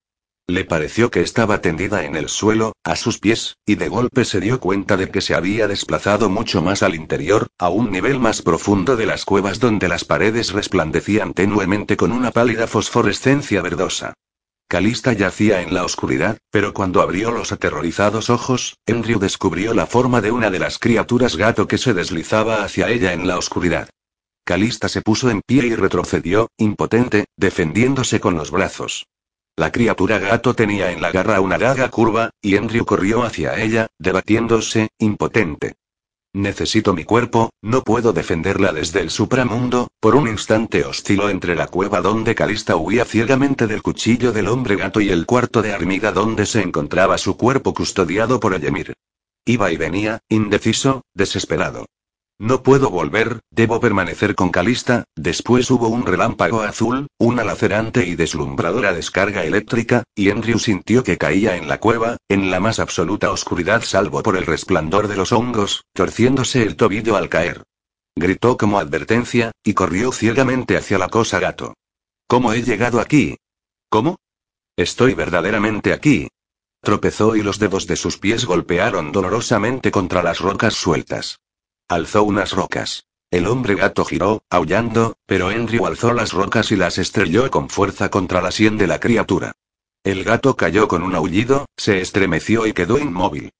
Le 0.47 0.67
pareció 0.67 1.11
que 1.11 1.23
estaba 1.23 1.63
tendida 1.63 2.05
en 2.05 2.17
el 2.17 2.29
suelo, 2.29 2.75
a 2.85 2.97
sus 2.97 3.19
pies, 3.19 3.57
y 3.65 3.77
de 3.77 3.89
golpe 3.89 4.27
se 4.27 4.41
dio 4.41 4.61
cuenta 4.61 4.99
de 4.99 5.11
que 5.11 5.23
se 5.23 5.35
había 5.35 5.69
desplazado 5.69 6.29
mucho 6.29 6.61
más 6.61 6.83
al 6.83 6.95
interior, 6.95 7.47
a 7.59 7.71
un 7.71 7.91
nivel 7.91 8.21
más 8.21 8.43
profundo 8.43 8.97
de 8.97 9.07
las 9.07 9.25
cuevas 9.25 9.59
donde 9.59 9.89
las 9.89 10.05
paredes 10.05 10.53
resplandecían 10.53 11.33
tenuemente 11.33 11.97
con 11.97 12.13
una 12.13 12.31
pálida 12.31 12.67
fosforescencia 12.67 13.63
verdosa. 13.63 14.13
Calista 14.69 15.15
yacía 15.15 15.63
en 15.63 15.73
la 15.73 15.83
oscuridad, 15.83 16.37
pero 16.51 16.75
cuando 16.75 17.01
abrió 17.01 17.31
los 17.31 17.51
aterrorizados 17.51 18.29
ojos, 18.29 18.77
Andrew 18.87 19.19
descubrió 19.19 19.73
la 19.73 19.87
forma 19.87 20.21
de 20.21 20.31
una 20.31 20.51
de 20.51 20.59
las 20.59 20.79
criaturas 20.79 21.37
gato 21.37 21.67
que 21.67 21.79
se 21.79 21.95
deslizaba 21.95 22.65
hacia 22.65 22.91
ella 22.91 23.15
en 23.15 23.27
la 23.27 23.39
oscuridad. 23.39 23.89
Calista 24.45 24.91
se 24.91 25.01
puso 25.01 25.31
en 25.31 25.41
pie 25.41 25.67
y 25.67 25.75
retrocedió, 25.75 26.49
impotente, 26.59 27.25
defendiéndose 27.35 28.21
con 28.21 28.37
los 28.37 28.51
brazos. 28.51 29.07
La 29.57 29.71
criatura 29.71 30.19
gato 30.19 30.55
tenía 30.55 30.91
en 30.91 31.01
la 31.01 31.13
garra 31.13 31.41
una 31.41 31.59
daga 31.59 31.89
curva, 31.89 32.31
y 32.43 32.57
Andrew 32.57 32.85
corrió 32.85 33.23
hacia 33.23 33.61
ella, 33.63 33.87
debatiéndose, 34.01 34.89
impotente. 34.99 35.75
Necesito 36.33 36.93
mi 36.93 37.05
cuerpo, 37.05 37.51
no 37.63 37.85
puedo 37.85 38.13
defenderla 38.13 38.73
desde 38.73 39.01
el 39.01 39.11
supramundo, 39.11 39.87
por 40.01 40.17
un 40.17 40.27
instante 40.27 40.85
osciló 40.85 41.29
entre 41.29 41.55
la 41.55 41.69
cueva 41.69 42.01
donde 42.01 42.35
Calista 42.35 42.75
huía 42.75 43.05
ciegamente 43.05 43.69
del 43.69 43.83
cuchillo 43.83 44.33
del 44.33 44.49
hombre 44.49 44.75
gato 44.75 45.01
y 45.01 45.11
el 45.11 45.25
cuarto 45.25 45.63
de 45.63 45.73
armiga 45.73 46.11
donde 46.11 46.47
se 46.47 46.61
encontraba 46.61 47.17
su 47.19 47.37
cuerpo 47.37 47.73
custodiado 47.73 48.41
por 48.41 48.53
Emir. 48.55 48.95
Iba 49.45 49.71
y 49.71 49.77
venía, 49.77 50.19
indeciso, 50.29 51.03
desesperado. 51.15 51.87
No 52.39 52.65
puedo 52.65 52.91
volver, 52.91 53.41
debo 53.51 53.79
permanecer 53.79 54.35
con 54.35 54.51
Calista. 54.51 55.05
Después 55.15 55.71
hubo 55.71 55.87
un 55.89 56.05
relámpago 56.05 56.63
azul, 56.63 57.07
una 57.17 57.45
lacerante 57.45 58.07
y 58.07 58.17
deslumbradora 58.17 58.93
descarga 58.93 59.45
eléctrica, 59.45 60.03
y 60.17 60.31
Andrew 60.31 60.59
sintió 60.59 61.05
que 61.05 61.17
caía 61.17 61.57
en 61.57 61.69
la 61.69 61.79
cueva, 61.79 62.17
en 62.29 62.51
la 62.51 62.59
más 62.59 62.81
absoluta 62.81 63.31
oscuridad 63.31 63.83
salvo 63.83 64.23
por 64.23 64.37
el 64.37 64.47
resplandor 64.47 65.07
de 65.07 65.17
los 65.17 65.31
hongos, 65.31 65.85
torciéndose 65.93 66.63
el 66.65 66.75
tobillo 66.75 67.17
al 67.17 67.29
caer. 67.29 67.63
Gritó 68.17 68.57
como 68.57 68.81
advertencia, 68.81 69.53
y 69.63 69.75
corrió 69.75 70.11
ciegamente 70.11 70.77
hacia 70.77 70.99
la 70.99 71.09
cosa 71.09 71.39
gato. 71.39 71.75
¿Cómo 72.27 72.53
he 72.53 72.63
llegado 72.63 73.01
aquí? 73.01 73.37
¿Cómo? 73.89 74.17
Estoy 74.77 75.15
verdaderamente 75.15 75.93
aquí. 75.93 76.29
Tropezó 76.81 77.37
y 77.37 77.43
los 77.43 77.61
dedos 77.61 77.87
de 77.87 77.95
sus 77.95 78.19
pies 78.19 78.45
golpearon 78.45 79.13
dolorosamente 79.13 79.93
contra 79.93 80.23
las 80.23 80.41
rocas 80.41 80.75
sueltas. 80.75 81.39
Alzó 81.89 82.23
unas 82.25 82.53
rocas. 82.53 83.05
El 83.31 83.47
hombre 83.47 83.75
gato 83.75 84.05
giró, 84.05 84.43
aullando, 84.49 85.17
pero 85.27 85.49
Andrew 85.49 85.87
alzó 85.87 86.15
las 86.15 86.33
rocas 86.33 86.73
y 86.73 86.77
las 86.77 86.97
estrelló 86.99 87.51
con 87.51 87.69
fuerza 87.69 88.09
contra 88.09 88.41
la 88.41 88.51
sien 88.51 88.79
de 88.79 88.87
la 88.87 89.01
criatura. 89.01 89.53
El 90.03 90.25
gato 90.25 90.57
cayó 90.57 90.89
con 90.89 91.03
un 91.03 91.15
aullido, 91.15 91.67
se 91.77 92.01
estremeció 92.01 92.67
y 92.67 92.73
quedó 92.73 92.99
inmóvil. 92.99 93.51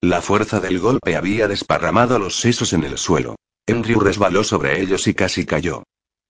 La 0.00 0.22
fuerza 0.22 0.60
del 0.60 0.78
golpe 0.78 1.16
había 1.16 1.46
desparramado 1.46 2.18
los 2.18 2.40
sesos 2.40 2.72
en 2.72 2.84
el 2.84 2.96
suelo. 2.96 3.36
Andrew 3.66 4.00
resbaló 4.00 4.44
sobre 4.44 4.80
ellos 4.80 5.06
y 5.06 5.14
casi 5.14 5.44
cayó. 5.44 5.82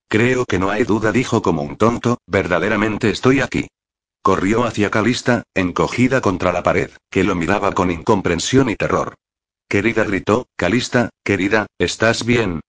Creo 0.09 0.45
que 0.45 0.59
no 0.59 0.69
hay 0.69 0.83
duda, 0.83 1.11
dijo 1.11 1.41
como 1.41 1.61
un 1.61 1.77
tonto, 1.77 2.19
verdaderamente 2.27 3.09
estoy 3.09 3.39
aquí. 3.41 3.67
Corrió 4.21 4.65
hacia 4.65 4.89
Calista, 4.89 5.43
encogida 5.53 6.19
contra 6.19 6.51
la 6.51 6.63
pared, 6.63 6.89
que 7.09 7.23
lo 7.23 7.35
miraba 7.35 7.73
con 7.73 7.91
incomprensión 7.91 8.69
y 8.69 8.75
terror. 8.75 9.15
Querida 9.67 10.03
gritó, 10.03 10.47
Calista, 10.55 11.09
querida, 11.23 11.65
¿estás 11.79 12.25
bien? 12.25 12.61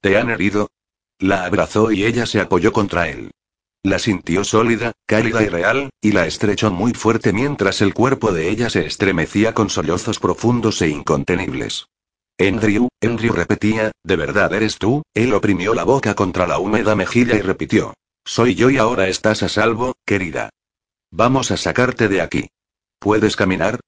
¿Te 0.00 0.18
han 0.18 0.30
herido? 0.30 0.70
La 1.18 1.44
abrazó 1.44 1.92
y 1.92 2.04
ella 2.04 2.26
se 2.26 2.40
apoyó 2.40 2.72
contra 2.72 3.08
él. 3.08 3.30
La 3.84 3.98
sintió 3.98 4.44
sólida, 4.44 4.92
cálida 5.06 5.42
y 5.42 5.48
real, 5.48 5.90
y 6.00 6.12
la 6.12 6.26
estrechó 6.26 6.70
muy 6.70 6.92
fuerte 6.94 7.32
mientras 7.32 7.80
el 7.80 7.94
cuerpo 7.94 8.32
de 8.32 8.48
ella 8.48 8.70
se 8.70 8.86
estremecía 8.86 9.54
con 9.54 9.70
sollozos 9.70 10.18
profundos 10.18 10.82
e 10.82 10.88
incontenibles. 10.88 11.86
Andrew, 12.38 12.88
Andrew 13.00 13.32
repetía, 13.32 13.92
¿de 14.02 14.16
verdad 14.16 14.52
eres 14.52 14.78
tú? 14.78 15.02
Él 15.14 15.34
oprimió 15.34 15.74
la 15.74 15.84
boca 15.84 16.14
contra 16.14 16.46
la 16.46 16.58
húmeda 16.58 16.96
mejilla 16.96 17.36
y 17.36 17.40
repitió. 17.40 17.94
Soy 18.24 18.54
yo 18.54 18.70
y 18.70 18.78
ahora 18.78 19.08
estás 19.08 19.42
a 19.42 19.48
salvo, 19.48 19.94
querida. 20.04 20.50
Vamos 21.10 21.50
a 21.50 21.56
sacarte 21.56 22.08
de 22.08 22.20
aquí. 22.20 22.48
¿Puedes 22.98 23.36
caminar? 23.36 23.80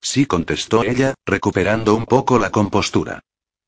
Sí, 0.00 0.26
contestó 0.26 0.82
ella, 0.82 1.14
recuperando 1.26 1.94
un 1.94 2.06
poco 2.06 2.38
la 2.38 2.50
compostura. 2.50 3.20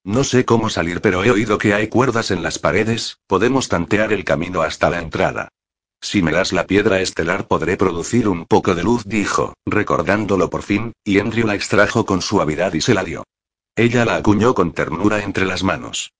No 0.04 0.24
sé 0.24 0.44
cómo 0.44 0.68
salir, 0.68 1.00
pero 1.00 1.22
he 1.22 1.30
oído 1.30 1.58
que 1.58 1.74
hay 1.74 1.88
cuerdas 1.88 2.30
en 2.30 2.42
las 2.42 2.58
paredes, 2.58 3.18
podemos 3.26 3.68
tantear 3.68 4.12
el 4.12 4.24
camino 4.24 4.62
hasta 4.62 4.90
la 4.90 5.00
entrada. 5.00 5.48
Si 6.00 6.20
me 6.20 6.32
das 6.32 6.52
la 6.52 6.66
piedra 6.66 7.00
estelar 7.00 7.46
podré 7.46 7.76
producir 7.76 8.28
un 8.28 8.44
poco 8.46 8.74
de 8.74 8.82
luz, 8.82 9.04
dijo, 9.04 9.54
recordándolo 9.64 10.50
por 10.50 10.62
fin, 10.62 10.92
y 11.04 11.20
Andrew 11.20 11.46
la 11.46 11.54
extrajo 11.54 12.04
con 12.04 12.20
suavidad 12.20 12.72
y 12.74 12.80
se 12.80 12.94
la 12.94 13.04
dio. 13.04 13.22
Ella 13.76 14.04
la 14.04 14.16
acuñó 14.16 14.54
con 14.54 14.72
ternura 14.72 15.22
entre 15.22 15.46
las 15.46 15.62
manos. 15.62 16.12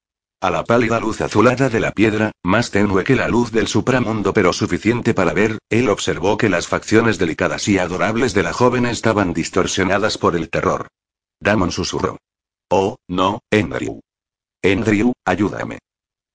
A 0.42 0.50
la 0.50 0.64
pálida 0.64 0.98
luz 0.98 1.20
azulada 1.20 1.68
de 1.68 1.78
la 1.78 1.92
piedra, 1.92 2.32
más 2.42 2.72
tenue 2.72 3.04
que 3.04 3.14
la 3.14 3.28
luz 3.28 3.52
del 3.52 3.68
supramundo 3.68 4.32
pero 4.32 4.52
suficiente 4.52 5.14
para 5.14 5.32
ver, 5.32 5.58
él 5.70 5.88
observó 5.88 6.36
que 6.36 6.48
las 6.48 6.66
facciones 6.66 7.16
delicadas 7.16 7.68
y 7.68 7.78
adorables 7.78 8.34
de 8.34 8.42
la 8.42 8.52
joven 8.52 8.86
estaban 8.86 9.34
distorsionadas 9.34 10.18
por 10.18 10.34
el 10.34 10.50
terror. 10.50 10.88
Damon 11.38 11.70
susurró. 11.70 12.18
Oh, 12.68 12.96
no, 13.06 13.38
Andrew. 13.52 14.00
Andrew, 14.64 15.12
ayúdame. 15.24 15.78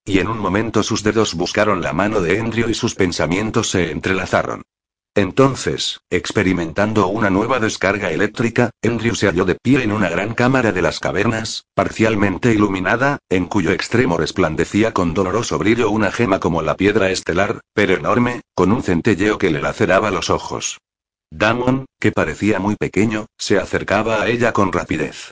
Y 0.05 0.19
en 0.19 0.29
un 0.29 0.39
momento 0.39 0.83
sus 0.83 1.03
dedos 1.03 1.33
buscaron 1.33 1.81
la 1.81 1.91
mano 1.91 2.21
de 2.21 2.39
Andrew 2.39 2.69
y 2.69 2.75
sus 2.75 2.95
pensamientos 2.95 3.71
se 3.71 3.91
entrelazaron. 3.91 4.63
Entonces, 5.17 5.99
experimentando 6.11 7.07
una 7.07 7.31
nueva 7.31 7.59
descarga 7.59 8.11
eléctrica, 8.11 8.69
Andrew 8.83 9.15
se 9.15 9.25
halló 9.25 9.45
de 9.45 9.55
pie 9.55 9.81
en 9.81 9.91
una 9.91 10.09
gran 10.09 10.35
cámara 10.35 10.71
de 10.71 10.83
las 10.83 10.99
cavernas, 10.99 11.65
parcialmente 11.73 12.53
iluminada, 12.53 13.17
en 13.27 13.47
cuyo 13.47 13.71
extremo 13.71 14.17
resplandecía 14.17 14.93
con 14.93 15.15
doloroso 15.15 15.57
brillo 15.57 15.89
una 15.89 16.11
gema 16.11 16.39
como 16.39 16.61
la 16.61 16.75
piedra 16.77 17.09
estelar, 17.09 17.61
pero 17.73 17.95
enorme, 17.95 18.41
con 18.53 18.71
un 18.71 18.83
centelleo 18.83 19.39
que 19.39 19.49
le 19.49 19.59
laceraba 19.59 20.11
los 20.11 20.29
ojos. 20.29 20.77
Damon, 21.31 21.87
que 21.99 22.11
parecía 22.11 22.59
muy 22.59 22.75
pequeño, 22.75 23.25
se 23.39 23.57
acercaba 23.57 24.21
a 24.21 24.27
ella 24.27 24.53
con 24.53 24.71
rapidez. 24.71 25.31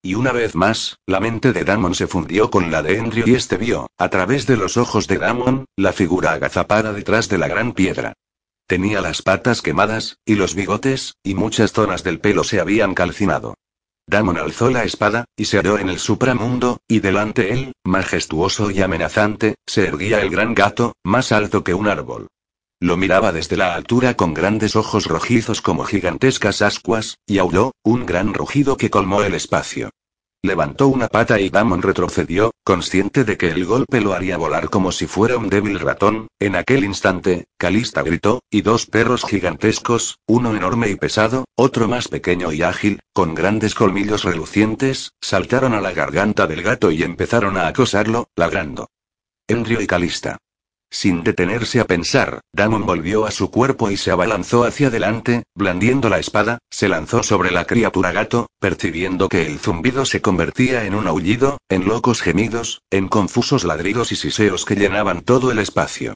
Y 0.00 0.14
una 0.14 0.32
vez 0.32 0.54
más, 0.54 0.96
la 1.04 1.20
mente 1.20 1.52
de 1.52 1.64
Damon 1.64 1.94
se 1.94 2.06
fundió 2.06 2.50
con 2.50 2.70
la 2.70 2.82
de 2.82 2.98
Andrew 3.00 3.24
y 3.26 3.34
este 3.34 3.58
vio, 3.58 3.88
a 3.98 4.08
través 4.08 4.46
de 4.46 4.56
los 4.56 4.78
ojos 4.78 5.06
de 5.08 5.18
Damon, 5.18 5.66
la 5.76 5.92
figura 5.92 6.32
agazapada 6.32 6.94
detrás 6.94 7.28
de 7.28 7.36
la 7.36 7.48
gran 7.48 7.72
piedra. 7.72 8.14
Tenía 8.66 9.00
las 9.00 9.22
patas 9.22 9.62
quemadas, 9.62 10.18
y 10.24 10.34
los 10.34 10.56
bigotes, 10.56 11.14
y 11.22 11.34
muchas 11.34 11.72
zonas 11.72 12.02
del 12.02 12.18
pelo 12.18 12.42
se 12.42 12.58
habían 12.58 12.94
calcinado. 12.94 13.54
Damon 14.08 14.38
alzó 14.38 14.70
la 14.70 14.82
espada, 14.82 15.24
y 15.36 15.44
se 15.44 15.58
halló 15.58 15.78
en 15.78 15.88
el 15.88 16.00
supramundo, 16.00 16.78
y 16.88 17.00
delante 17.00 17.52
él, 17.52 17.72
majestuoso 17.84 18.70
y 18.70 18.82
amenazante, 18.82 19.54
se 19.66 19.86
erguía 19.86 20.20
el 20.20 20.30
gran 20.30 20.54
gato, 20.54 20.94
más 21.04 21.30
alto 21.30 21.62
que 21.62 21.74
un 21.74 21.86
árbol. 21.86 22.26
Lo 22.80 22.96
miraba 22.96 23.32
desde 23.32 23.56
la 23.56 23.74
altura 23.74 24.14
con 24.14 24.34
grandes 24.34 24.76
ojos 24.76 25.06
rojizos 25.06 25.62
como 25.62 25.84
gigantescas 25.84 26.60
ascuas, 26.60 27.18
y 27.26 27.38
aulló, 27.38 27.72
un 27.84 28.04
gran 28.04 28.34
rugido 28.34 28.76
que 28.76 28.90
colmó 28.90 29.22
el 29.22 29.34
espacio. 29.34 29.90
Levantó 30.46 30.86
una 30.86 31.08
pata 31.08 31.40
y 31.40 31.50
Damon 31.50 31.82
retrocedió, 31.82 32.52
consciente 32.62 33.24
de 33.24 33.36
que 33.36 33.48
el 33.48 33.64
golpe 33.64 34.00
lo 34.00 34.12
haría 34.12 34.36
volar 34.36 34.70
como 34.70 34.92
si 34.92 35.08
fuera 35.08 35.36
un 35.38 35.48
débil 35.48 35.80
ratón. 35.80 36.28
En 36.38 36.54
aquel 36.54 36.84
instante, 36.84 37.46
Calista 37.58 38.04
gritó, 38.04 38.44
y 38.48 38.62
dos 38.62 38.86
perros 38.86 39.24
gigantescos, 39.24 40.20
uno 40.24 40.54
enorme 40.54 40.88
y 40.88 40.94
pesado, 40.94 41.46
otro 41.56 41.88
más 41.88 42.06
pequeño 42.06 42.52
y 42.52 42.62
ágil, 42.62 43.00
con 43.12 43.34
grandes 43.34 43.74
colmillos 43.74 44.22
relucientes, 44.22 45.10
saltaron 45.20 45.74
a 45.74 45.80
la 45.80 45.90
garganta 45.90 46.46
del 46.46 46.62
gato 46.62 46.92
y 46.92 47.02
empezaron 47.02 47.56
a 47.56 47.66
acosarlo, 47.66 48.28
ladrando. 48.36 48.88
Andrew 49.48 49.80
y 49.80 49.88
Calista. 49.88 50.38
Sin 50.90 51.24
detenerse 51.24 51.80
a 51.80 51.84
pensar, 51.84 52.40
Damon 52.52 52.86
volvió 52.86 53.26
a 53.26 53.30
su 53.30 53.50
cuerpo 53.50 53.90
y 53.90 53.96
se 53.96 54.10
abalanzó 54.10 54.64
hacia 54.64 54.88
adelante, 54.88 55.42
blandiendo 55.54 56.08
la 56.08 56.18
espada, 56.18 56.58
se 56.70 56.88
lanzó 56.88 57.22
sobre 57.22 57.50
la 57.50 57.66
criatura 57.66 58.12
gato, 58.12 58.48
percibiendo 58.60 59.28
que 59.28 59.46
el 59.46 59.58
zumbido 59.58 60.04
se 60.04 60.22
convertía 60.22 60.84
en 60.84 60.94
un 60.94 61.06
aullido, 61.06 61.58
en 61.68 61.86
locos 61.86 62.22
gemidos, 62.22 62.82
en 62.90 63.08
confusos 63.08 63.64
ladridos 63.64 64.12
y 64.12 64.16
siseos 64.16 64.64
que 64.64 64.76
llenaban 64.76 65.22
todo 65.22 65.50
el 65.50 65.58
espacio. 65.58 66.14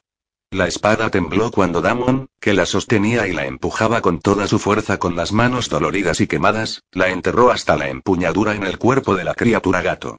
La 0.52 0.66
espada 0.66 1.10
tembló 1.10 1.52
cuando 1.52 1.80
Damon, 1.80 2.28
que 2.40 2.54
la 2.54 2.66
sostenía 2.66 3.28
y 3.28 3.32
la 3.32 3.46
empujaba 3.46 4.00
con 4.00 4.18
toda 4.18 4.48
su 4.48 4.58
fuerza 4.58 4.98
con 4.98 5.14
las 5.14 5.30
manos 5.32 5.68
doloridas 5.68 6.20
y 6.20 6.26
quemadas, 6.26 6.82
la 6.90 7.08
enterró 7.10 7.52
hasta 7.52 7.76
la 7.76 7.88
empuñadura 7.88 8.54
en 8.54 8.64
el 8.64 8.78
cuerpo 8.78 9.14
de 9.14 9.22
la 9.22 9.34
criatura 9.34 9.80
gato. 9.80 10.16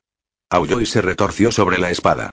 Aulló 0.49 0.79
y 0.79 0.85
se 0.85 1.01
retorció 1.01 1.51
sobre 1.51 1.79
la 1.79 1.91
espada. 1.91 2.31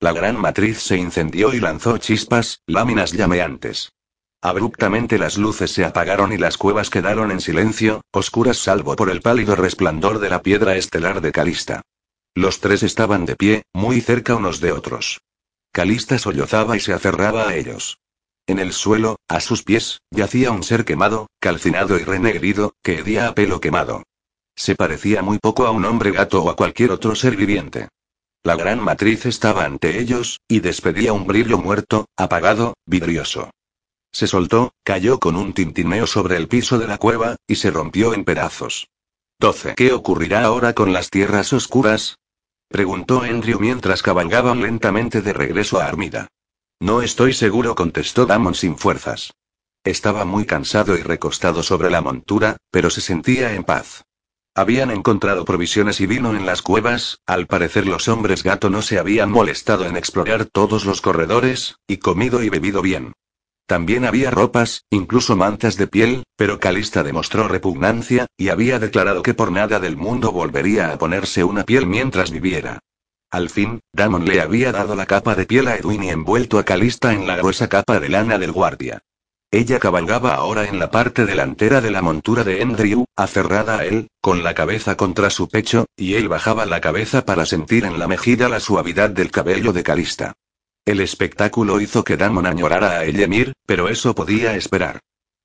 La 0.00 0.12
gran 0.12 0.40
matriz 0.40 0.78
se 0.78 0.96
incendió 0.96 1.52
y 1.52 1.58
lanzó 1.58 1.98
chispas, 1.98 2.62
láminas 2.66 3.12
llameantes. 3.12 3.92
Abruptamente 4.40 5.18
las 5.18 5.36
luces 5.36 5.72
se 5.72 5.84
apagaron 5.84 6.32
y 6.32 6.36
las 6.36 6.56
cuevas 6.56 6.90
quedaron 6.90 7.32
en 7.32 7.40
silencio, 7.40 8.02
oscuras 8.12 8.58
salvo 8.58 8.94
por 8.94 9.10
el 9.10 9.20
pálido 9.20 9.56
resplandor 9.56 10.20
de 10.20 10.30
la 10.30 10.42
piedra 10.42 10.76
estelar 10.76 11.20
de 11.20 11.32
Calista. 11.32 11.82
Los 12.36 12.60
tres 12.60 12.84
estaban 12.84 13.24
de 13.24 13.34
pie, 13.34 13.62
muy 13.74 14.00
cerca 14.00 14.36
unos 14.36 14.60
de 14.60 14.70
otros. 14.70 15.20
Calista 15.72 16.18
sollozaba 16.18 16.76
y 16.76 16.80
se 16.80 16.92
aferraba 16.92 17.48
a 17.48 17.56
ellos. 17.56 17.98
En 18.46 18.60
el 18.60 18.72
suelo, 18.72 19.16
a 19.26 19.40
sus 19.40 19.64
pies, 19.64 20.00
yacía 20.12 20.52
un 20.52 20.62
ser 20.62 20.84
quemado, 20.84 21.26
calcinado 21.40 21.98
y 21.98 22.04
renegrido, 22.04 22.74
que 22.84 23.00
hedía 23.00 23.26
a 23.26 23.34
pelo 23.34 23.60
quemado. 23.60 24.04
Se 24.54 24.76
parecía 24.76 25.22
muy 25.22 25.38
poco 25.38 25.66
a 25.66 25.72
un 25.72 25.84
hombre 25.84 26.12
gato 26.12 26.44
o 26.44 26.50
a 26.50 26.56
cualquier 26.56 26.92
otro 26.92 27.16
ser 27.16 27.36
viviente. 27.36 27.88
La 28.44 28.56
gran 28.56 28.82
matriz 28.82 29.26
estaba 29.26 29.64
ante 29.64 29.98
ellos, 29.98 30.40
y 30.48 30.60
despedía 30.60 31.12
un 31.12 31.26
brillo 31.26 31.58
muerto, 31.58 32.06
apagado, 32.16 32.74
vidrioso. 32.86 33.50
Se 34.12 34.26
soltó, 34.26 34.72
cayó 34.84 35.18
con 35.18 35.36
un 35.36 35.52
tintineo 35.52 36.06
sobre 36.06 36.36
el 36.36 36.48
piso 36.48 36.78
de 36.78 36.86
la 36.86 36.98
cueva, 36.98 37.36
y 37.46 37.56
se 37.56 37.70
rompió 37.70 38.14
en 38.14 38.24
pedazos. 38.24 38.88
12. 39.40 39.74
¿Qué 39.74 39.92
ocurrirá 39.92 40.44
ahora 40.44 40.72
con 40.72 40.92
las 40.92 41.10
tierras 41.10 41.52
oscuras? 41.52 42.18
preguntó 42.68 43.22
Andrew 43.22 43.60
mientras 43.60 44.02
cabalgaban 44.02 44.62
lentamente 44.62 45.22
de 45.22 45.32
regreso 45.32 45.80
a 45.80 45.86
Armida. 45.86 46.28
No 46.80 47.02
estoy 47.02 47.34
seguro, 47.34 47.74
contestó 47.74 48.26
Damon 48.26 48.54
sin 48.54 48.76
fuerzas. 48.78 49.32
Estaba 49.84 50.24
muy 50.24 50.44
cansado 50.44 50.96
y 50.96 51.02
recostado 51.02 51.62
sobre 51.62 51.90
la 51.90 52.00
montura, 52.00 52.56
pero 52.70 52.90
se 52.90 53.00
sentía 53.00 53.54
en 53.54 53.64
paz. 53.64 54.04
Habían 54.58 54.90
encontrado 54.90 55.44
provisiones 55.44 56.00
y 56.00 56.08
vino 56.08 56.34
en 56.34 56.44
las 56.44 56.62
cuevas, 56.62 57.20
al 57.26 57.46
parecer 57.46 57.86
los 57.86 58.08
hombres 58.08 58.42
gato 58.42 58.70
no 58.70 58.82
se 58.82 58.98
habían 58.98 59.30
molestado 59.30 59.86
en 59.86 59.96
explorar 59.96 60.46
todos 60.46 60.84
los 60.84 61.00
corredores, 61.00 61.76
y 61.86 61.98
comido 61.98 62.42
y 62.42 62.48
bebido 62.48 62.82
bien. 62.82 63.12
También 63.68 64.04
había 64.04 64.32
ropas, 64.32 64.84
incluso 64.90 65.36
mantas 65.36 65.76
de 65.76 65.86
piel, 65.86 66.24
pero 66.34 66.58
Calista 66.58 67.04
demostró 67.04 67.46
repugnancia, 67.46 68.26
y 68.36 68.48
había 68.48 68.80
declarado 68.80 69.22
que 69.22 69.32
por 69.32 69.52
nada 69.52 69.78
del 69.78 69.96
mundo 69.96 70.32
volvería 70.32 70.90
a 70.90 70.98
ponerse 70.98 71.44
una 71.44 71.62
piel 71.62 71.86
mientras 71.86 72.32
viviera. 72.32 72.80
Al 73.30 73.50
fin, 73.50 73.78
Damon 73.92 74.24
le 74.24 74.40
había 74.40 74.72
dado 74.72 74.96
la 74.96 75.06
capa 75.06 75.36
de 75.36 75.46
piel 75.46 75.68
a 75.68 75.76
Edwin 75.76 76.02
y 76.02 76.10
envuelto 76.10 76.58
a 76.58 76.64
Calista 76.64 77.12
en 77.12 77.28
la 77.28 77.36
gruesa 77.36 77.68
capa 77.68 78.00
de 78.00 78.08
lana 78.08 78.38
del 78.38 78.50
guardia. 78.50 79.04
Ella 79.50 79.78
cabalgaba 79.78 80.34
ahora 80.34 80.68
en 80.68 80.78
la 80.78 80.90
parte 80.90 81.24
delantera 81.24 81.80
de 81.80 81.90
la 81.90 82.02
montura 82.02 82.44
de 82.44 82.60
Andrew, 82.60 83.06
aferrada 83.16 83.78
a 83.78 83.86
él, 83.86 84.08
con 84.20 84.44
la 84.44 84.52
cabeza 84.54 84.96
contra 84.96 85.30
su 85.30 85.48
pecho, 85.48 85.86
y 85.96 86.14
él 86.14 86.28
bajaba 86.28 86.66
la 86.66 86.82
cabeza 86.82 87.24
para 87.24 87.46
sentir 87.46 87.86
en 87.86 87.98
la 87.98 88.06
mejilla 88.06 88.50
la 88.50 88.60
suavidad 88.60 89.08
del 89.08 89.30
cabello 89.30 89.72
de 89.72 89.82
Calista. 89.82 90.34
El 90.84 91.00
espectáculo 91.00 91.80
hizo 91.80 92.04
que 92.04 92.18
Damon 92.18 92.44
añorara 92.46 92.98
a 92.98 93.04
Ellemir, 93.06 93.54
pero 93.64 93.88
eso 93.88 94.14
podía 94.14 94.54
esperar. 94.54 95.00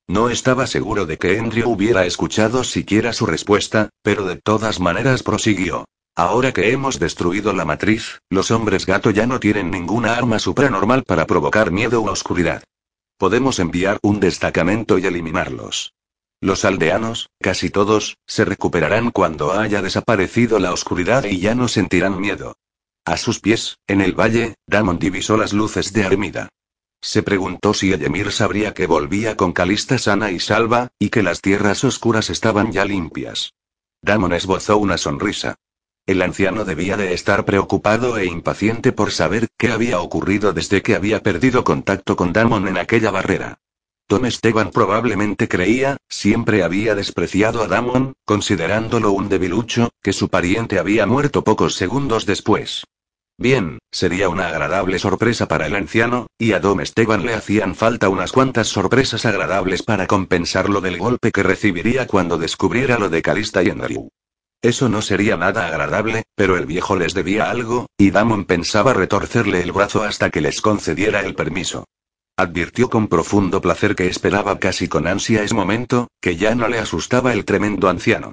No 0.06 0.28
estaba 0.28 0.66
seguro 0.66 1.06
de 1.06 1.16
que 1.16 1.38
Andrew 1.38 1.70
hubiera 1.70 2.04
escuchado 2.04 2.62
siquiera 2.62 3.14
su 3.14 3.24
respuesta, 3.24 3.88
pero 4.02 4.26
de 4.26 4.36
todas 4.36 4.80
maneras 4.80 5.22
prosiguió. 5.22 5.86
Ahora 6.14 6.52
que 6.52 6.72
hemos 6.72 6.98
destruido 6.98 7.54
la 7.54 7.64
matriz, 7.64 8.20
los 8.28 8.50
hombres 8.50 8.84
gato 8.84 9.10
ya 9.10 9.26
no 9.26 9.40
tienen 9.40 9.70
ninguna 9.70 10.14
arma 10.14 10.38
supranormal 10.38 11.04
para 11.04 11.26
provocar 11.26 11.70
miedo 11.70 12.02
u 12.02 12.08
oscuridad. 12.08 12.62
Podemos 13.16 13.58
enviar 13.58 13.98
un 14.02 14.20
destacamento 14.20 14.98
y 14.98 15.06
eliminarlos. 15.06 15.94
Los 16.40 16.64
aldeanos, 16.64 17.30
casi 17.40 17.70
todos, 17.70 18.18
se 18.26 18.44
recuperarán 18.44 19.10
cuando 19.10 19.52
haya 19.52 19.82
desaparecido 19.82 20.58
la 20.58 20.72
oscuridad 20.72 21.24
y 21.24 21.40
ya 21.40 21.54
no 21.54 21.68
sentirán 21.68 22.20
miedo. 22.20 22.56
A 23.04 23.16
sus 23.16 23.40
pies, 23.40 23.78
en 23.86 24.00
el 24.00 24.18
valle, 24.18 24.54
Damon 24.66 24.98
divisó 24.98 25.36
las 25.36 25.52
luces 25.52 25.92
de 25.92 26.04
Armida. 26.04 26.48
Se 27.00 27.22
preguntó 27.22 27.74
si 27.74 27.92
Eyemir 27.92 28.32
sabría 28.32 28.72
que 28.72 28.86
volvía 28.86 29.36
con 29.36 29.52
Calista 29.52 29.98
sana 29.98 30.30
y 30.30 30.40
salva, 30.40 30.88
y 30.98 31.10
que 31.10 31.22
las 31.22 31.40
tierras 31.40 31.84
oscuras 31.84 32.30
estaban 32.30 32.72
ya 32.72 32.84
limpias. 32.84 33.52
Damon 34.02 34.32
esbozó 34.32 34.78
una 34.78 34.98
sonrisa. 34.98 35.56
El 36.06 36.20
anciano 36.20 36.66
debía 36.66 36.98
de 36.98 37.14
estar 37.14 37.46
preocupado 37.46 38.18
e 38.18 38.26
impaciente 38.26 38.92
por 38.92 39.10
saber 39.10 39.48
qué 39.56 39.72
había 39.72 40.00
ocurrido 40.00 40.52
desde 40.52 40.82
que 40.82 40.94
había 40.94 41.22
perdido 41.22 41.64
contacto 41.64 42.14
con 42.14 42.34
Damon 42.34 42.68
en 42.68 42.76
aquella 42.76 43.10
barrera. 43.10 43.60
Tom 44.06 44.26
Esteban 44.26 44.70
probablemente 44.70 45.48
creía, 45.48 45.96
siempre 46.10 46.62
había 46.62 46.94
despreciado 46.94 47.62
a 47.62 47.68
Damon, 47.68 48.12
considerándolo 48.26 49.12
un 49.12 49.30
debilucho, 49.30 49.92
que 50.02 50.12
su 50.12 50.28
pariente 50.28 50.78
había 50.78 51.06
muerto 51.06 51.42
pocos 51.42 51.74
segundos 51.74 52.26
después. 52.26 52.84
Bien, 53.38 53.78
sería 53.90 54.28
una 54.28 54.48
agradable 54.48 54.98
sorpresa 54.98 55.48
para 55.48 55.66
el 55.66 55.74
anciano, 55.74 56.26
y 56.38 56.52
a 56.52 56.60
Dom 56.60 56.80
Esteban 56.80 57.24
le 57.24 57.32
hacían 57.32 57.74
falta 57.74 58.10
unas 58.10 58.30
cuantas 58.30 58.68
sorpresas 58.68 59.24
agradables 59.24 59.82
para 59.82 60.06
compensarlo 60.06 60.82
del 60.82 60.98
golpe 60.98 61.32
que 61.32 61.42
recibiría 61.42 62.06
cuando 62.06 62.36
descubriera 62.36 62.98
lo 62.98 63.08
de 63.08 63.22
Calista 63.22 63.62
y 63.62 63.70
Andrew. 63.70 64.10
Eso 64.64 64.88
no 64.88 65.02
sería 65.02 65.36
nada 65.36 65.66
agradable, 65.66 66.22
pero 66.34 66.56
el 66.56 66.64
viejo 66.64 66.96
les 66.96 67.12
debía 67.12 67.50
algo, 67.50 67.84
y 67.98 68.10
Damon 68.10 68.46
pensaba 68.46 68.94
retorcerle 68.94 69.60
el 69.60 69.72
brazo 69.72 70.02
hasta 70.04 70.30
que 70.30 70.40
les 70.40 70.62
concediera 70.62 71.20
el 71.20 71.34
permiso. 71.34 71.84
Advirtió 72.38 72.88
con 72.88 73.08
profundo 73.08 73.60
placer 73.60 73.94
que 73.94 74.06
esperaba 74.06 74.58
casi 74.58 74.88
con 74.88 75.06
ansia 75.06 75.42
ese 75.42 75.54
momento, 75.54 76.08
que 76.18 76.36
ya 76.36 76.54
no 76.54 76.66
le 76.68 76.78
asustaba 76.78 77.34
el 77.34 77.44
tremendo 77.44 77.90
anciano. 77.90 78.32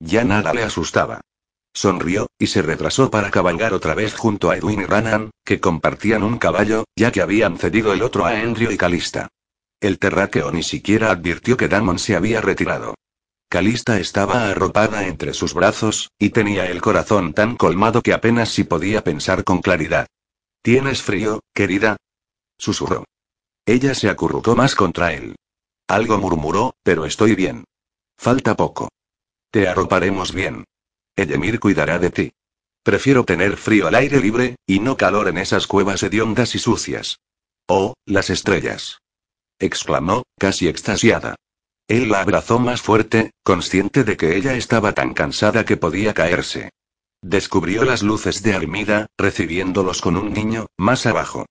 Ya 0.00 0.24
nada 0.24 0.52
le 0.52 0.64
asustaba. 0.64 1.20
Sonrió, 1.72 2.26
y 2.40 2.48
se 2.48 2.60
retrasó 2.60 3.08
para 3.08 3.30
cabalgar 3.30 3.72
otra 3.72 3.94
vez 3.94 4.16
junto 4.16 4.50
a 4.50 4.56
Edwin 4.56 4.80
y 4.80 4.84
Ranan, 4.84 5.30
que 5.44 5.60
compartían 5.60 6.24
un 6.24 6.38
caballo, 6.38 6.86
ya 6.96 7.12
que 7.12 7.22
habían 7.22 7.56
cedido 7.56 7.92
el 7.92 8.02
otro 8.02 8.26
a 8.26 8.30
Andrew 8.30 8.72
y 8.72 8.76
Calista. 8.76 9.28
El 9.80 10.00
terráqueo 10.00 10.50
ni 10.50 10.64
siquiera 10.64 11.12
advirtió 11.12 11.56
que 11.56 11.68
Damon 11.68 12.00
se 12.00 12.16
había 12.16 12.40
retirado. 12.40 12.96
Calista 13.50 13.98
estaba 13.98 14.50
arropada 14.50 15.06
entre 15.06 15.32
sus 15.32 15.54
brazos, 15.54 16.10
y 16.18 16.30
tenía 16.30 16.66
el 16.66 16.82
corazón 16.82 17.32
tan 17.32 17.56
colmado 17.56 18.02
que 18.02 18.12
apenas 18.12 18.50
si 18.50 18.64
podía 18.64 19.02
pensar 19.02 19.42
con 19.42 19.62
claridad. 19.62 20.06
¿Tienes 20.62 21.02
frío, 21.02 21.40
querida? 21.54 21.96
susurró. 22.58 23.04
Ella 23.64 23.94
se 23.94 24.10
acurrucó 24.10 24.54
más 24.54 24.74
contra 24.74 25.14
él. 25.14 25.36
Algo 25.88 26.18
murmuró, 26.18 26.74
pero 26.82 27.06
estoy 27.06 27.34
bien. 27.34 27.64
Falta 28.18 28.54
poco. 28.54 28.90
Te 29.50 29.66
arroparemos 29.66 30.34
bien. 30.34 30.64
Edemir 31.16 31.58
cuidará 31.58 31.98
de 31.98 32.10
ti. 32.10 32.32
Prefiero 32.82 33.24
tener 33.24 33.56
frío 33.56 33.86
al 33.86 33.94
aire 33.94 34.20
libre, 34.20 34.56
y 34.66 34.80
no 34.80 34.98
calor 34.98 35.28
en 35.28 35.38
esas 35.38 35.66
cuevas 35.66 36.02
hediondas 36.02 36.54
y 36.54 36.58
sucias. 36.58 37.20
Oh, 37.66 37.94
las 38.04 38.28
estrellas. 38.28 38.98
exclamó, 39.58 40.24
casi 40.38 40.68
extasiada. 40.68 41.36
Él 41.88 42.10
la 42.10 42.20
abrazó 42.20 42.58
más 42.58 42.82
fuerte, 42.82 43.32
consciente 43.42 44.04
de 44.04 44.18
que 44.18 44.36
ella 44.36 44.54
estaba 44.54 44.92
tan 44.92 45.14
cansada 45.14 45.64
que 45.64 45.78
podía 45.78 46.12
caerse. 46.12 46.70
Descubrió 47.22 47.84
las 47.84 48.02
luces 48.02 48.42
de 48.42 48.52
Armida, 48.52 49.06
recibiéndolos 49.16 50.02
con 50.02 50.16
un 50.16 50.34
niño, 50.34 50.66
más 50.76 51.06
abajo. 51.06 51.46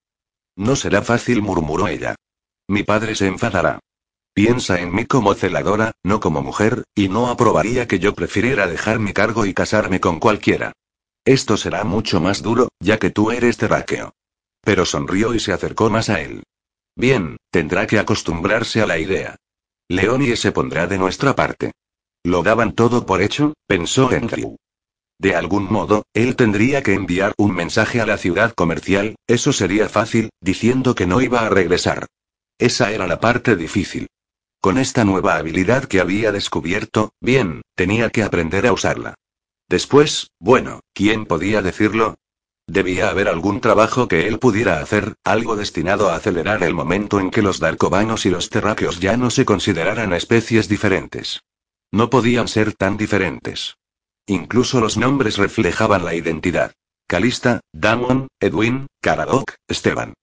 No 0.55 0.75
será 0.75 1.01
fácil, 1.01 1.41
murmuró 1.41 1.87
ella. 1.87 2.15
Mi 2.67 2.83
padre 2.83 3.15
se 3.15 3.27
enfadará. 3.27 3.79
Piensa 4.33 4.79
en 4.79 4.93
mí 4.93 5.05
como 5.05 5.33
celadora, 5.33 5.93
no 6.03 6.19
como 6.19 6.43
mujer, 6.43 6.83
y 6.93 7.09
no 7.09 7.27
aprobaría 7.27 7.87
que 7.87 7.97
yo 7.97 8.13
prefiriera 8.13 8.67
dejar 8.67 8.99
mi 8.99 9.13
cargo 9.13 9.47
y 9.47 9.55
casarme 9.55 9.99
con 9.99 10.19
cualquiera. 10.19 10.73
Esto 11.25 11.57
será 11.57 11.83
mucho 11.83 12.21
más 12.21 12.43
duro, 12.43 12.69
ya 12.79 12.99
que 12.99 13.09
tú 13.09 13.31
eres 13.31 13.57
terráqueo. 13.57 14.13
Pero 14.61 14.85
sonrió 14.85 15.33
y 15.33 15.39
se 15.39 15.51
acercó 15.51 15.89
más 15.89 16.09
a 16.09 16.21
él. 16.21 16.43
Bien, 16.95 17.37
tendrá 17.49 17.87
que 17.87 17.97
acostumbrarse 17.97 18.81
a 18.81 18.85
la 18.85 18.99
idea. 18.99 19.35
Leonie 19.89 20.35
se 20.35 20.51
pondrá 20.51 20.87
de 20.87 20.97
nuestra 20.97 21.35
parte. 21.35 21.71
Lo 22.23 22.43
daban 22.43 22.73
todo 22.73 23.05
por 23.05 23.21
hecho, 23.21 23.53
pensó 23.67 24.09
Andrew. 24.09 24.57
De 25.19 25.35
algún 25.35 25.71
modo, 25.71 26.05
él 26.13 26.35
tendría 26.35 26.83
que 26.83 26.93
enviar 26.93 27.33
un 27.37 27.55
mensaje 27.55 28.01
a 28.01 28.05
la 28.05 28.17
ciudad 28.17 28.53
comercial, 28.53 29.15
eso 29.27 29.53
sería 29.53 29.89
fácil, 29.89 30.29
diciendo 30.41 30.93
que 30.93 31.07
no 31.07 31.21
iba 31.21 31.45
a 31.45 31.49
regresar. 31.49 32.05
Esa 32.59 32.91
era 32.91 33.07
la 33.07 33.19
parte 33.19 33.55
difícil. 33.55 34.07
Con 34.59 34.77
esta 34.77 35.05
nueva 35.05 35.35
habilidad 35.35 35.85
que 35.85 35.99
había 35.99 36.31
descubierto, 36.31 37.13
bien, 37.21 37.61
tenía 37.75 38.09
que 38.09 38.23
aprender 38.23 38.67
a 38.67 38.73
usarla. 38.73 39.15
Después, 39.69 40.31
bueno, 40.39 40.81
¿quién 40.93 41.25
podía 41.25 41.61
decirlo? 41.61 42.15
Debía 42.67 43.09
haber 43.09 43.29
algún 43.29 43.61
trabajo 43.61 44.09
que 44.09 44.27
él 44.27 44.39
pudiera 44.39 44.81
hacer, 44.81 45.15
algo 45.23 45.55
destinado 45.55 46.09
a 46.09 46.15
acelerar 46.15 46.63
el 46.63 46.73
momento 46.73 47.21
en 47.21 47.31
que 47.31 47.41
los 47.41 47.59
darcobanos 47.59 48.25
y 48.25 48.29
los 48.29 48.49
terráqueos 48.49 48.99
ya 48.99 49.15
no 49.15 49.29
se 49.29 49.45
consideraran 49.45 50.11
especies 50.11 50.67
diferentes. 50.67 51.43
No 51.91 52.09
podían 52.09 52.49
ser 52.49 52.73
tan 52.73 52.97
diferentes. 52.97 53.77
Incluso 54.25 54.81
los 54.81 54.97
nombres 54.97 55.37
reflejaban 55.37 56.03
la 56.03 56.13
identidad. 56.13 56.73
Calista, 57.07 57.61
Damon, 57.71 58.27
Edwin, 58.41 58.87
Caradoc, 59.01 59.53
Esteban. 59.69 60.13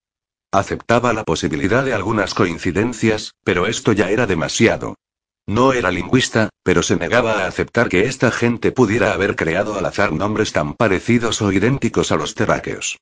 Aceptaba 0.52 1.14
la 1.14 1.24
posibilidad 1.24 1.82
de 1.82 1.94
algunas 1.94 2.34
coincidencias, 2.34 3.32
pero 3.42 3.66
esto 3.66 3.92
ya 3.92 4.10
era 4.10 4.26
demasiado. 4.26 4.96
No 5.46 5.74
era 5.74 5.90
lingüista, 5.90 6.48
pero 6.62 6.82
se 6.82 6.96
negaba 6.96 7.42
a 7.42 7.46
aceptar 7.46 7.88
que 7.88 8.06
esta 8.06 8.30
gente 8.30 8.72
pudiera 8.72 9.12
haber 9.12 9.36
creado 9.36 9.78
al 9.78 9.84
azar 9.84 10.12
nombres 10.12 10.52
tan 10.52 10.74
parecidos 10.74 11.42
o 11.42 11.52
idénticos 11.52 12.12
a 12.12 12.16
los 12.16 12.34
terráqueos. 12.34 12.98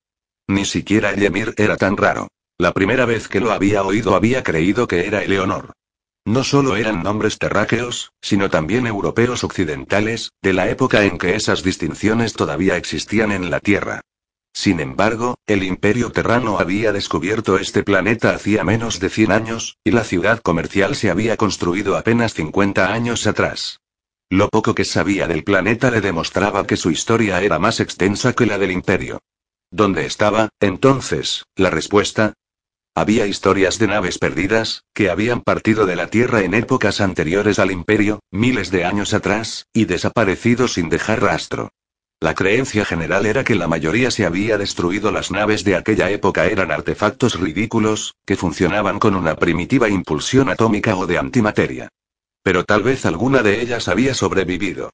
Ni 0.49 0.65
siquiera 0.65 1.15
Yemir 1.15 1.55
era 1.57 1.77
tan 1.77 1.97
raro. 1.97 2.29
La 2.59 2.73
primera 2.73 3.07
vez 3.07 3.29
que 3.29 3.41
lo 3.41 3.53
había 3.53 3.85
oído 3.85 4.17
había 4.17 4.43
creído 4.43 4.89
que 4.89 5.07
era 5.07 5.23
Eleonor. 5.23 5.73
No 6.25 6.45
solo 6.45 6.77
eran 6.77 7.03
nombres 7.03 7.39
terráqueos, 7.39 8.13
sino 8.21 8.51
también 8.51 8.87
europeos 8.87 9.45
occidentales, 9.45 10.31
de 10.43 10.53
la 10.53 10.69
época 10.69 11.05
en 11.05 11.19
que 11.19 11.35
esas 11.35 11.63
distinciones 11.63 12.33
todavía 12.35 12.77
existían 12.77 13.33
en 13.33 13.51
la 13.51 13.61
Tierra. 13.61 14.01
Sin 14.53 14.81
embargo, 14.81 15.39
el 15.47 15.63
imperio 15.63 16.13
terrano 16.13 16.59
había 16.59 16.93
descubierto 16.93 17.59
este 17.59 17.83
planeta 17.83 18.35
hacía 18.35 18.65
menos 18.65 19.01
de 19.01 19.09
100 19.09 19.33
años, 19.33 19.79
y 19.83 19.91
la 19.93 20.05
ciudad 20.05 20.41
comercial 20.41 20.95
se 20.95 21.11
había 21.11 21.37
construido 21.37 21.97
apenas 21.97 22.35
50 22.35 22.93
años 22.93 23.27
atrás. 23.27 23.81
Lo 24.29 24.49
poco 24.49 24.75
que 24.75 24.85
sabía 24.85 25.27
del 25.27 25.45
planeta 25.45 25.91
le 25.91 26.01
demostraba 26.01 26.67
que 26.67 26.77
su 26.77 26.91
historia 26.91 27.43
era 27.43 27.59
más 27.59 27.81
extensa 27.81 28.33
que 28.33 28.47
la 28.47 28.59
del 28.59 28.71
imperio. 28.71 29.21
¿Dónde 29.71 30.07
estaba, 30.07 30.51
entonces, 30.61 31.45
la 31.57 31.71
respuesta? 31.71 32.35
Había 32.95 33.27
historias 33.27 33.79
de 33.79 33.87
naves 33.89 34.19
perdidas, 34.19 34.85
que 34.93 35.09
habían 35.09 35.41
partido 35.41 35.87
de 35.87 35.97
la 35.97 36.09
Tierra 36.09 36.43
en 36.43 36.53
épocas 36.53 37.01
anteriores 37.01 37.59
al 37.59 37.71
imperio, 37.71 38.21
miles 38.31 38.71
de 38.71 38.85
años 38.85 39.15
atrás, 39.15 39.67
y 39.73 39.87
desaparecido 39.87 40.69
sin 40.69 40.91
dejar 40.91 41.23
rastro. 41.23 41.71
La 42.23 42.37
creencia 42.37 42.85
general 42.85 43.27
era 43.27 43.43
que 43.43 43.57
la 43.57 43.67
mayoría 43.67 44.13
se 44.13 44.25
había 44.25 44.57
destruido. 44.57 45.11
Las 45.11 45.33
naves 45.33 45.65
de 45.65 45.75
aquella 45.75 46.09
época 46.09 46.47
eran 46.47 46.71
artefactos 46.71 47.41
ridículos, 47.41 48.15
que 48.25 48.37
funcionaban 48.37 49.01
con 49.01 49.17
una 49.17 49.35
primitiva 49.35 49.89
impulsión 49.89 50.49
atómica 50.49 50.95
o 50.95 51.09
de 51.09 51.19
antimateria. 51.19 51.89
Pero 52.45 52.65
tal 52.65 52.85
vez 52.85 53.07
alguna 53.07 53.43
de 53.43 53.61
ellas 53.61 53.89
había 53.89 54.15
sobrevivido. 54.15 54.93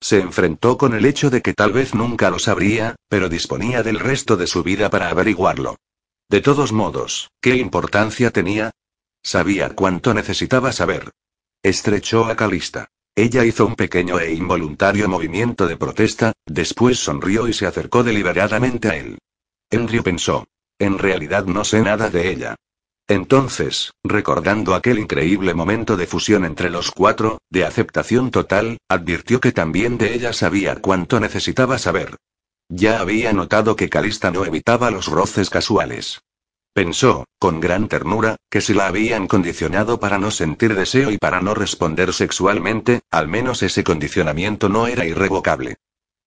Se 0.00 0.20
enfrentó 0.20 0.78
con 0.78 0.94
el 0.94 1.04
hecho 1.04 1.28
de 1.28 1.42
que 1.42 1.52
tal 1.52 1.74
vez 1.74 1.94
nunca 1.94 2.30
lo 2.30 2.38
sabría, 2.38 2.96
pero 3.10 3.28
disponía 3.28 3.82
del 3.82 3.98
resto 3.98 4.38
de 4.38 4.46
su 4.46 4.62
vida 4.62 4.88
para 4.88 5.10
averiguarlo. 5.10 5.76
De 6.30 6.40
todos 6.40 6.72
modos, 6.72 7.30
¿qué 7.42 7.56
importancia 7.56 8.30
tenía? 8.30 8.70
Sabía 9.22 9.68
cuánto 9.74 10.14
necesitaba 10.14 10.72
saber. 10.72 11.10
Estrechó 11.62 12.24
a 12.24 12.36
Calista. 12.36 12.88
Ella 13.14 13.44
hizo 13.44 13.66
un 13.66 13.76
pequeño 13.76 14.18
e 14.20 14.32
involuntario 14.32 15.08
movimiento 15.08 15.66
de 15.66 15.76
protesta, 15.76 16.32
después 16.46 16.98
sonrió 16.98 17.48
y 17.48 17.52
se 17.52 17.66
acercó 17.66 18.02
deliberadamente 18.02 18.88
a 18.88 18.96
él. 18.96 19.18
Andrew 19.70 20.02
pensó. 20.02 20.46
En 20.78 20.98
realidad 20.98 21.44
no 21.44 21.64
sé 21.64 21.82
nada 21.82 22.08
de 22.08 22.30
ella. 22.30 22.56
Entonces, 23.06 23.92
recordando 24.04 24.74
aquel 24.74 24.98
increíble 24.98 25.52
momento 25.52 25.96
de 25.96 26.06
fusión 26.06 26.44
entre 26.44 26.70
los 26.70 26.92
cuatro, 26.92 27.38
de 27.50 27.64
aceptación 27.64 28.30
total, 28.30 28.78
advirtió 28.88 29.40
que 29.40 29.52
también 29.52 29.98
de 29.98 30.14
ella 30.14 30.32
sabía 30.32 30.76
cuánto 30.76 31.18
necesitaba 31.18 31.76
saber. 31.78 32.16
Ya 32.68 33.00
había 33.00 33.32
notado 33.32 33.74
que 33.74 33.88
Calista 33.88 34.30
no 34.30 34.44
evitaba 34.44 34.92
los 34.92 35.06
roces 35.08 35.50
casuales. 35.50 36.22
Pensó, 36.72 37.26
con 37.38 37.60
gran 37.60 37.88
ternura, 37.88 38.36
que 38.48 38.60
si 38.60 38.74
la 38.74 38.86
habían 38.86 39.26
condicionado 39.26 39.98
para 39.98 40.18
no 40.18 40.30
sentir 40.30 40.74
deseo 40.74 41.10
y 41.10 41.18
para 41.18 41.40
no 41.40 41.54
responder 41.54 42.12
sexualmente, 42.12 43.00
al 43.10 43.26
menos 43.26 43.62
ese 43.62 43.82
condicionamiento 43.82 44.68
no 44.68 44.86
era 44.86 45.04
irrevocable. 45.04 45.76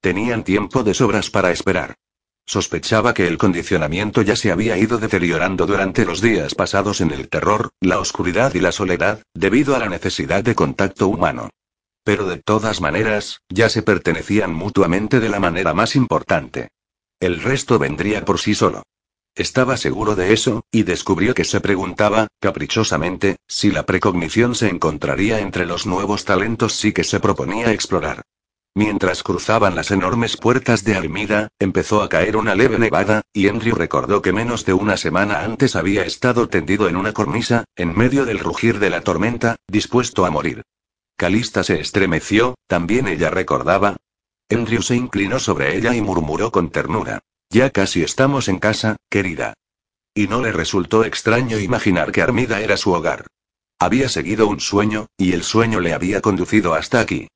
Tenían 0.01 0.43
tiempo 0.43 0.83
de 0.83 0.93
sobras 0.93 1.29
para 1.29 1.51
esperar. 1.51 1.95
Sospechaba 2.45 3.13
que 3.13 3.25
el 3.25 3.37
condicionamiento 3.37 4.21
ya 4.21 4.35
se 4.35 4.51
había 4.51 4.77
ido 4.77 4.97
deteriorando 4.97 5.65
durante 5.65 6.03
los 6.03 6.19
días 6.19 6.55
pasados 6.55 6.99
en 6.99 7.11
el 7.11 7.29
terror, 7.29 7.71
la 7.79 7.99
oscuridad 7.99 8.53
y 8.53 8.59
la 8.59 8.73
soledad, 8.73 9.23
debido 9.33 9.77
a 9.77 9.79
la 9.79 9.87
necesidad 9.87 10.43
de 10.43 10.55
contacto 10.55 11.07
humano. 11.07 11.49
Pero 12.03 12.25
de 12.27 12.37
todas 12.37 12.81
maneras, 12.81 13.39
ya 13.47 13.69
se 13.69 13.81
pertenecían 13.81 14.53
mutuamente 14.53 15.21
de 15.21 15.29
la 15.29 15.39
manera 15.39 15.73
más 15.73 15.95
importante. 15.95 16.67
El 17.21 17.41
resto 17.41 17.79
vendría 17.79 18.25
por 18.25 18.39
sí 18.39 18.55
solo. 18.55 18.83
Estaba 19.35 19.77
seguro 19.77 20.15
de 20.15 20.31
eso, 20.31 20.63
y 20.71 20.83
descubrió 20.83 21.33
que 21.33 21.43
se 21.43 21.59
preguntaba, 21.59 22.27
caprichosamente, 22.39 23.37
si 23.47 23.71
la 23.71 23.83
precognición 23.85 24.53
se 24.53 24.69
encontraría 24.69 25.39
entre 25.39 25.65
los 25.65 25.87
nuevos 25.87 26.23
talentos 26.23 26.73
sí 26.73 26.93
que 26.93 27.03
se 27.03 27.19
proponía 27.19 27.71
explorar. 27.71 28.21
Mientras 28.75 29.23
cruzaban 29.23 29.75
las 29.75 29.89
enormes 29.89 30.37
puertas 30.37 30.83
de 30.83 30.95
Armida, 30.95 31.47
empezó 31.59 32.03
a 32.03 32.09
caer 32.09 32.37
una 32.37 32.53
leve 32.53 32.77
nevada, 32.77 33.21
y 33.33 33.47
Andrew 33.47 33.75
recordó 33.75 34.21
que 34.21 34.33
menos 34.33 34.65
de 34.65 34.73
una 34.73 34.97
semana 34.97 35.43
antes 35.43 35.75
había 35.75 36.05
estado 36.05 36.47
tendido 36.47 36.87
en 36.87 36.95
una 36.95 37.11
cornisa, 37.11 37.65
en 37.75 37.95
medio 37.97 38.25
del 38.25 38.39
rugir 38.39 38.77
de 38.77 38.91
la 38.91 39.01
tormenta, 39.01 39.55
dispuesto 39.67 40.25
a 40.25 40.31
morir. 40.31 40.61
Calista 41.17 41.63
se 41.63 41.79
estremeció, 41.79 42.55
también 42.67 43.07
ella 43.07 43.31
recordaba. 43.31 43.97
Andrew 44.49 44.81
se 44.83 44.95
inclinó 44.95 45.39
sobre 45.39 45.75
ella 45.75 45.95
y 45.95 46.01
murmuró 46.01 46.51
con 46.51 46.69
ternura. 46.69 47.19
Ya 47.53 47.69
casi 47.69 48.01
estamos 48.01 48.47
en 48.47 48.57
casa, 48.57 48.95
querida. 49.11 49.53
Y 50.15 50.27
no 50.27 50.41
le 50.41 50.51
resultó 50.51 51.05
extraño 51.05 51.59
imaginar 51.59 52.11
que 52.11 52.23
Armida 52.23 52.61
era 52.61 52.77
su 52.77 52.91
hogar. 52.91 53.27
Había 53.77 54.09
seguido 54.09 54.47
un 54.47 54.59
sueño, 54.59 55.05
y 55.17 55.33
el 55.33 55.43
sueño 55.43 55.79
le 55.79 55.93
había 55.93 56.19
conducido 56.19 56.73
hasta 56.73 56.99
aquí. 56.99 57.27